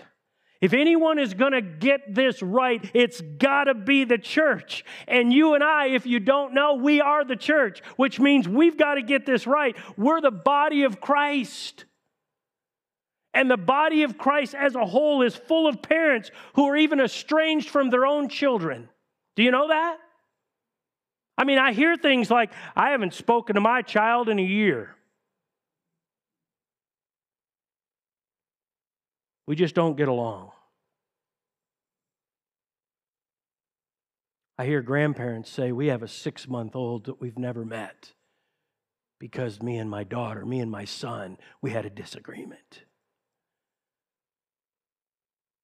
if 0.61 0.73
anyone 0.73 1.19
is 1.21 1.35
going 1.35 1.53
to 1.53 1.63
get 1.63 2.15
this 2.15 2.43
right, 2.43 2.85
it's 2.93 3.21
got 3.21 3.65
to 3.65 3.75
be 3.75 4.05
the 4.05 4.19
church. 4.19 4.85
And 5.07 5.33
you 5.33 5.55
and 5.55 5.63
I, 5.63 5.89
if 5.89 6.05
you 6.05 6.19
don't 6.19 6.53
know, 6.53 6.75
we 6.75 7.01
are 7.01 7.25
the 7.25 7.37
church, 7.37 7.81
which 7.97 8.19
means 8.19 8.49
we've 8.49 8.77
got 8.77 8.95
to 8.95 9.03
get 9.03 9.25
this 9.25 9.47
right. 9.47 9.77
We're 9.97 10.21
the 10.21 10.33
body 10.33 10.83
of 10.83 11.01
Christ. 11.01 11.85
And 13.33 13.49
the 13.49 13.57
body 13.57 14.03
of 14.03 14.19
Christ 14.19 14.55
as 14.55 14.75
a 14.75 14.85
whole 14.85 15.23
is 15.23 15.37
full 15.37 15.69
of 15.69 15.81
parents 15.81 16.33
who 16.55 16.67
are 16.67 16.77
even 16.77 16.99
estranged 16.99 17.69
from 17.69 17.91
their 17.91 18.05
own 18.05 18.29
children. 18.29 18.89
Do 19.37 19.45
you 19.45 19.53
know 19.53 19.69
that? 19.69 19.99
I 21.37 21.45
mean, 21.45 21.59
I 21.59 21.73
hear 21.73 21.97
things 21.97 22.33
like, 22.33 22.51
I 22.75 22.91
haven't 22.91 23.15
spoken 23.15 23.55
to 23.55 23.61
my 23.61 23.83
child 23.83 24.29
in 24.29 24.41
a 24.41 24.45
year. 24.45 24.97
We 29.49 29.57
just 29.57 29.75
don't 29.75 29.97
get 29.97 30.09
along. 30.09 30.51
I 34.59 34.67
hear 34.67 34.83
grandparents 34.83 35.49
say, 35.49 35.73
We 35.73 35.87
have 35.87 36.03
a 36.03 36.09
six 36.09 36.47
month 36.47 36.77
old 36.77 37.07
that 37.07 37.19
we've 37.19 37.39
never 37.39 37.65
met 37.65 38.13
because 39.19 39.63
me 39.63 39.79
and 39.79 39.89
my 39.89 40.05
daughter, 40.05 40.45
me 40.45 40.61
and 40.61 40.71
my 40.71 40.85
son, 40.85 41.39
we 41.63 41.71
had 41.71 41.87
a 41.87 41.91
disagreement. 41.91 42.83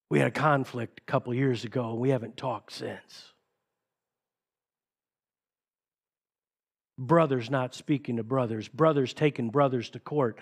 We 0.09 0.17
had 0.17 0.29
a 0.29 0.31
conflict 0.31 1.01
a 1.07 1.11
couple 1.11 1.35
years 1.35 1.63
ago, 1.63 1.91
and 1.91 1.99
we 1.99 2.09
haven't 2.09 2.37
talked 2.37 2.71
since. 2.71 3.33
Brothers 6.97 7.51
not 7.51 7.75
speaking 7.75 8.17
to 8.17 8.23
brothers, 8.23 8.67
brothers 8.67 9.13
taking 9.13 9.51
brothers 9.51 9.91
to 9.91 9.99
court. 9.99 10.39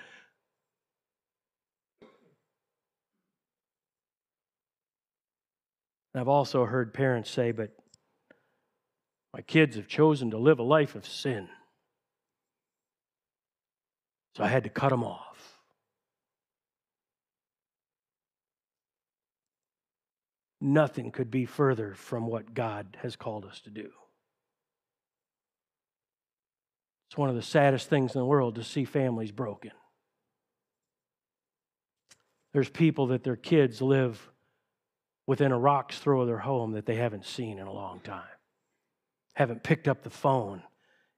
And 6.13 6.21
I've 6.21 6.27
also 6.27 6.65
heard 6.65 6.93
parents 6.93 7.29
say, 7.29 7.51
but 7.51 7.71
my 9.33 9.41
kids 9.41 9.75
have 9.75 9.87
chosen 9.87 10.31
to 10.31 10.37
live 10.37 10.59
a 10.59 10.63
life 10.63 10.95
of 10.95 11.07
sin. 11.07 11.49
So 14.35 14.43
I 14.43 14.47
had 14.47 14.63
to 14.63 14.69
cut 14.69 14.89
them 14.89 15.03
off. 15.03 15.59
Nothing 20.61 21.11
could 21.11 21.29
be 21.29 21.45
further 21.45 21.93
from 21.93 22.27
what 22.27 22.53
God 22.53 22.97
has 23.01 23.15
called 23.15 23.45
us 23.45 23.59
to 23.61 23.69
do. 23.69 23.89
It's 27.09 27.17
one 27.17 27.29
of 27.29 27.35
the 27.35 27.41
saddest 27.41 27.89
things 27.89 28.15
in 28.15 28.19
the 28.19 28.25
world 28.25 28.55
to 28.55 28.63
see 28.63 28.85
families 28.85 29.31
broken. 29.31 29.71
There's 32.53 32.69
people 32.69 33.07
that 33.07 33.23
their 33.23 33.35
kids 33.35 33.81
live 33.81 34.31
within 35.25 35.51
a 35.51 35.57
rock's 35.57 35.99
throw 35.99 36.21
of 36.21 36.27
their 36.27 36.39
home 36.39 36.73
that 36.73 36.85
they 36.85 36.95
haven't 36.95 37.25
seen 37.25 37.59
in 37.59 37.67
a 37.67 37.73
long 37.73 37.99
time, 38.01 38.23
haven't 39.33 39.63
picked 39.63 39.87
up 39.87 40.03
the 40.03 40.09
phone 40.09 40.61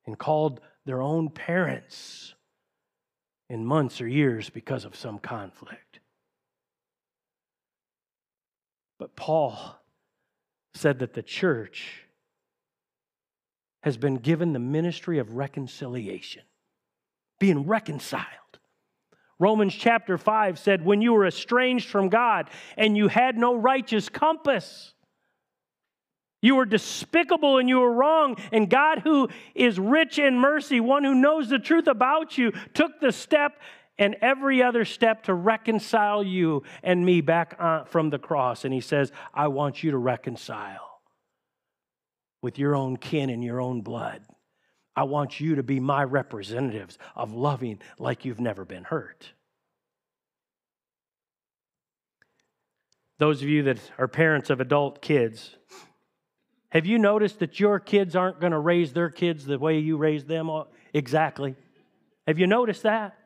and 0.06 0.18
called 0.18 0.62
their 0.86 1.02
own 1.02 1.30
parents 1.30 2.36
in 3.50 3.66
months 3.66 4.02
or 4.02 4.08
years 4.08 4.50
because 4.50 4.86
of 4.86 4.96
some 4.96 5.20
conflict. 5.20 6.00
But 8.98 9.16
Paul 9.16 9.80
said 10.74 11.00
that 11.00 11.14
the 11.14 11.24
church 11.24 12.04
has 13.84 13.98
been 13.98 14.16
given 14.16 14.54
the 14.54 14.60
ministry 14.60 15.20
of 15.20 15.36
reconciliation, 15.36 16.44
being 17.40 17.66
reconciled. 17.68 18.26
Romans 19.40 19.74
chapter 19.74 20.18
5 20.18 20.58
said, 20.58 20.86
When 20.86 21.02
you 21.02 21.14
were 21.14 21.26
estranged 21.26 21.90
from 21.90 22.10
God 22.10 22.50
and 22.78 22.96
you 22.96 23.08
had 23.08 23.38
no 23.38 23.56
righteous 23.56 24.08
compass, 24.08 24.94
you 26.42 26.56
were 26.56 26.66
despicable 26.66 27.58
and 27.58 27.68
you 27.68 27.80
were 27.80 27.92
wrong. 27.92 28.38
And 28.52 28.70
God, 28.70 29.00
who 29.00 29.30
is 29.54 29.80
rich 29.80 30.20
in 30.20 30.38
mercy, 30.38 30.80
one 30.80 31.04
who 31.04 31.16
knows 31.16 31.50
the 31.50 31.60
truth 31.60 31.88
about 31.88 32.38
you, 32.38 32.52
took 32.74 33.00
the 33.00 33.12
step 33.12 33.60
and 33.98 34.16
every 34.22 34.62
other 34.62 34.86
step 34.86 35.24
to 35.24 35.34
reconcile 35.34 36.24
you 36.24 36.64
and 36.84 37.06
me 37.06 37.22
back 37.22 37.56
on, 37.60 37.86
from 37.86 38.10
the 38.10 38.20
cross. 38.20 38.64
And 38.64 38.74
He 38.74 38.82
says, 38.82 39.12
I 39.34 39.48
want 39.48 39.84
you 39.84 39.92
to 39.92 39.98
reconcile 39.98 41.02
with 42.42 42.60
your 42.60 42.76
own 42.76 42.98
kin 42.98 43.30
and 43.30 43.44
your 43.44 43.60
own 43.60 43.82
blood. 43.82 44.22
I 44.96 45.04
want 45.04 45.40
you 45.40 45.56
to 45.56 45.64
be 45.64 45.80
my 45.80 46.04
representatives 46.04 46.98
of 47.16 47.34
loving 47.34 47.80
like 48.00 48.26
you've 48.26 48.40
never 48.40 48.64
been 48.64 48.84
hurt. 48.84 49.32
Those 53.18 53.42
of 53.42 53.48
you 53.48 53.64
that 53.64 53.80
are 53.98 54.08
parents 54.08 54.50
of 54.50 54.60
adult 54.60 55.02
kids, 55.02 55.56
have 56.70 56.86
you 56.86 56.98
noticed 56.98 57.40
that 57.40 57.60
your 57.60 57.80
kids 57.80 58.16
aren't 58.16 58.40
going 58.40 58.52
to 58.52 58.60
raise 58.60 58.94
their 58.94 59.10
kids 59.10 59.46
the 59.46 59.58
way 59.58 59.80
you 59.80 59.98
raised 59.98 60.28
them 60.28 60.50
exactly? 60.94 61.56
Have 62.28 62.40
you 62.40 62.48
noticed 62.48 62.84
that? 62.84 63.18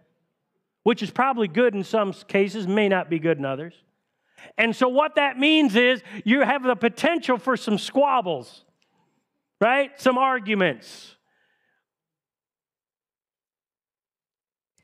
Which 0.84 1.02
is 1.02 1.10
probably 1.10 1.48
good 1.48 1.74
in 1.74 1.84
some 1.84 2.14
cases, 2.14 2.68
may 2.68 2.90
not 2.90 3.10
be 3.10 3.20
good 3.20 3.38
in 3.38 3.46
others. 3.46 3.74
And 4.58 4.76
so, 4.76 4.88
what 4.88 5.16
that 5.16 5.38
means 5.38 5.76
is 5.76 6.02
you 6.24 6.42
have 6.42 6.64
the 6.64 6.76
potential 6.76 7.38
for 7.38 7.58
some 7.58 7.78
squabbles, 7.78 8.64
right? 9.60 9.92
Some 10.00 10.18
arguments. 10.18 11.16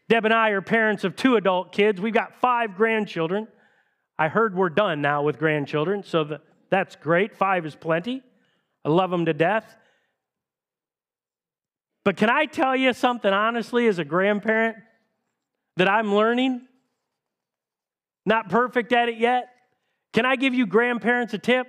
Deb 0.07 0.25
and 0.25 0.33
I 0.33 0.49
are 0.49 0.61
parents 0.61 1.03
of 1.03 1.15
two 1.15 1.35
adult 1.35 1.71
kids. 1.71 1.99
We've 1.99 2.13
got 2.13 2.39
five 2.39 2.75
grandchildren. 2.75 3.47
I 4.17 4.27
heard 4.27 4.55
we're 4.55 4.69
done 4.69 5.01
now 5.01 5.23
with 5.23 5.39
grandchildren, 5.39 6.03
so 6.03 6.39
that's 6.69 6.95
great. 6.95 7.35
Five 7.35 7.65
is 7.65 7.75
plenty. 7.75 8.21
I 8.83 8.89
love 8.89 9.09
them 9.09 9.25
to 9.25 9.33
death. 9.33 9.75
But 12.03 12.17
can 12.17 12.29
I 12.29 12.45
tell 12.45 12.75
you 12.75 12.93
something 12.93 13.33
honestly 13.33 13.87
as 13.87 13.97
a 13.97 14.05
grandparent 14.05 14.77
that 15.77 15.89
I'm 15.89 16.13
learning? 16.13 16.61
Not 18.27 18.49
perfect 18.49 18.93
at 18.93 19.09
it 19.09 19.17
yet. 19.17 19.49
Can 20.13 20.25
I 20.25 20.35
give 20.35 20.53
you 20.53 20.67
grandparents 20.67 21.33
a 21.33 21.39
tip 21.39 21.67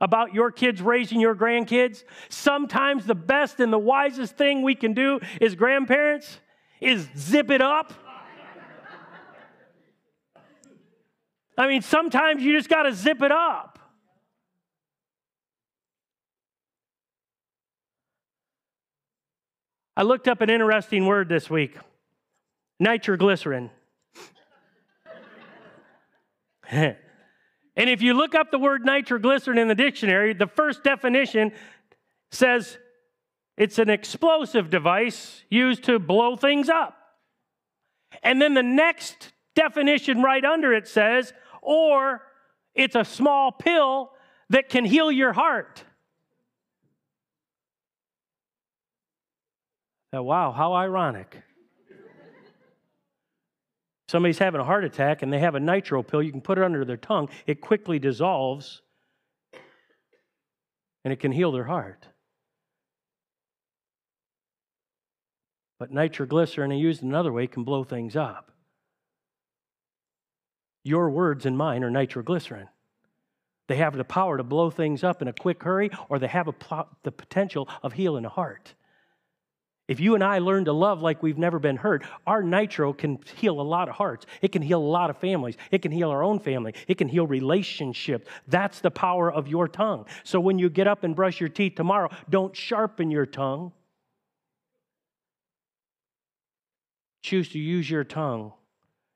about 0.00 0.34
your 0.34 0.50
kids 0.50 0.82
raising 0.82 1.20
your 1.20 1.36
grandkids? 1.36 2.02
Sometimes 2.28 3.06
the 3.06 3.14
best 3.14 3.60
and 3.60 3.72
the 3.72 3.78
wisest 3.78 4.36
thing 4.36 4.62
we 4.62 4.74
can 4.74 4.92
do 4.92 5.20
as 5.40 5.54
grandparents 5.54 6.40
is 6.80 7.08
zip 7.16 7.50
it 7.50 7.60
up. 7.60 7.92
I 11.58 11.68
mean, 11.68 11.82
sometimes 11.82 12.42
you 12.42 12.56
just 12.56 12.68
got 12.68 12.82
to 12.82 12.92
zip 12.92 13.22
it 13.22 13.32
up. 13.32 13.78
I 19.96 20.02
looked 20.02 20.28
up 20.28 20.42
an 20.42 20.50
interesting 20.50 21.06
word 21.06 21.28
this 21.28 21.48
week 21.48 21.76
nitroglycerin. 22.78 23.70
and 26.70 26.96
if 27.76 28.02
you 28.02 28.12
look 28.12 28.34
up 28.34 28.50
the 28.50 28.58
word 28.58 28.84
nitroglycerin 28.84 29.56
in 29.56 29.68
the 29.68 29.74
dictionary, 29.74 30.34
the 30.34 30.46
first 30.46 30.84
definition 30.84 31.52
says 32.30 32.76
it's 33.56 33.78
an 33.78 33.88
explosive 33.88 34.70
device 34.70 35.42
used 35.48 35.84
to 35.84 35.98
blow 35.98 36.36
things 36.36 36.68
up. 36.68 36.96
And 38.22 38.40
then 38.40 38.54
the 38.54 38.62
next 38.62 39.32
definition 39.54 40.22
right 40.22 40.44
under 40.44 40.72
it 40.72 40.86
says, 40.86 41.32
or 41.62 42.22
it's 42.74 42.94
a 42.94 43.04
small 43.04 43.50
pill 43.52 44.12
that 44.50 44.68
can 44.68 44.84
heal 44.84 45.10
your 45.10 45.32
heart. 45.32 45.82
Now, 50.12 50.22
wow, 50.22 50.52
how 50.52 50.74
ironic. 50.74 51.42
Somebody's 54.08 54.38
having 54.38 54.60
a 54.60 54.64
heart 54.64 54.84
attack 54.84 55.22
and 55.22 55.32
they 55.32 55.40
have 55.40 55.56
a 55.56 55.60
nitro 55.60 56.02
pill. 56.02 56.22
You 56.22 56.30
can 56.30 56.40
put 56.40 56.58
it 56.58 56.64
under 56.64 56.84
their 56.84 56.96
tongue, 56.96 57.28
it 57.46 57.60
quickly 57.60 57.98
dissolves 57.98 58.82
and 61.04 61.12
it 61.12 61.20
can 61.20 61.32
heal 61.32 61.52
their 61.52 61.64
heart. 61.64 62.06
But 65.78 65.92
nitroglycerin, 65.92 66.76
used 66.78 67.02
another 67.02 67.32
way, 67.32 67.46
can 67.46 67.64
blow 67.64 67.84
things 67.84 68.16
up. 68.16 68.50
Your 70.84 71.10
words 71.10 71.46
and 71.46 71.58
mine 71.58 71.82
are 71.84 71.90
nitroglycerin. 71.90 72.68
They 73.68 73.76
have 73.76 73.96
the 73.96 74.04
power 74.04 74.36
to 74.36 74.44
blow 74.44 74.70
things 74.70 75.02
up 75.02 75.20
in 75.20 75.28
a 75.28 75.32
quick 75.32 75.62
hurry, 75.62 75.90
or 76.08 76.18
they 76.18 76.28
have 76.28 76.48
a, 76.48 76.86
the 77.02 77.12
potential 77.12 77.68
of 77.82 77.92
healing 77.92 78.24
a 78.24 78.28
heart. 78.28 78.74
If 79.88 80.00
you 80.00 80.16
and 80.16 80.24
I 80.24 80.38
learn 80.38 80.64
to 80.64 80.72
love 80.72 81.00
like 81.00 81.22
we've 81.22 81.38
never 81.38 81.60
been 81.60 81.76
hurt, 81.76 82.04
our 82.26 82.42
nitro 82.42 82.92
can 82.92 83.20
heal 83.36 83.60
a 83.60 83.62
lot 83.62 83.88
of 83.88 83.94
hearts. 83.94 84.26
It 84.42 84.50
can 84.50 84.62
heal 84.62 84.80
a 84.80 84.84
lot 84.84 85.10
of 85.10 85.18
families. 85.18 85.56
It 85.70 85.80
can 85.80 85.92
heal 85.92 86.10
our 86.10 86.24
own 86.24 86.40
family. 86.40 86.74
It 86.88 86.98
can 86.98 87.08
heal 87.08 87.26
relationships. 87.26 88.28
That's 88.48 88.80
the 88.80 88.90
power 88.90 89.30
of 89.30 89.46
your 89.46 89.68
tongue. 89.68 90.06
So 90.24 90.40
when 90.40 90.58
you 90.58 90.70
get 90.70 90.88
up 90.88 91.04
and 91.04 91.14
brush 91.14 91.38
your 91.38 91.48
teeth 91.48 91.74
tomorrow, 91.76 92.10
don't 92.28 92.56
sharpen 92.56 93.12
your 93.12 93.26
tongue. 93.26 93.72
Choose 97.26 97.48
to 97.48 97.58
use 97.58 97.90
your 97.90 98.04
tongue 98.04 98.52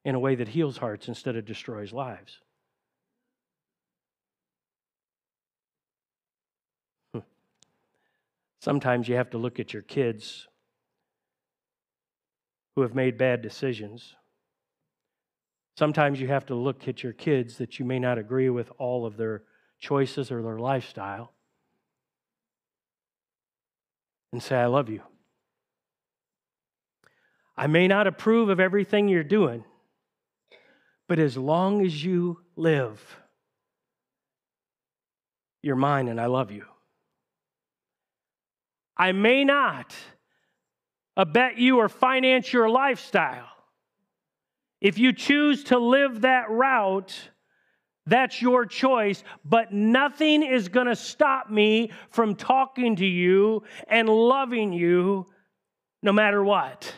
in 0.05 0.17
a 0.17 0.19
way 0.19 0.35
that 0.35 0.49
heals 0.49 0.79
hearts 0.79 1.07
instead 1.07 1.37
of 1.37 1.45
destroys 1.45 1.93
lives. 1.93 2.41
Sometimes 8.61 9.07
you 9.07 9.15
have 9.15 9.31
to 9.31 9.39
look 9.39 9.61
at 9.61 9.73
your 9.73 9.85
kids 9.85 10.49
who 12.75 12.83
have 12.83 12.97
made 12.97 13.17
bad 13.17 13.43
decisions. 13.43 14.17
Sometimes 15.79 16.21
you 16.21 16.27
have 16.27 16.47
to 16.47 16.57
look 16.57 16.89
at 16.89 17.05
your 17.05 17.13
kids 17.13 17.59
that 17.59 17.79
you 17.79 17.85
may 17.85 18.01
not 18.01 18.19
agree 18.19 18.51
with 18.51 18.73
all 18.77 19.07
of 19.07 19.19
their 19.19 19.45
choices 19.79 20.33
or 20.33 20.43
their 20.43 20.59
lifestyle 20.59 21.33
and 24.33 24.43
say, 24.43 24.57
I 24.57 24.67
love 24.67 24.89
you. 24.89 25.03
I 27.61 27.67
may 27.67 27.89
not 27.89 28.07
approve 28.07 28.49
of 28.49 28.59
everything 28.59 29.07
you're 29.07 29.23
doing, 29.23 29.65
but 31.07 31.19
as 31.19 31.37
long 31.37 31.85
as 31.85 32.03
you 32.03 32.41
live, 32.57 32.99
you're 35.61 35.77
mine 35.77 36.09
and 36.09 36.19
I 36.19 36.25
love 36.25 36.51
you. 36.51 36.65
I 38.97 39.13
may 39.13 39.45
not 39.45 39.95
abet 41.19 41.59
you 41.59 41.77
or 41.77 41.91
finance 41.91 42.51
your 42.51 42.71
lifestyle. 42.71 43.51
If 44.81 44.97
you 44.97 45.13
choose 45.13 45.65
to 45.65 45.79
live 45.79 46.23
that 46.23 46.49
route, 46.49 47.15
that's 48.07 48.41
your 48.41 48.65
choice, 48.65 49.23
but 49.45 49.71
nothing 49.71 50.43
is 50.43 50.71
going 50.71 50.87
to 50.87 50.97
stop 50.97 51.51
me 51.51 51.91
from 52.09 52.37
talking 52.37 52.97
to 52.97 53.07
you 53.07 53.65
and 53.87 54.09
loving 54.09 54.73
you 54.73 55.27
no 56.03 56.11
matter 56.11 56.43
what 56.43 56.95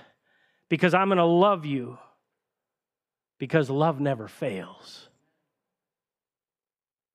because 0.73 0.95
I'm 0.95 1.09
going 1.09 1.19
to 1.19 1.25
love 1.27 1.67
you 1.67 1.99
because 3.39 3.69
love 3.69 4.01
never 4.01 4.27
fails. 4.27 5.07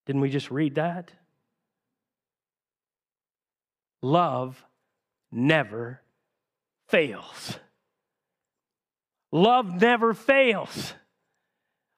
Didn't 0.06 0.22
we 0.22 0.30
just 0.30 0.52
read 0.52 0.76
that? 0.76 1.12
Love 4.04 4.64
never 5.32 6.04
fails. 6.88 7.58
Love 9.32 9.82
never 9.82 10.14
fails. 10.14 10.94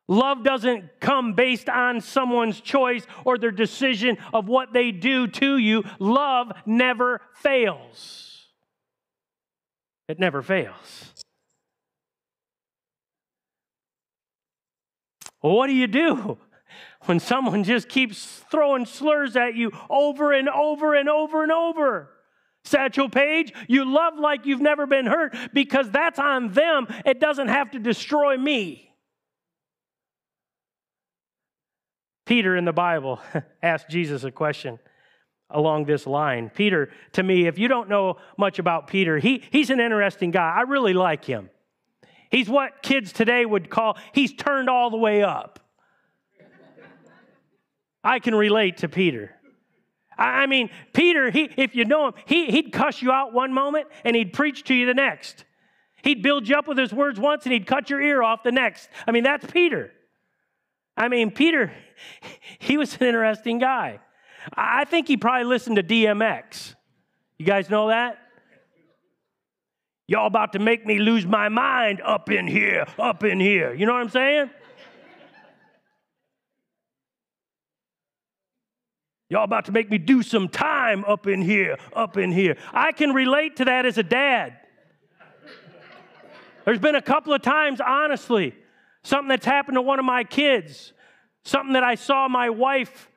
Love 0.07 0.45
doesn't 0.45 1.01
come 1.01 1.33
based 1.33 1.67
on 1.67 1.99
someone's 1.99 2.61
choice 2.61 3.05
or 3.25 3.37
their 3.37 3.51
decision 3.51 4.17
of 4.31 4.47
what 4.47 4.71
they 4.71 4.91
do 4.91 5.27
to 5.27 5.57
you. 5.57 5.83
Love 5.99 6.53
never 6.65 7.19
fails. 7.33 8.45
It 10.07 10.19
never 10.19 10.41
fails. 10.41 11.18
Well, 15.41 15.55
what 15.55 15.67
do 15.67 15.73
you 15.73 15.87
do 15.87 16.37
when 17.05 17.19
someone 17.19 17.63
just 17.63 17.89
keeps 17.89 18.43
throwing 18.51 18.85
slurs 18.85 19.35
at 19.35 19.55
you 19.55 19.71
over 19.89 20.33
and 20.33 20.49
over 20.49 20.95
and 20.95 21.09
over 21.09 21.43
and 21.43 21.51
over? 21.51 22.09
Satchel 22.65 23.09
Paige, 23.09 23.53
you 23.67 23.85
love 23.85 24.19
like 24.19 24.45
you've 24.45 24.61
never 24.61 24.85
been 24.85 25.05
hurt 25.05 25.35
because 25.53 25.89
that's 25.89 26.19
on 26.19 26.51
them. 26.51 26.87
It 27.05 27.19
doesn't 27.19 27.47
have 27.47 27.71
to 27.71 27.79
destroy 27.79 28.37
me. 28.37 28.93
Peter 32.25 32.55
in 32.55 32.65
the 32.65 32.73
Bible 32.73 33.19
asked 33.63 33.89
Jesus 33.89 34.23
a 34.23 34.31
question 34.31 34.77
along 35.49 35.85
this 35.85 36.05
line. 36.05 36.51
Peter, 36.53 36.91
to 37.13 37.23
me, 37.23 37.47
if 37.47 37.57
you 37.57 37.67
don't 37.67 37.89
know 37.89 38.17
much 38.37 38.59
about 38.59 38.87
Peter, 38.87 39.17
he, 39.17 39.43
he's 39.49 39.71
an 39.71 39.79
interesting 39.79 40.29
guy. 40.29 40.53
I 40.55 40.61
really 40.61 40.93
like 40.93 41.25
him. 41.25 41.49
He's 42.29 42.49
what 42.49 42.83
kids 42.83 43.11
today 43.11 43.45
would 43.45 43.69
call, 43.69 43.97
he's 44.13 44.33
turned 44.33 44.69
all 44.69 44.89
the 44.89 44.97
way 44.97 45.23
up. 45.23 45.59
I 48.03 48.19
can 48.19 48.33
relate 48.33 48.77
to 48.77 48.89
Peter. 48.89 49.35
I 50.17 50.47
mean, 50.47 50.69
Peter, 50.93 51.31
he, 51.31 51.49
if 51.55 51.75
you 51.75 51.85
know 51.85 52.07
him, 52.07 52.13
he, 52.25 52.47
he'd 52.47 52.71
cuss 52.73 53.01
you 53.01 53.11
out 53.11 53.33
one 53.33 53.53
moment 53.53 53.87
and 54.03 54.15
he'd 54.15 54.33
preach 54.33 54.65
to 54.65 54.73
you 54.73 54.85
the 54.85 54.93
next. 54.93 55.45
He'd 56.03 56.21
build 56.21 56.47
you 56.47 56.55
up 56.55 56.67
with 56.67 56.77
his 56.77 56.93
words 56.93 57.19
once 57.19 57.45
and 57.45 57.53
he'd 57.53 57.65
cut 57.65 57.89
your 57.89 58.01
ear 58.01 58.21
off 58.21 58.43
the 58.43 58.51
next. 58.51 58.89
I 59.07 59.11
mean, 59.11 59.23
that's 59.23 59.45
Peter. 59.49 59.91
I 60.95 61.07
mean, 61.07 61.31
Peter, 61.31 61.71
he 62.59 62.77
was 62.77 62.95
an 62.95 63.07
interesting 63.07 63.59
guy. 63.59 63.99
I 64.53 64.85
think 64.85 65.07
he 65.07 65.17
probably 65.17 65.45
listened 65.45 65.77
to 65.77 65.83
DMX. 65.83 66.75
You 67.37 67.45
guys 67.45 67.69
know 67.69 67.87
that? 67.87 68.17
Y'all 70.09 70.25
about 70.25 70.53
to 70.53 70.57
make 70.59 70.87
me 70.87 70.97
lose 70.97 71.23
my 71.23 71.49
mind 71.49 72.01
up 72.03 72.31
in 72.31 72.47
here, 72.47 72.83
up 72.97 73.23
in 73.23 73.39
here. 73.39 73.75
You 73.75 73.85
know 73.85 73.93
what 73.93 74.01
I'm 74.01 74.09
saying? 74.09 74.49
Y'all 79.29 79.43
about 79.43 79.65
to 79.65 79.71
make 79.71 79.91
me 79.91 79.99
do 79.99 80.23
some 80.23 80.49
time 80.49 81.05
up 81.05 81.27
in 81.27 81.43
here, 81.43 81.77
up 81.93 82.17
in 82.17 82.31
here. 82.31 82.57
I 82.73 82.91
can 82.91 83.13
relate 83.13 83.57
to 83.57 83.65
that 83.65 83.85
as 83.85 83.99
a 83.99 84.03
dad. 84.03 84.57
There's 86.65 86.79
been 86.79 86.95
a 86.95 87.03
couple 87.03 87.31
of 87.31 87.43
times, 87.43 87.79
honestly, 87.79 88.55
something 89.03 89.29
that's 89.29 89.45
happened 89.45 89.75
to 89.75 89.83
one 89.83 89.99
of 89.99 90.05
my 90.05 90.23
kids, 90.23 90.91
something 91.43 91.73
that 91.73 91.83
I 91.83 91.93
saw 91.93 92.27
my 92.27 92.49
wife 92.49 93.11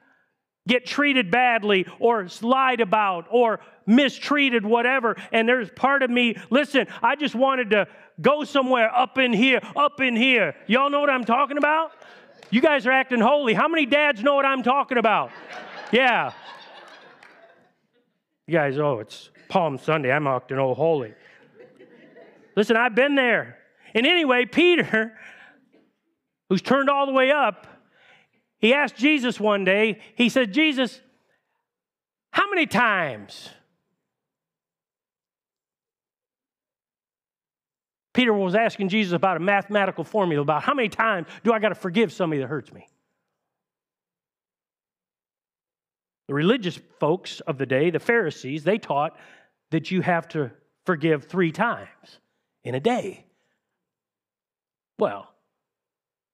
get 0.66 0.86
treated 0.86 1.30
badly 1.30 1.86
or 1.98 2.26
lied 2.40 2.80
about 2.80 3.26
or 3.30 3.60
mistreated, 3.86 4.64
whatever. 4.64 5.16
And 5.32 5.48
there's 5.48 5.70
part 5.70 6.02
of 6.02 6.10
me, 6.10 6.36
listen, 6.50 6.86
I 7.02 7.16
just 7.16 7.34
wanted 7.34 7.70
to 7.70 7.88
go 8.20 8.44
somewhere 8.44 8.94
up 8.94 9.18
in 9.18 9.32
here, 9.32 9.60
up 9.76 10.00
in 10.00 10.14
here. 10.14 10.54
Y'all 10.66 10.90
know 10.90 11.00
what 11.00 11.10
I'm 11.10 11.24
talking 11.24 11.58
about? 11.58 11.92
You 12.50 12.60
guys 12.60 12.86
are 12.86 12.92
acting 12.92 13.20
holy. 13.20 13.54
How 13.54 13.66
many 13.66 13.86
dads 13.86 14.22
know 14.22 14.34
what 14.34 14.44
I'm 14.44 14.62
talking 14.62 14.98
about? 14.98 15.30
Yeah. 15.90 16.32
You 18.46 18.52
guys, 18.52 18.78
oh, 18.78 19.00
it's 19.00 19.30
Palm 19.48 19.78
Sunday. 19.78 20.12
I'm 20.12 20.26
acting 20.26 20.58
all 20.58 20.74
holy. 20.74 21.14
Listen, 22.54 22.76
I've 22.76 22.94
been 22.94 23.14
there. 23.14 23.58
And 23.94 24.06
anyway, 24.06 24.44
Peter, 24.44 25.12
who's 26.48 26.62
turned 26.62 26.90
all 26.90 27.06
the 27.06 27.12
way 27.12 27.30
up, 27.30 27.66
he 28.62 28.72
asked 28.72 28.96
Jesus 28.96 29.40
one 29.40 29.64
day, 29.64 30.00
he 30.14 30.28
said, 30.28 30.54
Jesus, 30.54 31.00
how 32.30 32.48
many 32.48 32.64
times? 32.66 33.50
Peter 38.14 38.32
was 38.32 38.54
asking 38.54 38.88
Jesus 38.88 39.14
about 39.14 39.36
a 39.36 39.40
mathematical 39.40 40.04
formula 40.04 40.42
about 40.42 40.62
how 40.62 40.74
many 40.74 40.88
times 40.88 41.26
do 41.42 41.52
I 41.52 41.58
got 41.58 41.70
to 41.70 41.74
forgive 41.74 42.12
somebody 42.12 42.40
that 42.40 42.46
hurts 42.46 42.72
me? 42.72 42.86
The 46.28 46.34
religious 46.34 46.78
folks 47.00 47.40
of 47.40 47.58
the 47.58 47.66
day, 47.66 47.90
the 47.90 47.98
Pharisees, 47.98 48.62
they 48.62 48.78
taught 48.78 49.16
that 49.72 49.90
you 49.90 50.02
have 50.02 50.28
to 50.28 50.52
forgive 50.86 51.24
three 51.24 51.50
times 51.50 52.20
in 52.62 52.76
a 52.76 52.80
day. 52.80 53.26
Well, 55.00 55.28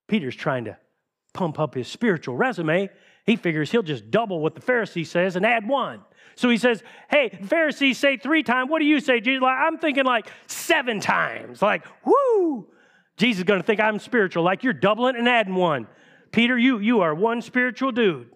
Peter's 0.08 0.36
trying 0.36 0.66
to 0.66 0.76
pump 1.38 1.60
up 1.60 1.74
his 1.74 1.86
spiritual 1.86 2.36
resume, 2.36 2.90
he 3.24 3.36
figures 3.36 3.70
he'll 3.70 3.84
just 3.84 4.10
double 4.10 4.40
what 4.40 4.56
the 4.56 4.60
Pharisee 4.60 5.06
says 5.06 5.36
and 5.36 5.46
add 5.46 5.68
one. 5.68 6.00
So 6.34 6.50
he 6.50 6.58
says, 6.58 6.82
Hey, 7.08 7.38
Pharisees 7.44 7.96
say 7.96 8.16
three 8.16 8.42
times. 8.42 8.68
What 8.68 8.80
do 8.80 8.84
you 8.84 8.98
say, 8.98 9.20
Jesus? 9.20 9.42
Like, 9.42 9.56
I'm 9.56 9.78
thinking 9.78 10.04
like 10.04 10.26
seven 10.48 10.98
times. 10.98 11.62
Like, 11.62 11.84
whoo! 12.04 12.66
Jesus 13.16 13.38
is 13.38 13.44
going 13.44 13.60
to 13.60 13.66
think 13.66 13.80
I'm 13.80 13.98
spiritual, 14.00 14.42
like 14.42 14.64
you're 14.64 14.72
doubling 14.72 15.16
and 15.16 15.28
adding 15.28 15.54
one. 15.54 15.86
Peter, 16.32 16.58
you, 16.58 16.78
you 16.78 17.00
are 17.00 17.14
one 17.14 17.40
spiritual 17.40 17.92
dude. 17.92 18.30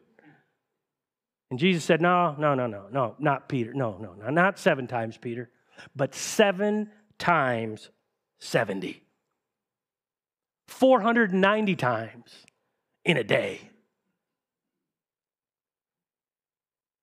And 1.51 1.59
Jesus 1.59 1.85
said, 1.85 2.01
No, 2.01 2.37
no, 2.39 2.55
no, 2.55 2.69
no, 2.69 2.87
no, 2.91 3.17
not 3.19 3.49
Peter. 3.49 3.75
No, 3.75 3.99
no, 3.99 4.15
no, 4.15 4.31
not 4.31 4.59
seven 4.59 4.87
times, 4.87 5.17
Peter, 5.17 5.51
but 5.97 6.15
seven 6.15 6.91
times 7.19 7.91
70. 8.39 9.03
490 10.69 11.77
times 11.77 12.47
in 13.05 13.17
a 13.17 13.25
day. 13.25 13.61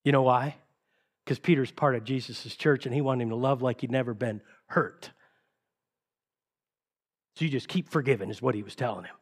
You 0.03 0.11
know 0.11 0.23
why? 0.23 0.55
Because 1.23 1.39
Peter's 1.39 1.71
part 1.71 1.95
of 1.95 2.03
Jesus' 2.03 2.55
church 2.55 2.85
and 2.85 2.95
he 2.95 3.01
wanted 3.01 3.23
him 3.23 3.29
to 3.29 3.35
love 3.35 3.61
like 3.61 3.81
he'd 3.81 3.91
never 3.91 4.13
been 4.13 4.41
hurt. 4.67 5.11
So 7.35 7.45
you 7.45 7.51
just 7.51 7.67
keep 7.67 7.89
forgiving, 7.89 8.29
is 8.29 8.41
what 8.41 8.55
he 8.55 8.63
was 8.63 8.75
telling 8.75 9.05
him. 9.05 9.15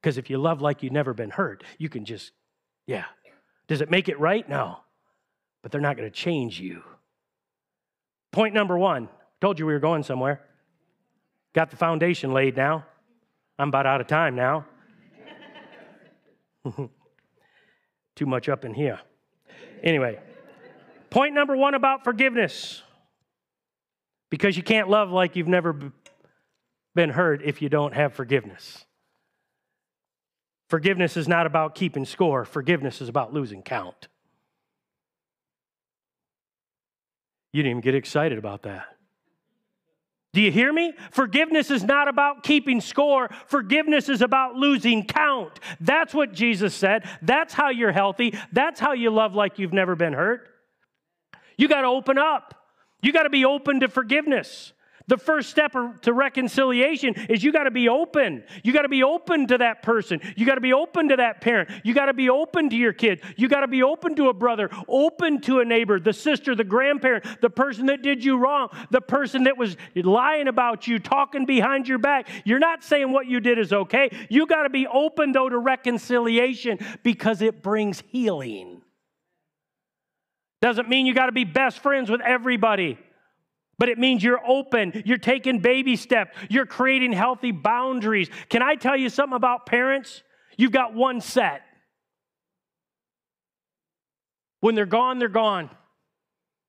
Because 0.00 0.18
if 0.18 0.30
you 0.30 0.38
love 0.38 0.60
like 0.60 0.82
you've 0.82 0.92
never 0.92 1.14
been 1.14 1.30
hurt, 1.30 1.64
you 1.78 1.88
can 1.88 2.04
just, 2.04 2.32
yeah. 2.86 3.04
Does 3.66 3.80
it 3.80 3.90
make 3.90 4.08
it 4.08 4.20
right? 4.20 4.48
No. 4.48 4.78
But 5.62 5.72
they're 5.72 5.80
not 5.80 5.96
going 5.96 6.08
to 6.08 6.14
change 6.14 6.60
you. 6.60 6.82
Point 8.30 8.54
number 8.54 8.78
one 8.78 9.08
told 9.40 9.58
you 9.58 9.66
we 9.66 9.72
were 9.72 9.78
going 9.78 10.02
somewhere. 10.02 10.40
Got 11.54 11.70
the 11.70 11.76
foundation 11.76 12.32
laid 12.32 12.56
now. 12.56 12.84
I'm 13.58 13.68
about 13.68 13.86
out 13.86 14.00
of 14.00 14.06
time 14.06 14.36
now. 14.36 14.66
Too 18.16 18.26
much 18.26 18.48
up 18.48 18.64
in 18.64 18.74
here. 18.74 19.00
Anyway, 19.82 20.18
point 21.10 21.34
number 21.34 21.56
one 21.56 21.74
about 21.74 22.04
forgiveness. 22.04 22.82
Because 24.30 24.56
you 24.56 24.62
can't 24.62 24.90
love 24.90 25.10
like 25.10 25.36
you've 25.36 25.48
never 25.48 25.92
been 26.94 27.10
hurt 27.10 27.42
if 27.42 27.62
you 27.62 27.68
don't 27.68 27.94
have 27.94 28.12
forgiveness. 28.12 28.84
Forgiveness 30.68 31.16
is 31.16 31.26
not 31.26 31.46
about 31.46 31.74
keeping 31.74 32.04
score, 32.04 32.44
forgiveness 32.44 33.00
is 33.00 33.08
about 33.08 33.32
losing 33.32 33.62
count. 33.62 34.08
You 37.52 37.62
didn't 37.62 37.70
even 37.70 37.80
get 37.80 37.94
excited 37.94 38.36
about 38.36 38.64
that. 38.64 38.97
Do 40.34 40.42
you 40.42 40.52
hear 40.52 40.72
me? 40.72 40.92
Forgiveness 41.10 41.70
is 41.70 41.82
not 41.84 42.06
about 42.06 42.42
keeping 42.42 42.80
score. 42.80 43.30
Forgiveness 43.46 44.08
is 44.08 44.20
about 44.20 44.56
losing 44.56 45.04
count. 45.04 45.58
That's 45.80 46.12
what 46.12 46.32
Jesus 46.32 46.74
said. 46.74 47.08
That's 47.22 47.54
how 47.54 47.70
you're 47.70 47.92
healthy. 47.92 48.34
That's 48.52 48.78
how 48.78 48.92
you 48.92 49.10
love 49.10 49.34
like 49.34 49.58
you've 49.58 49.72
never 49.72 49.96
been 49.96 50.12
hurt. 50.12 50.48
You 51.56 51.66
got 51.66 51.80
to 51.80 51.88
open 51.88 52.18
up. 52.18 52.54
You 53.00 53.12
got 53.12 53.22
to 53.22 53.30
be 53.30 53.44
open 53.44 53.80
to 53.80 53.88
forgiveness. 53.88 54.72
The 55.08 55.16
first 55.16 55.48
step 55.48 55.74
to 56.02 56.12
reconciliation 56.12 57.14
is 57.30 57.42
you 57.42 57.50
got 57.50 57.64
to 57.64 57.70
be 57.70 57.88
open. 57.88 58.44
You 58.62 58.74
got 58.74 58.82
to 58.82 58.90
be 58.90 59.02
open 59.02 59.46
to 59.46 59.58
that 59.58 59.82
person. 59.82 60.20
You 60.36 60.44
got 60.44 60.56
to 60.56 60.60
be 60.60 60.74
open 60.74 61.08
to 61.08 61.16
that 61.16 61.40
parent. 61.40 61.70
You 61.82 61.94
got 61.94 62.06
to 62.06 62.14
be 62.14 62.28
open 62.28 62.68
to 62.68 62.76
your 62.76 62.92
kid. 62.92 63.22
You 63.36 63.48
got 63.48 63.60
to 63.60 63.68
be 63.68 63.82
open 63.82 64.14
to 64.16 64.28
a 64.28 64.34
brother, 64.34 64.68
open 64.86 65.40
to 65.42 65.60
a 65.60 65.64
neighbor, 65.64 65.98
the 65.98 66.12
sister, 66.12 66.54
the 66.54 66.62
grandparent, 66.62 67.40
the 67.40 67.48
person 67.48 67.86
that 67.86 68.02
did 68.02 68.22
you 68.22 68.36
wrong, 68.36 68.68
the 68.90 69.00
person 69.00 69.44
that 69.44 69.56
was 69.56 69.78
lying 69.96 70.46
about 70.46 70.86
you, 70.86 70.98
talking 70.98 71.46
behind 71.46 71.88
your 71.88 71.98
back. 71.98 72.28
You're 72.44 72.58
not 72.58 72.84
saying 72.84 73.10
what 73.10 73.26
you 73.26 73.40
did 73.40 73.58
is 73.58 73.72
okay. 73.72 74.10
You 74.28 74.46
got 74.46 74.64
to 74.64 74.70
be 74.70 74.86
open, 74.86 75.32
though, 75.32 75.48
to 75.48 75.58
reconciliation 75.58 76.78
because 77.02 77.40
it 77.40 77.62
brings 77.62 78.02
healing. 78.08 78.82
Doesn't 80.60 80.88
mean 80.88 81.06
you 81.06 81.14
got 81.14 81.26
to 81.26 81.32
be 81.32 81.44
best 81.44 81.78
friends 81.78 82.10
with 82.10 82.20
everybody 82.20 82.98
but 83.78 83.88
it 83.88 83.98
means 83.98 84.24
you're 84.24 84.44
open, 84.44 85.02
you're 85.06 85.18
taking 85.18 85.60
baby 85.60 85.94
steps, 85.94 86.36
you're 86.50 86.66
creating 86.66 87.12
healthy 87.12 87.52
boundaries. 87.52 88.28
Can 88.48 88.60
I 88.60 88.74
tell 88.74 88.96
you 88.96 89.08
something 89.08 89.36
about 89.36 89.66
parents? 89.66 90.22
You've 90.56 90.72
got 90.72 90.94
one 90.94 91.20
set. 91.20 91.62
When 94.60 94.74
they're 94.74 94.86
gone, 94.86 95.20
they're 95.20 95.28
gone. 95.28 95.70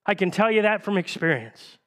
I 0.05 0.13
can 0.13 0.29
tell 0.29 0.51
you 0.51 0.61
that 0.61 0.83
from 0.83 0.97
experience. 0.97 1.78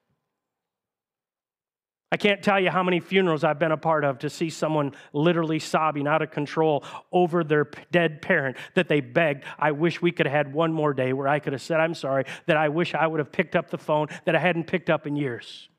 I 2.12 2.18
can't 2.18 2.42
tell 2.42 2.61
you 2.61 2.68
how 2.68 2.83
many 2.83 3.01
funerals 3.01 3.42
I've 3.42 3.59
been 3.59 3.72
a 3.72 3.79
part 3.79 4.05
of 4.05 4.18
to 4.18 4.29
see 4.29 4.51
someone 4.51 4.92
literally 5.14 5.59
sobbing 5.59 6.07
out 6.07 6.20
of 6.20 6.31
control 6.31 6.85
over 7.11 7.42
their 7.42 7.71
dead 7.90 8.21
parent 8.21 8.58
that 8.75 8.87
they 8.87 9.00
begged. 9.00 9.44
I 9.58 9.73
wish 9.73 10.02
we 10.02 10.13
could 10.13 10.27
have 10.27 10.35
had 10.35 10.52
one 10.52 10.75
more 10.75 10.92
day 10.92 11.15
where 11.15 11.27
I 11.27 11.38
could 11.38 11.54
have 11.54 11.63
said, 11.63 11.81
I'm 11.81 11.94
sorry, 11.94 12.27
that 12.44 12.58
I 12.58 12.69
wish 12.69 12.94
I 12.94 13.06
would 13.06 13.19
have 13.19 13.33
picked 13.33 13.56
up 13.56 13.71
the 13.71 13.79
phone 13.79 14.08
that 14.27 14.37
I 14.37 14.40
hadn't 14.40 14.67
picked 14.67 14.90
up 14.90 15.06
in 15.06 15.17
years. 15.17 15.71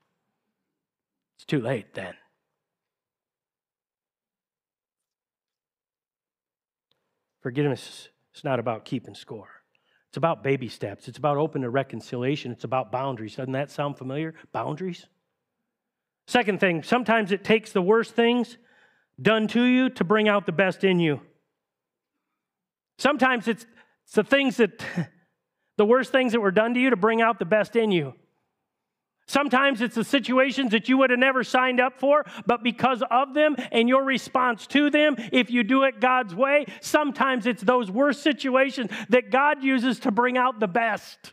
It's 1.38 1.45
too 1.45 1.61
late 1.61 1.93
then. 1.93 2.15
Forgiveness 7.43 8.09
is 8.34 8.43
not 8.43 8.59
about 8.59 8.86
keeping 8.86 9.13
score. 9.13 9.49
It's 10.09 10.17
about 10.17 10.41
baby 10.41 10.67
steps. 10.67 11.07
It's 11.07 11.19
about 11.19 11.38
open 11.38 11.61
to 11.61 11.69
reconciliation. 11.69 12.51
It's 12.51 12.63
about 12.63 12.91
boundaries. 12.91 13.36
Doesn't 13.36 13.53
that 13.53 13.69
sound 13.69 13.99
familiar? 13.99 14.34
Boundaries? 14.51 15.05
Second 16.28 16.59
thing, 16.59 16.84
sometimes 16.84 17.32
it 17.32 17.43
takes 17.43 17.71
the 17.71 17.82
worst 17.82 18.13
things 18.13 18.57
done 19.21 19.47
to 19.49 19.63
you 19.63 19.89
to 19.89 20.03
bring 20.03 20.28
out 20.28 20.45
the 20.45 20.51
best 20.51 20.84
in 20.84 20.99
you. 20.99 21.21
Sometimes 22.97 23.47
it's, 23.47 23.65
it's 24.05 24.15
the 24.15 24.24
things 24.24 24.57
that 24.57 24.84
The 25.78 25.86
worst 25.86 26.11
things 26.11 26.34
that 26.34 26.39
were 26.39 26.51
done 26.51 26.74
to 26.76 26.80
you 26.80 26.91
to 26.91 26.95
bring 26.95 27.21
out 27.21 27.39
the 27.39 27.45
best 27.45 27.76
in 27.76 27.91
you. 27.91 28.13
Sometimes 29.26 29.82
it's 29.82 29.95
the 29.95 30.03
situations 30.03 30.71
that 30.71 30.89
you 30.89 30.97
would 30.97 31.09
have 31.09 31.19
never 31.19 31.45
signed 31.45 31.80
up 31.80 31.97
for, 31.97 32.26
but 32.45 32.61
because 32.61 33.01
of 33.09 33.34
them 33.34 33.55
and 33.71 33.88
your 33.88 34.03
response 34.03 34.67
to 34.67 34.89
them, 34.89 35.15
if 35.32 35.49
you 35.49 35.63
do 35.63 35.84
it 35.84 36.01
God's 36.01 36.36
way, 36.36 36.65
sometimes 36.82 37.45
it's 37.47 37.63
those 37.63 37.89
worst 37.89 38.21
situations 38.21 38.91
that 39.09 39.32
God 39.32 39.63
uses 39.63 39.99
to 40.01 40.11
bring 40.11 40.38
out 40.38 40.59
the 40.59 40.67
best. 40.67 41.32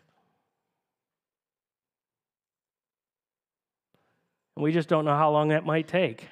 We 4.61 4.72
just 4.72 4.88
don't 4.88 5.04
know 5.04 5.16
how 5.16 5.30
long 5.30 5.48
that 5.48 5.64
might 5.64 5.88
take. 5.88 6.28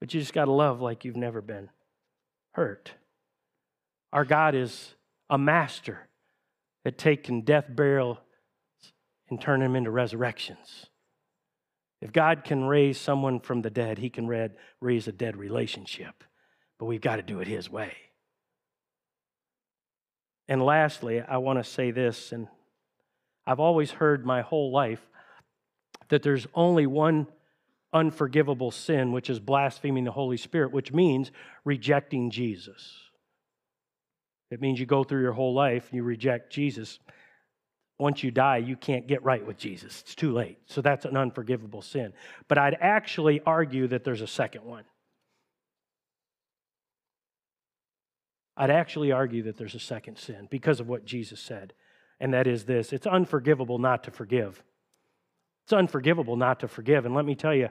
But 0.00 0.12
you 0.12 0.20
just 0.20 0.32
got 0.32 0.46
to 0.46 0.52
love 0.52 0.80
like 0.80 1.04
you've 1.04 1.16
never 1.16 1.40
been 1.40 1.70
hurt. 2.52 2.92
Our 4.12 4.24
God 4.24 4.54
is 4.54 4.94
a 5.30 5.38
master 5.38 6.08
at 6.84 6.98
taking 6.98 7.42
death, 7.42 7.66
burial, 7.68 8.18
and 9.30 9.40
turn 9.40 9.60
them 9.60 9.76
into 9.76 9.90
resurrections. 9.90 10.86
If 12.00 12.12
God 12.12 12.42
can 12.44 12.64
raise 12.64 12.98
someone 12.98 13.38
from 13.38 13.62
the 13.62 13.70
dead, 13.70 13.98
he 13.98 14.10
can 14.10 14.26
raise 14.80 15.06
a 15.06 15.12
dead 15.12 15.36
relationship. 15.36 16.24
But 16.78 16.86
we've 16.86 17.00
got 17.00 17.16
to 17.16 17.22
do 17.22 17.40
it 17.40 17.46
his 17.46 17.70
way. 17.70 17.92
And 20.48 20.60
lastly, 20.60 21.22
I 21.22 21.36
want 21.36 21.60
to 21.60 21.64
say 21.64 21.92
this, 21.92 22.32
and 22.32 22.48
I've 23.46 23.60
always 23.60 23.92
heard 23.92 24.26
my 24.26 24.42
whole 24.42 24.72
life 24.72 25.08
that 26.12 26.22
there's 26.22 26.46
only 26.52 26.86
one 26.86 27.26
unforgivable 27.90 28.70
sin, 28.70 29.12
which 29.12 29.30
is 29.30 29.40
blaspheming 29.40 30.04
the 30.04 30.12
Holy 30.12 30.36
Spirit, 30.36 30.70
which 30.70 30.92
means 30.92 31.32
rejecting 31.64 32.30
Jesus. 32.30 32.92
It 34.50 34.60
means 34.60 34.78
you 34.78 34.84
go 34.84 35.04
through 35.04 35.22
your 35.22 35.32
whole 35.32 35.54
life 35.54 35.86
and 35.88 35.96
you 35.96 36.02
reject 36.02 36.52
Jesus. 36.52 36.98
Once 37.98 38.22
you 38.22 38.30
die, 38.30 38.58
you 38.58 38.76
can't 38.76 39.06
get 39.06 39.24
right 39.24 39.46
with 39.46 39.56
Jesus. 39.56 40.02
It's 40.02 40.14
too 40.14 40.32
late. 40.32 40.58
So 40.66 40.82
that's 40.82 41.06
an 41.06 41.16
unforgivable 41.16 41.80
sin. 41.80 42.12
But 42.46 42.58
I'd 42.58 42.76
actually 42.78 43.40
argue 43.46 43.86
that 43.88 44.04
there's 44.04 44.20
a 44.20 44.26
second 44.26 44.66
one. 44.66 44.84
I'd 48.54 48.68
actually 48.68 49.12
argue 49.12 49.44
that 49.44 49.56
there's 49.56 49.74
a 49.74 49.80
second 49.80 50.18
sin 50.18 50.46
because 50.50 50.78
of 50.78 50.90
what 50.90 51.06
Jesus 51.06 51.40
said, 51.40 51.72
and 52.20 52.34
that 52.34 52.46
is 52.46 52.66
this 52.66 52.92
it's 52.92 53.06
unforgivable 53.06 53.78
not 53.78 54.04
to 54.04 54.10
forgive. 54.10 54.62
It's 55.64 55.72
unforgivable 55.72 56.36
not 56.36 56.60
to 56.60 56.68
forgive. 56.68 57.06
And 57.06 57.14
let 57.14 57.24
me 57.24 57.34
tell 57.34 57.54
you, 57.54 57.68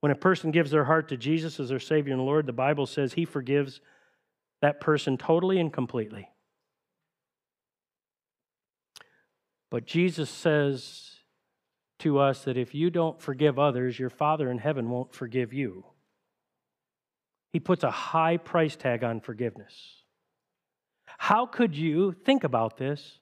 when 0.00 0.12
a 0.12 0.16
person 0.16 0.50
gives 0.50 0.70
their 0.70 0.84
heart 0.84 1.08
to 1.08 1.16
Jesus 1.16 1.58
as 1.58 1.70
their 1.70 1.80
Savior 1.80 2.12
and 2.12 2.24
Lord, 2.24 2.46
the 2.46 2.52
Bible 2.52 2.86
says 2.86 3.14
He 3.14 3.24
forgives 3.24 3.80
that 4.62 4.80
person 4.80 5.16
totally 5.16 5.58
and 5.58 5.72
completely. 5.72 6.28
But 9.70 9.86
Jesus 9.86 10.30
says 10.30 11.16
to 12.00 12.18
us 12.18 12.44
that 12.44 12.56
if 12.56 12.74
you 12.74 12.90
don't 12.90 13.20
forgive 13.20 13.58
others, 13.58 13.98
your 13.98 14.10
Father 14.10 14.50
in 14.50 14.58
heaven 14.58 14.88
won't 14.88 15.12
forgive 15.12 15.52
you. 15.52 15.84
He 17.52 17.60
puts 17.60 17.82
a 17.82 17.90
high 17.90 18.36
price 18.36 18.76
tag 18.76 19.02
on 19.02 19.20
forgiveness. 19.20 19.74
How 21.06 21.46
could 21.46 21.76
you 21.76 22.12
think 22.12 22.44
about 22.44 22.76
this? 22.76 23.18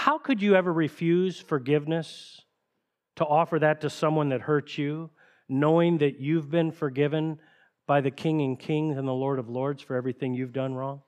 How 0.00 0.16
could 0.16 0.40
you 0.40 0.54
ever 0.54 0.72
refuse 0.72 1.38
forgiveness 1.38 2.40
to 3.16 3.24
offer 3.26 3.58
that 3.58 3.82
to 3.82 3.90
someone 3.90 4.30
that 4.30 4.40
hurt 4.40 4.78
you, 4.78 5.10
knowing 5.46 5.98
that 5.98 6.18
you've 6.18 6.50
been 6.50 6.72
forgiven 6.72 7.38
by 7.86 8.00
the 8.00 8.10
King 8.10 8.40
and 8.40 8.58
Kings 8.58 8.96
and 8.96 9.06
the 9.06 9.12
Lord 9.12 9.38
of 9.38 9.50
Lords 9.50 9.82
for 9.82 9.96
everything 9.96 10.32
you've 10.32 10.54
done 10.54 10.72
wrong? 10.72 11.02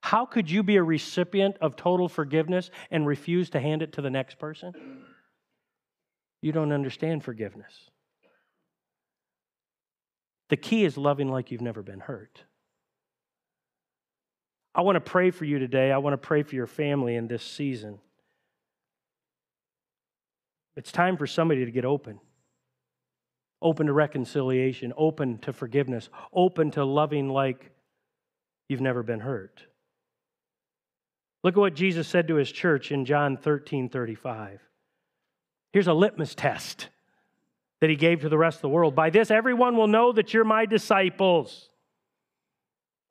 How 0.00 0.26
could 0.26 0.48
you 0.48 0.62
be 0.62 0.76
a 0.76 0.82
recipient 0.84 1.56
of 1.60 1.74
total 1.74 2.08
forgiveness 2.08 2.70
and 2.92 3.04
refuse 3.04 3.50
to 3.50 3.58
hand 3.58 3.82
it 3.82 3.94
to 3.94 4.00
the 4.00 4.10
next 4.10 4.38
person? 4.38 5.02
You 6.40 6.52
don't 6.52 6.70
understand 6.70 7.24
forgiveness. 7.24 7.90
The 10.50 10.56
key 10.56 10.84
is 10.84 10.96
loving 10.96 11.26
like 11.26 11.50
you've 11.50 11.62
never 11.62 11.82
been 11.82 11.98
hurt. 11.98 12.44
I 14.76 14.82
want 14.82 14.96
to 14.96 15.00
pray 15.00 15.30
for 15.30 15.46
you 15.46 15.58
today. 15.58 15.90
I 15.90 15.96
want 15.96 16.12
to 16.12 16.18
pray 16.18 16.42
for 16.42 16.54
your 16.54 16.66
family 16.66 17.16
in 17.16 17.28
this 17.28 17.42
season. 17.42 17.98
It's 20.76 20.92
time 20.92 21.16
for 21.16 21.26
somebody 21.26 21.64
to 21.64 21.70
get 21.70 21.86
open. 21.86 22.20
Open 23.62 23.86
to 23.86 23.94
reconciliation, 23.94 24.92
open 24.98 25.38
to 25.38 25.54
forgiveness, 25.54 26.10
open 26.30 26.70
to 26.72 26.84
loving 26.84 27.30
like 27.30 27.70
you've 28.68 28.82
never 28.82 29.02
been 29.02 29.20
hurt. 29.20 29.62
Look 31.42 31.56
at 31.56 31.60
what 31.60 31.74
Jesus 31.74 32.06
said 32.06 32.28
to 32.28 32.34
his 32.34 32.52
church 32.52 32.92
in 32.92 33.06
John 33.06 33.38
13 33.38 33.88
35. 33.88 34.60
Here's 35.72 35.86
a 35.86 35.94
litmus 35.94 36.34
test 36.34 36.90
that 37.80 37.88
he 37.88 37.96
gave 37.96 38.20
to 38.20 38.28
the 38.28 38.36
rest 38.36 38.58
of 38.58 38.62
the 38.62 38.68
world. 38.68 38.94
By 38.94 39.08
this, 39.08 39.30
everyone 39.30 39.74
will 39.78 39.88
know 39.88 40.12
that 40.12 40.34
you're 40.34 40.44
my 40.44 40.66
disciples 40.66 41.70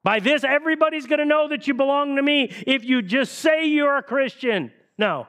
by 0.05 0.19
this, 0.19 0.43
everybody's 0.43 1.07
going 1.07 1.17
to 1.17 1.25
know 1.25 1.47
that 1.49 1.65
you 1.65 1.73
belong 1.73 2.17
to 2.17 2.21
me 2.21 2.53
if 2.67 2.85
you 2.85 3.01
just 3.01 3.39
say 3.39 3.65
you're 3.65 3.97
a 3.97 4.03
Christian. 4.03 4.71
No. 4.99 5.25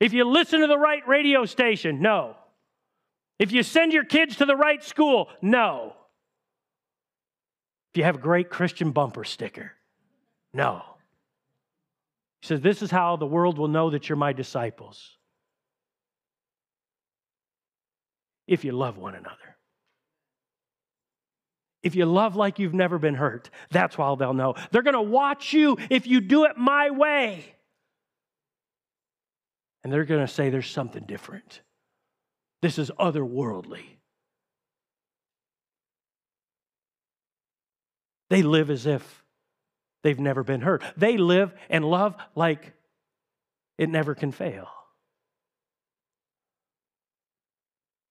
If 0.00 0.14
you 0.14 0.24
listen 0.24 0.60
to 0.60 0.66
the 0.66 0.78
right 0.78 1.06
radio 1.06 1.44
station, 1.44 2.00
no. 2.00 2.34
If 3.38 3.52
you 3.52 3.62
send 3.62 3.92
your 3.92 4.06
kids 4.06 4.36
to 4.36 4.46
the 4.46 4.56
right 4.56 4.82
school, 4.82 5.28
no. 5.42 5.92
If 7.92 7.98
you 7.98 8.04
have 8.04 8.14
a 8.14 8.20
great 8.20 8.48
Christian 8.48 8.92
bumper 8.92 9.24
sticker, 9.24 9.72
no. 10.54 10.82
He 12.40 12.46
says, 12.46 12.62
This 12.62 12.80
is 12.80 12.90
how 12.90 13.16
the 13.16 13.26
world 13.26 13.58
will 13.58 13.68
know 13.68 13.90
that 13.90 14.08
you're 14.08 14.16
my 14.16 14.32
disciples. 14.32 15.18
If 18.46 18.64
you 18.64 18.72
love 18.72 18.96
one 18.96 19.14
another. 19.14 19.49
If 21.82 21.94
you 21.94 22.04
love 22.04 22.36
like 22.36 22.58
you've 22.58 22.74
never 22.74 22.98
been 22.98 23.14
hurt, 23.14 23.48
that's 23.70 23.96
why 23.96 24.14
they'll 24.14 24.34
know. 24.34 24.54
They're 24.70 24.82
going 24.82 24.94
to 24.94 25.02
watch 25.02 25.52
you 25.52 25.78
if 25.88 26.06
you 26.06 26.20
do 26.20 26.44
it 26.44 26.56
my 26.56 26.90
way. 26.90 27.44
And 29.82 29.92
they're 29.92 30.04
going 30.04 30.26
to 30.26 30.32
say 30.32 30.50
there's 30.50 30.70
something 30.70 31.04
different. 31.04 31.62
This 32.60 32.78
is 32.78 32.90
otherworldly. 32.98 33.84
They 38.28 38.42
live 38.42 38.70
as 38.70 38.86
if 38.86 39.24
they've 40.02 40.20
never 40.20 40.44
been 40.44 40.60
hurt. 40.60 40.82
They 40.96 41.16
live 41.16 41.52
and 41.70 41.84
love 41.84 42.14
like 42.34 42.74
it 43.78 43.88
never 43.88 44.14
can 44.14 44.32
fail. 44.32 44.68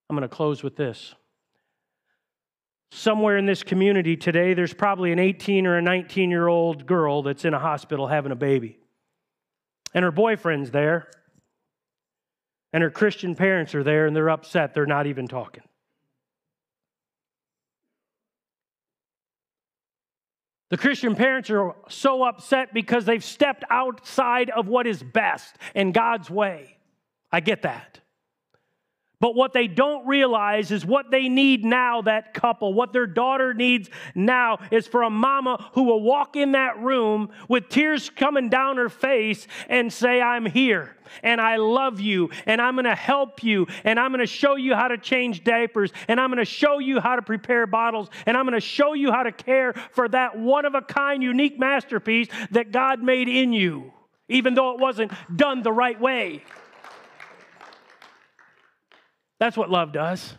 I'm 0.08 0.16
going 0.16 0.28
to 0.28 0.34
close 0.34 0.64
with 0.64 0.74
this 0.74 1.14
somewhere 2.90 3.36
in 3.36 3.46
this 3.46 3.62
community 3.62 4.16
today, 4.16 4.54
there's 4.54 4.74
probably 4.74 5.12
an 5.12 5.18
18 5.18 5.66
or 5.66 5.78
a 5.78 5.82
19 5.82 6.30
year 6.30 6.48
old 6.48 6.86
girl 6.86 7.22
that's 7.22 7.44
in 7.44 7.54
a 7.54 7.58
hospital 7.58 8.06
having 8.06 8.32
a 8.32 8.36
baby. 8.36 8.78
And 9.94 10.04
her 10.04 10.10
boyfriend's 10.10 10.70
there. 10.70 11.08
And 12.72 12.82
her 12.82 12.90
Christian 12.90 13.34
parents 13.34 13.74
are 13.74 13.82
there 13.82 14.06
and 14.06 14.14
they're 14.14 14.30
upset. 14.30 14.74
They're 14.74 14.86
not 14.86 15.06
even 15.06 15.26
talking. 15.26 15.64
The 20.70 20.76
Christian 20.76 21.16
parents 21.16 21.50
are 21.50 21.74
so 21.88 22.22
upset 22.22 22.72
because 22.72 23.04
they've 23.04 23.24
stepped 23.24 23.64
outside 23.70 24.50
of 24.50 24.68
what 24.68 24.86
is 24.86 25.02
best 25.02 25.56
and 25.74 25.92
God's 25.92 26.30
way. 26.30 26.76
I 27.32 27.40
get 27.40 27.62
that. 27.62 27.99
But 29.20 29.34
what 29.34 29.52
they 29.52 29.66
don't 29.66 30.06
realize 30.06 30.70
is 30.70 30.84
what 30.86 31.10
they 31.10 31.28
need 31.28 31.62
now, 31.62 32.00
that 32.02 32.32
couple, 32.32 32.72
what 32.72 32.94
their 32.94 33.06
daughter 33.06 33.52
needs 33.52 33.90
now 34.14 34.58
is 34.70 34.86
for 34.86 35.02
a 35.02 35.10
mama 35.10 35.70
who 35.74 35.82
will 35.82 36.00
walk 36.00 36.36
in 36.36 36.52
that 36.52 36.80
room 36.80 37.28
with 37.46 37.68
tears 37.68 38.08
coming 38.08 38.48
down 38.48 38.78
her 38.78 38.88
face 38.88 39.46
and 39.68 39.92
say, 39.92 40.22
I'm 40.22 40.46
here 40.46 40.96
and 41.22 41.38
I 41.38 41.56
love 41.56 42.00
you 42.00 42.30
and 42.46 42.62
I'm 42.62 42.76
going 42.76 42.84
to 42.84 42.94
help 42.94 43.42
you 43.42 43.66
and 43.84 44.00
I'm 44.00 44.10
going 44.10 44.20
to 44.20 44.26
show 44.26 44.56
you 44.56 44.74
how 44.74 44.88
to 44.88 44.96
change 44.96 45.44
diapers 45.44 45.92
and 46.08 46.18
I'm 46.18 46.30
going 46.30 46.38
to 46.38 46.50
show 46.50 46.78
you 46.78 46.98
how 46.98 47.16
to 47.16 47.22
prepare 47.22 47.66
bottles 47.66 48.08
and 48.24 48.38
I'm 48.38 48.46
going 48.46 48.58
to 48.58 48.66
show 48.66 48.94
you 48.94 49.12
how 49.12 49.24
to 49.24 49.32
care 49.32 49.74
for 49.92 50.08
that 50.08 50.38
one 50.38 50.64
of 50.64 50.74
a 50.74 50.80
kind, 50.80 51.22
unique 51.22 51.58
masterpiece 51.58 52.28
that 52.52 52.72
God 52.72 53.02
made 53.02 53.28
in 53.28 53.52
you, 53.52 53.92
even 54.28 54.54
though 54.54 54.72
it 54.72 54.80
wasn't 54.80 55.12
done 55.36 55.62
the 55.62 55.72
right 55.72 56.00
way. 56.00 56.42
That's 59.40 59.56
what 59.56 59.70
love 59.70 59.92
does. 59.92 60.34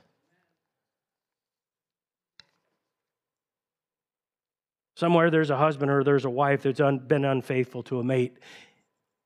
Somewhere 4.96 5.32
there's 5.32 5.50
a 5.50 5.58
husband 5.58 5.90
or 5.90 6.04
there's 6.04 6.26
a 6.26 6.30
wife 6.30 6.62
that's 6.62 6.80
un, 6.80 7.00
been 7.00 7.26
unfaithful 7.26 7.82
to 7.84 8.00
a 8.00 8.04
mate, 8.04 8.38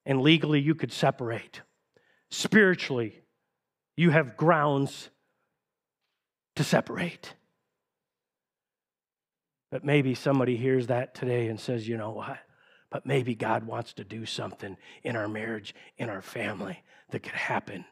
and 0.06 0.22
legally 0.22 0.62
you 0.62 0.74
could 0.74 0.94
separate. 0.94 1.62
Spiritually, 2.32 3.22
you 3.98 4.12
have 4.12 4.38
grounds 4.38 5.10
to 6.56 6.64
separate. 6.64 7.34
But 9.70 9.84
maybe 9.84 10.16
somebody 10.16 10.56
hears 10.56 10.88
that 10.88 11.16
today 11.16 11.50
and 11.50 11.60
says, 11.60 11.86
you 11.86 11.98
know 11.98 12.12
what? 12.12 12.38
But 12.90 13.06
maybe 13.06 13.36
God 13.36 13.66
wants 13.66 13.92
to 13.96 14.06
do 14.06 14.26
something 14.26 14.78
in 15.04 15.18
our 15.18 15.28
marriage, 15.28 15.76
in 15.98 16.10
our 16.10 16.22
family 16.22 16.82
that 17.10 17.24
could 17.24 17.34
happen 17.34 17.84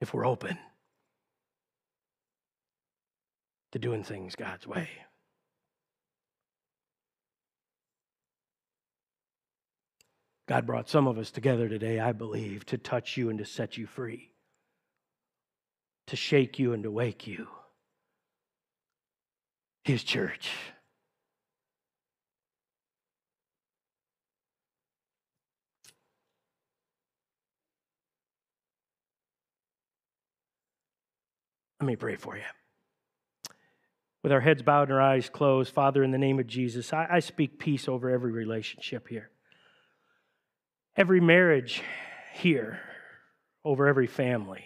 if 0.00 0.14
we're 0.14 0.26
open 0.26 0.58
to 3.72 3.78
doing 3.78 4.02
things 4.02 4.36
God's 4.36 4.66
way. 4.66 4.88
God 10.46 10.66
brought 10.66 10.88
some 10.88 11.06
of 11.06 11.18
us 11.18 11.30
together 11.30 11.68
today, 11.68 12.00
I 12.00 12.12
believe, 12.12 12.64
to 12.66 12.78
touch 12.78 13.18
you 13.18 13.28
and 13.28 13.38
to 13.38 13.44
set 13.44 13.76
you 13.76 13.86
free, 13.86 14.30
to 16.06 16.16
shake 16.16 16.58
you 16.58 16.72
and 16.72 16.82
to 16.84 16.90
wake 16.90 17.26
you. 17.26 17.48
His 19.84 20.02
church. 20.02 20.50
Let 31.80 31.86
me 31.86 31.96
pray 31.96 32.16
for 32.16 32.36
you. 32.36 32.42
With 34.22 34.32
our 34.32 34.40
heads 34.40 34.62
bowed 34.62 34.88
and 34.88 34.92
our 34.92 35.00
eyes 35.00 35.30
closed, 35.30 35.72
Father, 35.72 36.02
in 36.02 36.10
the 36.10 36.18
name 36.18 36.38
of 36.40 36.46
Jesus, 36.46 36.92
I, 36.92 37.06
I 37.10 37.18
speak 37.20 37.58
peace 37.58 37.88
over 37.88 38.10
every 38.10 38.32
relationship 38.32 39.08
here 39.08 39.30
every 40.96 41.20
marriage 41.20 41.80
here, 42.34 42.80
over 43.64 43.86
every 43.86 44.08
family 44.08 44.64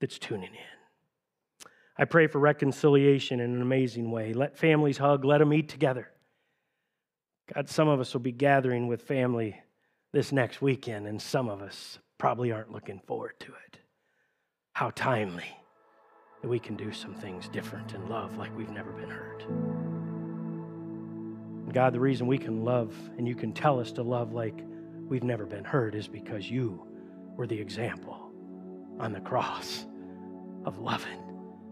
that's 0.00 0.16
tuning 0.16 0.50
in. 0.50 1.68
I 1.98 2.04
pray 2.04 2.28
for 2.28 2.38
reconciliation 2.38 3.40
in 3.40 3.52
an 3.52 3.60
amazing 3.60 4.12
way. 4.12 4.32
Let 4.32 4.56
families 4.56 4.98
hug, 4.98 5.24
let 5.24 5.38
them 5.38 5.52
eat 5.52 5.68
together. 5.68 6.08
God, 7.52 7.68
some 7.68 7.88
of 7.88 7.98
us 7.98 8.12
will 8.12 8.20
be 8.20 8.32
gathering 8.32 8.86
with 8.86 9.02
family 9.02 9.60
this 10.12 10.30
next 10.30 10.62
weekend, 10.62 11.08
and 11.08 11.20
some 11.20 11.48
of 11.48 11.60
us 11.60 11.98
probably 12.16 12.52
aren't 12.52 12.72
looking 12.72 13.00
forward 13.00 13.34
to 13.40 13.52
it. 13.66 13.78
How 14.72 14.90
timely 14.90 15.56
that 16.44 16.50
we 16.50 16.58
can 16.58 16.76
do 16.76 16.92
some 16.92 17.14
things 17.14 17.48
different 17.48 17.94
in 17.94 18.06
love 18.06 18.36
like 18.36 18.54
we've 18.54 18.68
never 18.68 18.92
been 18.92 19.08
hurt. 19.08 19.46
God, 21.72 21.94
the 21.94 22.00
reason 22.00 22.26
we 22.26 22.36
can 22.36 22.66
love 22.66 22.94
and 23.16 23.26
you 23.26 23.34
can 23.34 23.50
tell 23.54 23.80
us 23.80 23.90
to 23.92 24.02
love 24.02 24.34
like 24.34 24.62
we've 25.08 25.22
never 25.22 25.46
been 25.46 25.64
hurt 25.64 25.94
is 25.94 26.06
because 26.06 26.50
you 26.50 26.86
were 27.34 27.46
the 27.46 27.58
example 27.58 28.30
on 29.00 29.10
the 29.10 29.22
cross 29.22 29.86
of 30.66 30.76
loving 30.80 31.18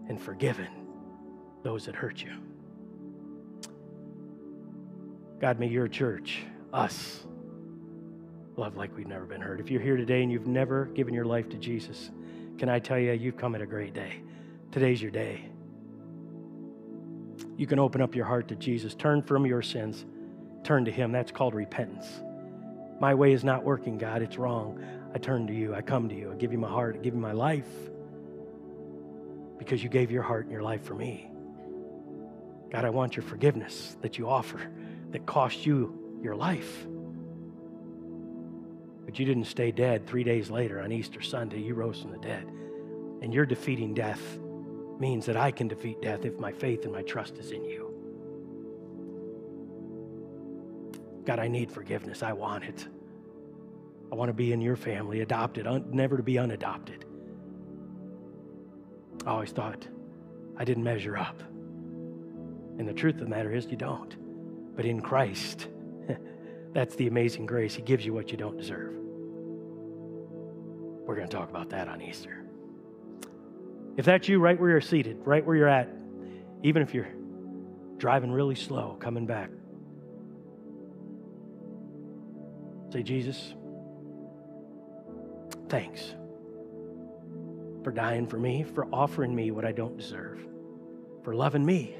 and 0.09 0.19
forgiving 0.19 0.87
those 1.61 1.85
that 1.85 1.93
hurt 1.93 2.23
you. 2.23 2.31
God, 5.39 5.59
may 5.59 5.67
your 5.67 5.87
church, 5.87 6.39
us, 6.73 7.27
love 8.57 8.75
like 8.75 8.97
we've 8.97 9.05
never 9.05 9.25
been 9.25 9.39
hurt. 9.39 9.59
If 9.59 9.69
you're 9.69 9.83
here 9.83 9.97
today 9.97 10.23
and 10.23 10.31
you've 10.31 10.47
never 10.47 10.85
given 10.85 11.13
your 11.13 11.25
life 11.25 11.47
to 11.49 11.57
Jesus, 11.57 12.09
can 12.57 12.69
I 12.69 12.79
tell 12.79 12.97
you, 12.97 13.11
you've 13.11 13.37
come 13.37 13.53
at 13.53 13.61
a 13.61 13.67
great 13.67 13.93
day. 13.93 14.23
Today's 14.73 14.99
your 14.99 15.11
day. 15.11 15.45
You 17.57 17.67
can 17.67 17.77
open 17.77 18.01
up 18.01 18.15
your 18.15 18.25
heart 18.25 18.47
to 18.47 18.55
Jesus, 18.55 18.95
turn 18.95 19.21
from 19.21 19.45
your 19.45 19.61
sins, 19.61 20.03
turn 20.63 20.85
to 20.85 20.91
Him. 20.91 21.11
That's 21.11 21.31
called 21.31 21.53
repentance. 21.53 22.07
My 22.99 23.13
way 23.13 23.33
is 23.33 23.43
not 23.43 23.63
working, 23.63 23.99
God. 23.99 24.23
It's 24.23 24.35
wrong. 24.35 24.83
I 25.13 25.19
turn 25.19 25.45
to 25.45 25.53
you. 25.53 25.75
I 25.75 25.83
come 25.83 26.09
to 26.09 26.15
you. 26.15 26.31
I 26.31 26.35
give 26.37 26.51
you 26.51 26.57
my 26.57 26.69
heart. 26.69 26.95
I 26.95 27.03
give 27.03 27.13
you 27.13 27.19
my 27.19 27.33
life 27.33 27.67
because 29.59 29.83
you 29.83 29.89
gave 29.89 30.09
your 30.09 30.23
heart 30.23 30.45
and 30.45 30.51
your 30.51 30.63
life 30.63 30.83
for 30.83 30.95
me. 30.95 31.29
God, 32.71 32.83
I 32.83 32.89
want 32.89 33.15
your 33.15 33.23
forgiveness 33.23 33.95
that 34.01 34.17
you 34.17 34.27
offer 34.27 34.59
that 35.11 35.27
cost 35.27 35.67
you 35.67 36.17
your 36.19 36.35
life. 36.35 36.87
But 39.05 39.19
you 39.19 39.25
didn't 39.27 39.45
stay 39.45 39.71
dead 39.71 40.07
three 40.07 40.23
days 40.23 40.49
later 40.49 40.81
on 40.81 40.91
Easter 40.91 41.21
Sunday. 41.21 41.59
You 41.59 41.75
rose 41.75 42.01
from 42.01 42.09
the 42.09 42.17
dead. 42.17 42.47
And 43.21 43.31
you're 43.31 43.45
defeating 43.45 43.93
death 43.93 44.39
means 44.99 45.25
that 45.25 45.37
I 45.37 45.51
can 45.51 45.67
defeat 45.67 46.01
death 46.01 46.25
if 46.25 46.39
my 46.39 46.51
faith 46.51 46.83
and 46.83 46.91
my 46.91 47.01
trust 47.01 47.37
is 47.37 47.51
in 47.51 47.63
you. 47.63 47.93
God, 51.25 51.39
I 51.39 51.47
need 51.47 51.71
forgiveness. 51.71 52.21
I 52.21 52.33
want 52.33 52.63
it. 52.63 52.87
I 54.11 54.15
want 54.15 54.29
to 54.29 54.33
be 54.33 54.51
in 54.51 54.61
your 54.61 54.75
family, 54.75 55.21
adopted, 55.21 55.65
un- 55.65 55.85
never 55.91 56.17
to 56.17 56.23
be 56.23 56.37
unadopted. 56.37 57.05
I 59.25 59.31
always 59.31 59.51
thought 59.51 59.87
I 60.57 60.65
didn't 60.65 60.83
measure 60.83 61.17
up. 61.17 61.41
And 62.77 62.87
the 62.87 62.93
truth 62.93 63.15
of 63.15 63.21
the 63.21 63.27
matter 63.27 63.51
is, 63.51 63.65
you 63.67 63.77
don't. 63.77 64.75
But 64.75 64.85
in 64.85 65.01
Christ, 65.01 65.67
that's 66.73 66.95
the 66.95 67.07
amazing 67.07 67.45
grace. 67.45 67.73
He 67.75 67.81
gives 67.81 68.05
you 68.05 68.13
what 68.13 68.31
you 68.31 68.37
don't 68.37 68.57
deserve. 68.57 68.93
We're 71.05 71.15
going 71.15 71.27
to 71.27 71.35
talk 71.35 71.49
about 71.49 71.69
that 71.69 71.87
on 71.87 72.01
Easter. 72.01 72.42
If 73.97 74.05
that's 74.05 74.27
you, 74.27 74.39
right 74.39 74.59
where 74.59 74.69
you're 74.69 74.81
seated, 74.81 75.17
right 75.25 75.45
where 75.45 75.55
you're 75.55 75.67
at, 75.67 75.89
even 76.63 76.81
if 76.81 76.93
you're 76.93 77.09
driving 77.97 78.31
really 78.31 78.55
slow, 78.55 78.97
coming 78.99 79.25
back, 79.25 79.49
Say, 82.93 83.01
Jesus, 83.01 83.55
thanks 85.67 86.13
for 87.83 87.91
dying 87.91 88.27
for 88.27 88.37
me, 88.37 88.61
for 88.61 88.85
offering 88.93 89.33
me 89.33 89.49
what 89.49 89.65
I 89.65 89.71
don't 89.71 89.97
deserve, 89.97 90.39
for 91.23 91.33
loving 91.33 91.65
me 91.65 91.95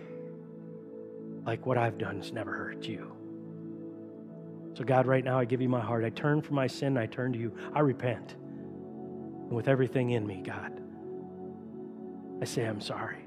like 1.48 1.66
what 1.66 1.80
I've 1.80 1.98
done 1.98 2.18
has 2.18 2.32
never 2.32 2.54
hurt 2.54 2.86
you. 2.86 3.12
So, 4.76 4.84
God, 4.84 5.08
right 5.08 5.24
now 5.24 5.39
I 5.39 5.46
give 5.46 5.62
you 5.62 5.70
my 5.70 5.82
heart. 5.82 6.06
I 6.06 6.12
turn 6.12 6.44
from 6.44 6.58
my 6.58 6.68
sin, 6.68 6.96
I 6.96 7.08
turn 7.08 7.34
to 7.34 7.39
you. 7.39 7.58
I 7.74 7.80
repent. 7.80 8.36
And 8.36 9.52
with 9.52 9.68
everything 9.68 10.12
in 10.12 10.28
me, 10.28 10.44
God, 10.46 10.80
I 12.44 12.46
say, 12.46 12.66
I'm 12.66 12.82
sorry. 12.82 13.20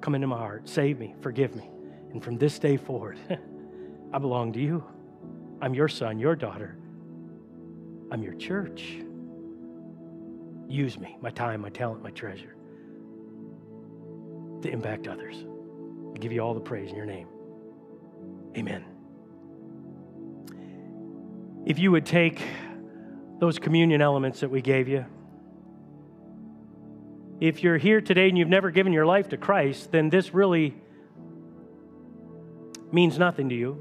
Come 0.00 0.14
into 0.14 0.26
my 0.26 0.38
heart, 0.38 0.66
save 0.66 0.98
me, 0.98 1.14
forgive 1.20 1.54
me. 1.54 1.68
And 2.12 2.24
from 2.24 2.38
this 2.38 2.58
day 2.58 2.78
forward, 2.78 3.18
I 4.12 4.16
belong 4.16 4.54
to 4.54 4.58
you. 4.58 4.82
I'm 5.60 5.74
your 5.74 5.86
son, 5.86 6.18
your 6.18 6.34
daughter. 6.34 6.78
I'm 8.10 8.22
your 8.22 8.32
church. 8.32 9.00
Use 10.66 10.98
me, 10.98 11.18
my 11.20 11.28
time, 11.28 11.60
my 11.60 11.68
talent, 11.68 12.02
my 12.02 12.10
treasure 12.12 12.56
to 14.62 14.70
impact 14.70 15.08
others. 15.08 15.44
I 16.14 16.18
give 16.18 16.32
you 16.32 16.40
all 16.40 16.54
the 16.54 16.60
praise 16.60 16.88
in 16.88 16.96
your 16.96 17.04
name. 17.04 17.28
Amen. 18.56 18.82
If 21.66 21.78
you 21.78 21.90
would 21.90 22.06
take 22.06 22.40
those 23.40 23.58
communion 23.58 24.00
elements 24.00 24.40
that 24.40 24.48
we 24.48 24.62
gave 24.62 24.88
you, 24.88 25.04
if 27.40 27.62
you're 27.62 27.78
here 27.78 28.00
today 28.00 28.28
and 28.28 28.38
you've 28.38 28.48
never 28.48 28.70
given 28.70 28.92
your 28.92 29.06
life 29.06 29.28
to 29.30 29.36
Christ, 29.36 29.90
then 29.92 30.08
this 30.08 30.32
really 30.32 30.74
means 32.92 33.18
nothing 33.18 33.48
to 33.48 33.54
you. 33.54 33.80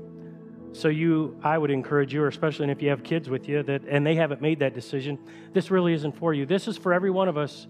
So 0.73 0.87
you, 0.87 1.39
I 1.43 1.57
would 1.57 1.69
encourage 1.69 2.13
you, 2.13 2.23
or 2.23 2.27
especially 2.27 2.69
if 2.71 2.81
you 2.81 2.89
have 2.89 3.03
kids 3.03 3.29
with 3.29 3.47
you, 3.47 3.61
that 3.63 3.83
and 3.87 4.05
they 4.05 4.15
haven't 4.15 4.41
made 4.41 4.59
that 4.59 4.73
decision, 4.73 5.19
this 5.53 5.69
really 5.69 5.93
isn't 5.93 6.17
for 6.17 6.33
you. 6.33 6.47
This 6.47 6.67
is 6.67 6.77
for 6.77 6.93
every 6.93 7.11
one 7.11 7.27
of 7.27 7.37
us 7.37 7.67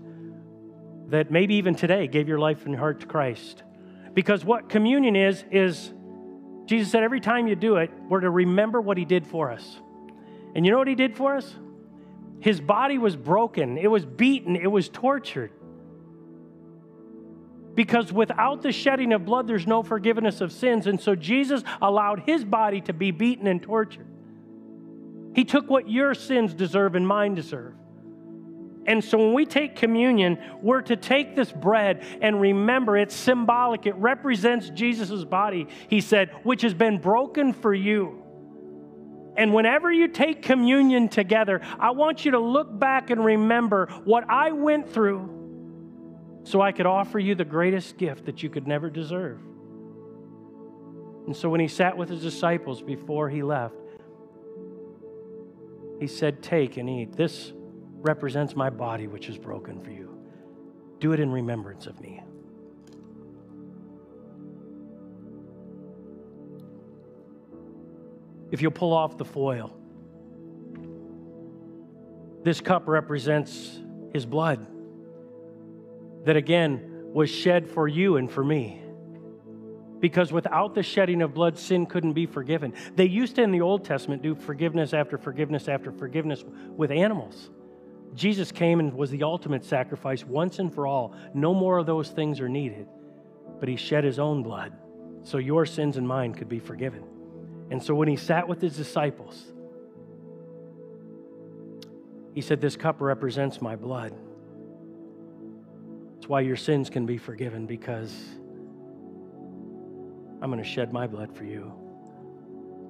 that 1.08 1.30
maybe 1.30 1.56
even 1.56 1.76
today 1.76 2.08
gave 2.08 2.30
your 2.30 2.40
life 2.40 2.66
and 2.66 2.76
heart 2.76 3.02
to 3.02 3.06
Christ. 3.06 3.64
Because 4.14 4.46
what 4.46 4.70
communion 4.70 5.18
is, 5.18 5.44
is 5.52 5.94
Jesus 6.66 6.92
said 6.92 7.04
every 7.04 7.20
time 7.20 7.48
you 7.48 7.58
do 7.58 7.76
it, 7.76 7.92
we're 8.10 8.22
to 8.22 8.30
remember 8.30 8.80
what 8.80 8.98
he 8.98 9.04
did 9.04 9.28
for 9.28 9.52
us. 9.52 9.80
And 10.56 10.66
you 10.66 10.72
know 10.72 10.78
what 10.78 10.88
he 10.88 10.96
did 10.96 11.18
for 11.18 11.36
us? 11.36 11.54
His 12.40 12.62
body 12.62 12.98
was 12.98 13.18
broken, 13.18 13.78
it 13.78 13.88
was 13.88 14.06
beaten, 14.06 14.56
it 14.56 14.72
was 14.72 14.88
tortured. 14.88 15.52
Because 17.76 18.14
without 18.14 18.62
the 18.62 18.72
shedding 18.72 19.14
of 19.14 19.26
blood, 19.26 19.48
there's 19.48 19.66
no 19.66 19.82
forgiveness 19.82 20.42
of 20.42 20.52
sins. 20.52 20.86
And 20.88 21.02
so 21.02 21.16
Jesus 21.16 21.64
allowed 21.82 22.22
his 22.22 22.44
body 22.46 22.82
to 22.82 22.94
be 22.94 23.12
beaten 23.12 23.48
and 23.48 23.62
tortured. 23.62 24.08
He 25.36 25.44
took 25.44 25.70
what 25.70 25.90
your 25.90 26.14
sins 26.14 26.54
deserve 26.54 26.96
and 26.96 27.08
mine 27.08 27.34
deserve. 27.34 27.74
And 28.86 29.04
so 29.04 29.18
when 29.18 29.34
we 29.34 29.46
take 29.46 29.76
communion, 29.76 30.38
we're 30.62 30.82
to 30.84 30.96
take 30.96 31.36
this 31.36 31.52
bread 31.52 32.04
and 32.22 32.40
remember 32.40 32.98
it's 32.98 33.16
symbolic. 33.16 33.86
It 33.86 33.96
represents 33.96 34.70
Jesus' 34.70 35.24
body, 35.24 35.68
he 35.88 36.02
said, 36.02 36.30
which 36.44 36.62
has 36.62 36.74
been 36.74 37.00
broken 37.00 37.54
for 37.54 37.74
you. 37.74 38.22
And 39.36 39.54
whenever 39.54 39.92
you 39.92 40.10
take 40.10 40.44
communion 40.44 41.10
together, 41.10 41.62
I 41.80 41.92
want 41.92 42.24
you 42.26 42.32
to 42.32 42.40
look 42.40 42.78
back 42.78 43.10
and 43.10 43.24
remember 43.24 43.88
what 44.04 44.30
I 44.30 44.52
went 44.52 44.94
through 44.94 45.43
so 46.44 46.62
I 46.62 46.72
could 46.72 46.86
offer 46.86 47.20
you 47.20 47.36
the 47.36 47.46
greatest 47.46 47.98
gift 47.98 48.26
that 48.26 48.44
you 48.44 48.50
could 48.50 48.68
never 48.68 48.90
deserve. 48.90 49.40
And 51.26 51.36
so 51.36 51.50
when 51.50 51.62
he 51.62 51.70
sat 51.70 51.96
with 51.96 52.10
his 52.10 52.22
disciples 52.22 52.82
before 52.82 53.30
he 53.30 53.44
left, 53.44 53.76
he 56.00 56.08
said, 56.08 56.44
Take 56.44 56.76
and 56.76 56.90
eat. 56.90 57.14
This 57.14 57.54
represents 58.02 58.58
my 58.58 58.70
body, 58.70 59.08
which 59.08 59.30
is 59.30 59.38
broken 59.38 59.80
for 59.82 59.92
you. 59.92 60.18
Do 61.00 61.14
it 61.14 61.22
in 61.22 61.32
remembrance 61.32 61.88
of 61.88 62.00
me. 62.02 62.22
If 68.52 68.62
you'll 68.62 68.72
pull 68.72 68.94
off 68.94 69.18
the 69.18 69.26
foil, 69.26 69.76
this 72.44 72.60
cup 72.60 72.88
represents 72.88 73.80
his 74.14 74.26
blood 74.26 74.68
that 76.26 76.36
again 76.36 77.12
was 77.14 77.30
shed 77.30 77.70
for 77.70 77.88
you 77.88 78.18
and 78.18 78.32
for 78.32 78.44
me. 78.44 78.82
Because 80.00 80.34
without 80.34 80.76
the 80.76 80.84
shedding 80.84 81.22
of 81.22 81.34
blood, 81.34 81.58
sin 81.58 81.86
couldn't 81.86 82.14
be 82.14 82.26
forgiven. 82.26 82.74
They 82.96 83.06
used 83.06 83.36
to, 83.36 83.42
in 83.42 83.52
the 83.52 83.62
Old 83.62 83.86
Testament, 83.86 84.22
do 84.22 84.36
forgiveness 84.36 84.94
after 84.94 85.18
forgiveness 85.18 85.70
after 85.70 85.92
forgiveness 85.92 86.44
with 86.76 86.92
animals. 86.92 87.50
Jesus 88.14 88.52
came 88.52 88.80
and 88.80 88.94
was 88.94 89.12
the 89.12 89.24
ultimate 89.24 89.64
sacrifice 89.64 90.24
once 90.26 90.60
and 90.60 90.74
for 90.74 90.86
all. 90.86 91.16
No 91.34 91.54
more 91.54 91.78
of 91.78 91.86
those 91.86 92.10
things 92.10 92.40
are 92.42 92.50
needed. 92.50 92.88
But 93.60 93.70
he 93.70 93.76
shed 93.76 94.04
his 94.04 94.20
own 94.20 94.44
blood 94.44 94.74
so 95.24 95.38
your 95.38 95.66
sins 95.66 95.98
and 95.98 96.08
mine 96.08 96.34
could 96.34 96.50
be 96.50 96.60
forgiven. 96.60 97.04
And 97.72 97.82
so 97.82 97.96
when 97.96 98.08
he 98.08 98.18
sat 98.18 98.48
with 98.48 98.62
his 98.62 98.76
disciples, 98.76 99.42
he 102.36 102.42
said, 102.42 102.62
This 102.62 102.76
cup 102.76 103.00
represents 103.00 103.62
my 103.62 103.76
blood. 103.76 104.14
It's 106.24 106.30
why 106.30 106.40
your 106.40 106.56
sins 106.56 106.90
can 106.90 107.06
be 107.06 107.18
forgiven 107.18 107.66
because 107.66 108.16
I'm 110.42 110.50
going 110.50 110.64
to 110.64 110.64
shed 110.64 110.94
my 110.94 111.06
blood 111.06 111.36
for 111.36 111.44
you. 111.44 111.74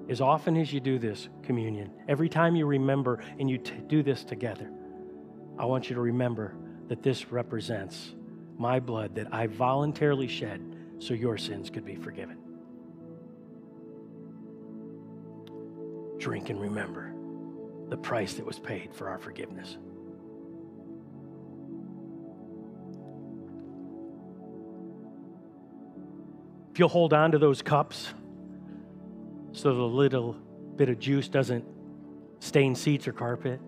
As 0.08 0.22
often 0.22 0.56
as 0.56 0.72
you 0.72 0.80
do 0.80 1.00
this 1.00 1.30
communion, 1.42 1.90
every 2.08 2.30
time 2.30 2.56
you 2.56 2.68
remember 2.68 3.24
and 3.40 3.50
you 3.50 3.58
t- 3.58 3.74
do 3.88 4.04
this 4.04 4.24
together, 4.24 4.70
I 5.58 5.66
want 5.66 5.90
you 5.90 5.96
to 5.96 6.02
remember 6.02 6.54
that 6.90 7.02
this 7.02 7.32
represents 7.32 8.14
my 8.60 8.80
blood 8.80 9.16
that 9.16 9.34
I 9.34 9.48
voluntarily 9.48 10.28
shed 10.28 10.76
so 11.00 11.16
your 11.16 11.40
sins 11.40 11.72
could 11.72 11.86
be 11.86 11.96
forgiven. 11.96 12.38
Drink 16.20 16.52
and 16.52 16.62
remember 16.62 17.16
the 17.90 17.98
price 17.98 18.36
that 18.36 18.46
was 18.46 18.60
paid 18.60 18.94
for 18.94 19.10
our 19.10 19.18
forgiveness. 19.18 19.80
If 26.74 26.80
you'll 26.80 26.90
hold 26.90 27.14
on 27.14 27.34
to 27.34 27.38
those 27.38 27.62
cups 27.62 28.16
so 29.52 29.76
the 29.76 29.84
little 29.84 30.36
bit 30.76 30.90
of 30.90 30.98
juice 30.98 31.30
doesn't 31.30 31.64
stain 32.40 32.74
seats 32.74 33.08
or 33.08 33.14
carpet, 33.14 33.62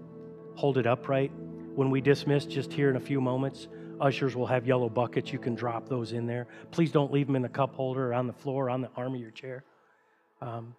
hold 0.56 0.80
it 0.80 0.88
upright. 0.88 1.32
When 1.76 1.92
we 1.92 2.02
dismiss, 2.02 2.46
just 2.46 2.74
here 2.74 2.90
in 2.90 2.96
a 2.96 3.00
few 3.00 3.22
moments, 3.22 3.68
ushers 4.02 4.36
will 4.36 4.48
have 4.48 4.66
yellow 4.66 4.90
buckets. 4.90 5.32
You 5.32 5.38
can 5.38 5.54
drop 5.54 5.88
those 5.88 6.14
in 6.14 6.26
there. 6.26 6.48
Please 6.72 6.92
don't 6.92 7.14
leave 7.14 7.28
them 7.28 7.36
in 7.36 7.44
the 7.44 7.50
cup 7.50 7.76
holder 7.76 8.10
or 8.10 8.14
on 8.16 8.26
the 8.26 8.34
floor 8.34 8.66
or 8.66 8.70
on 8.72 8.82
the 8.82 8.90
arm 8.96 9.14
of 9.14 9.22
your 9.22 9.30
chair. 9.30 9.64
Um, 10.42 10.76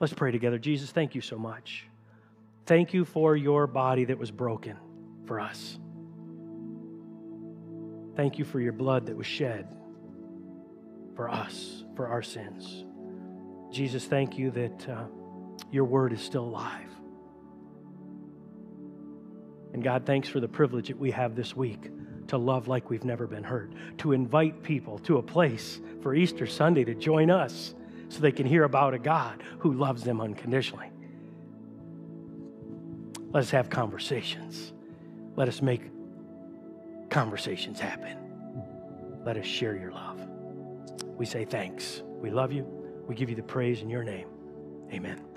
let's 0.00 0.12
pray 0.12 0.32
together. 0.32 0.58
Jesus, 0.58 0.90
thank 0.90 1.14
you 1.14 1.20
so 1.20 1.38
much. 1.38 1.86
Thank 2.66 2.92
you 2.92 3.04
for 3.04 3.36
your 3.36 3.68
body 3.68 4.06
that 4.06 4.18
was 4.18 4.32
broken 4.32 4.76
for 5.24 5.38
us. 5.38 5.78
Thank 8.16 8.40
you 8.40 8.44
for 8.44 8.58
your 8.58 8.72
blood 8.72 9.06
that 9.06 9.16
was 9.16 9.28
shed 9.28 9.68
for 11.16 11.30
us, 11.30 11.84
for 11.96 12.08
our 12.08 12.22
sins. 12.22 12.84
Jesus, 13.70 14.04
thank 14.04 14.38
you 14.38 14.50
that 14.52 14.88
uh, 14.88 15.04
your 15.70 15.84
word 15.84 16.12
is 16.12 16.20
still 16.20 16.44
alive. 16.44 16.88
And 19.72 19.82
God, 19.82 20.06
thanks 20.06 20.28
for 20.28 20.38
the 20.38 20.48
privilege 20.48 20.88
that 20.88 20.98
we 20.98 21.10
have 21.10 21.34
this 21.34 21.56
week 21.56 21.90
to 22.28 22.38
love 22.38 22.68
like 22.68 22.90
we've 22.90 23.04
never 23.04 23.26
been 23.26 23.42
hurt, 23.42 23.72
to 23.98 24.12
invite 24.12 24.62
people 24.62 24.98
to 25.00 25.18
a 25.18 25.22
place 25.22 25.80
for 26.02 26.14
Easter 26.14 26.46
Sunday 26.46 26.84
to 26.84 26.94
join 26.94 27.30
us 27.30 27.74
so 28.08 28.20
they 28.20 28.32
can 28.32 28.46
hear 28.46 28.64
about 28.64 28.94
a 28.94 28.98
God 28.98 29.42
who 29.58 29.72
loves 29.72 30.04
them 30.04 30.20
unconditionally. 30.20 30.90
Let 33.32 33.42
us 33.42 33.50
have 33.50 33.68
conversations. 33.68 34.72
Let 35.34 35.48
us 35.48 35.60
make 35.60 35.82
conversations 37.10 37.80
happen. 37.80 38.16
Let 39.24 39.36
us 39.36 39.46
share 39.46 39.76
your 39.76 39.90
love. 39.90 40.23
We 41.16 41.26
say 41.26 41.44
thanks. 41.44 42.02
We 42.20 42.30
love 42.30 42.52
you. 42.52 42.66
We 43.06 43.14
give 43.14 43.28
you 43.28 43.36
the 43.36 43.42
praise 43.42 43.82
in 43.82 43.90
your 43.90 44.02
name. 44.02 44.28
Amen. 44.92 45.33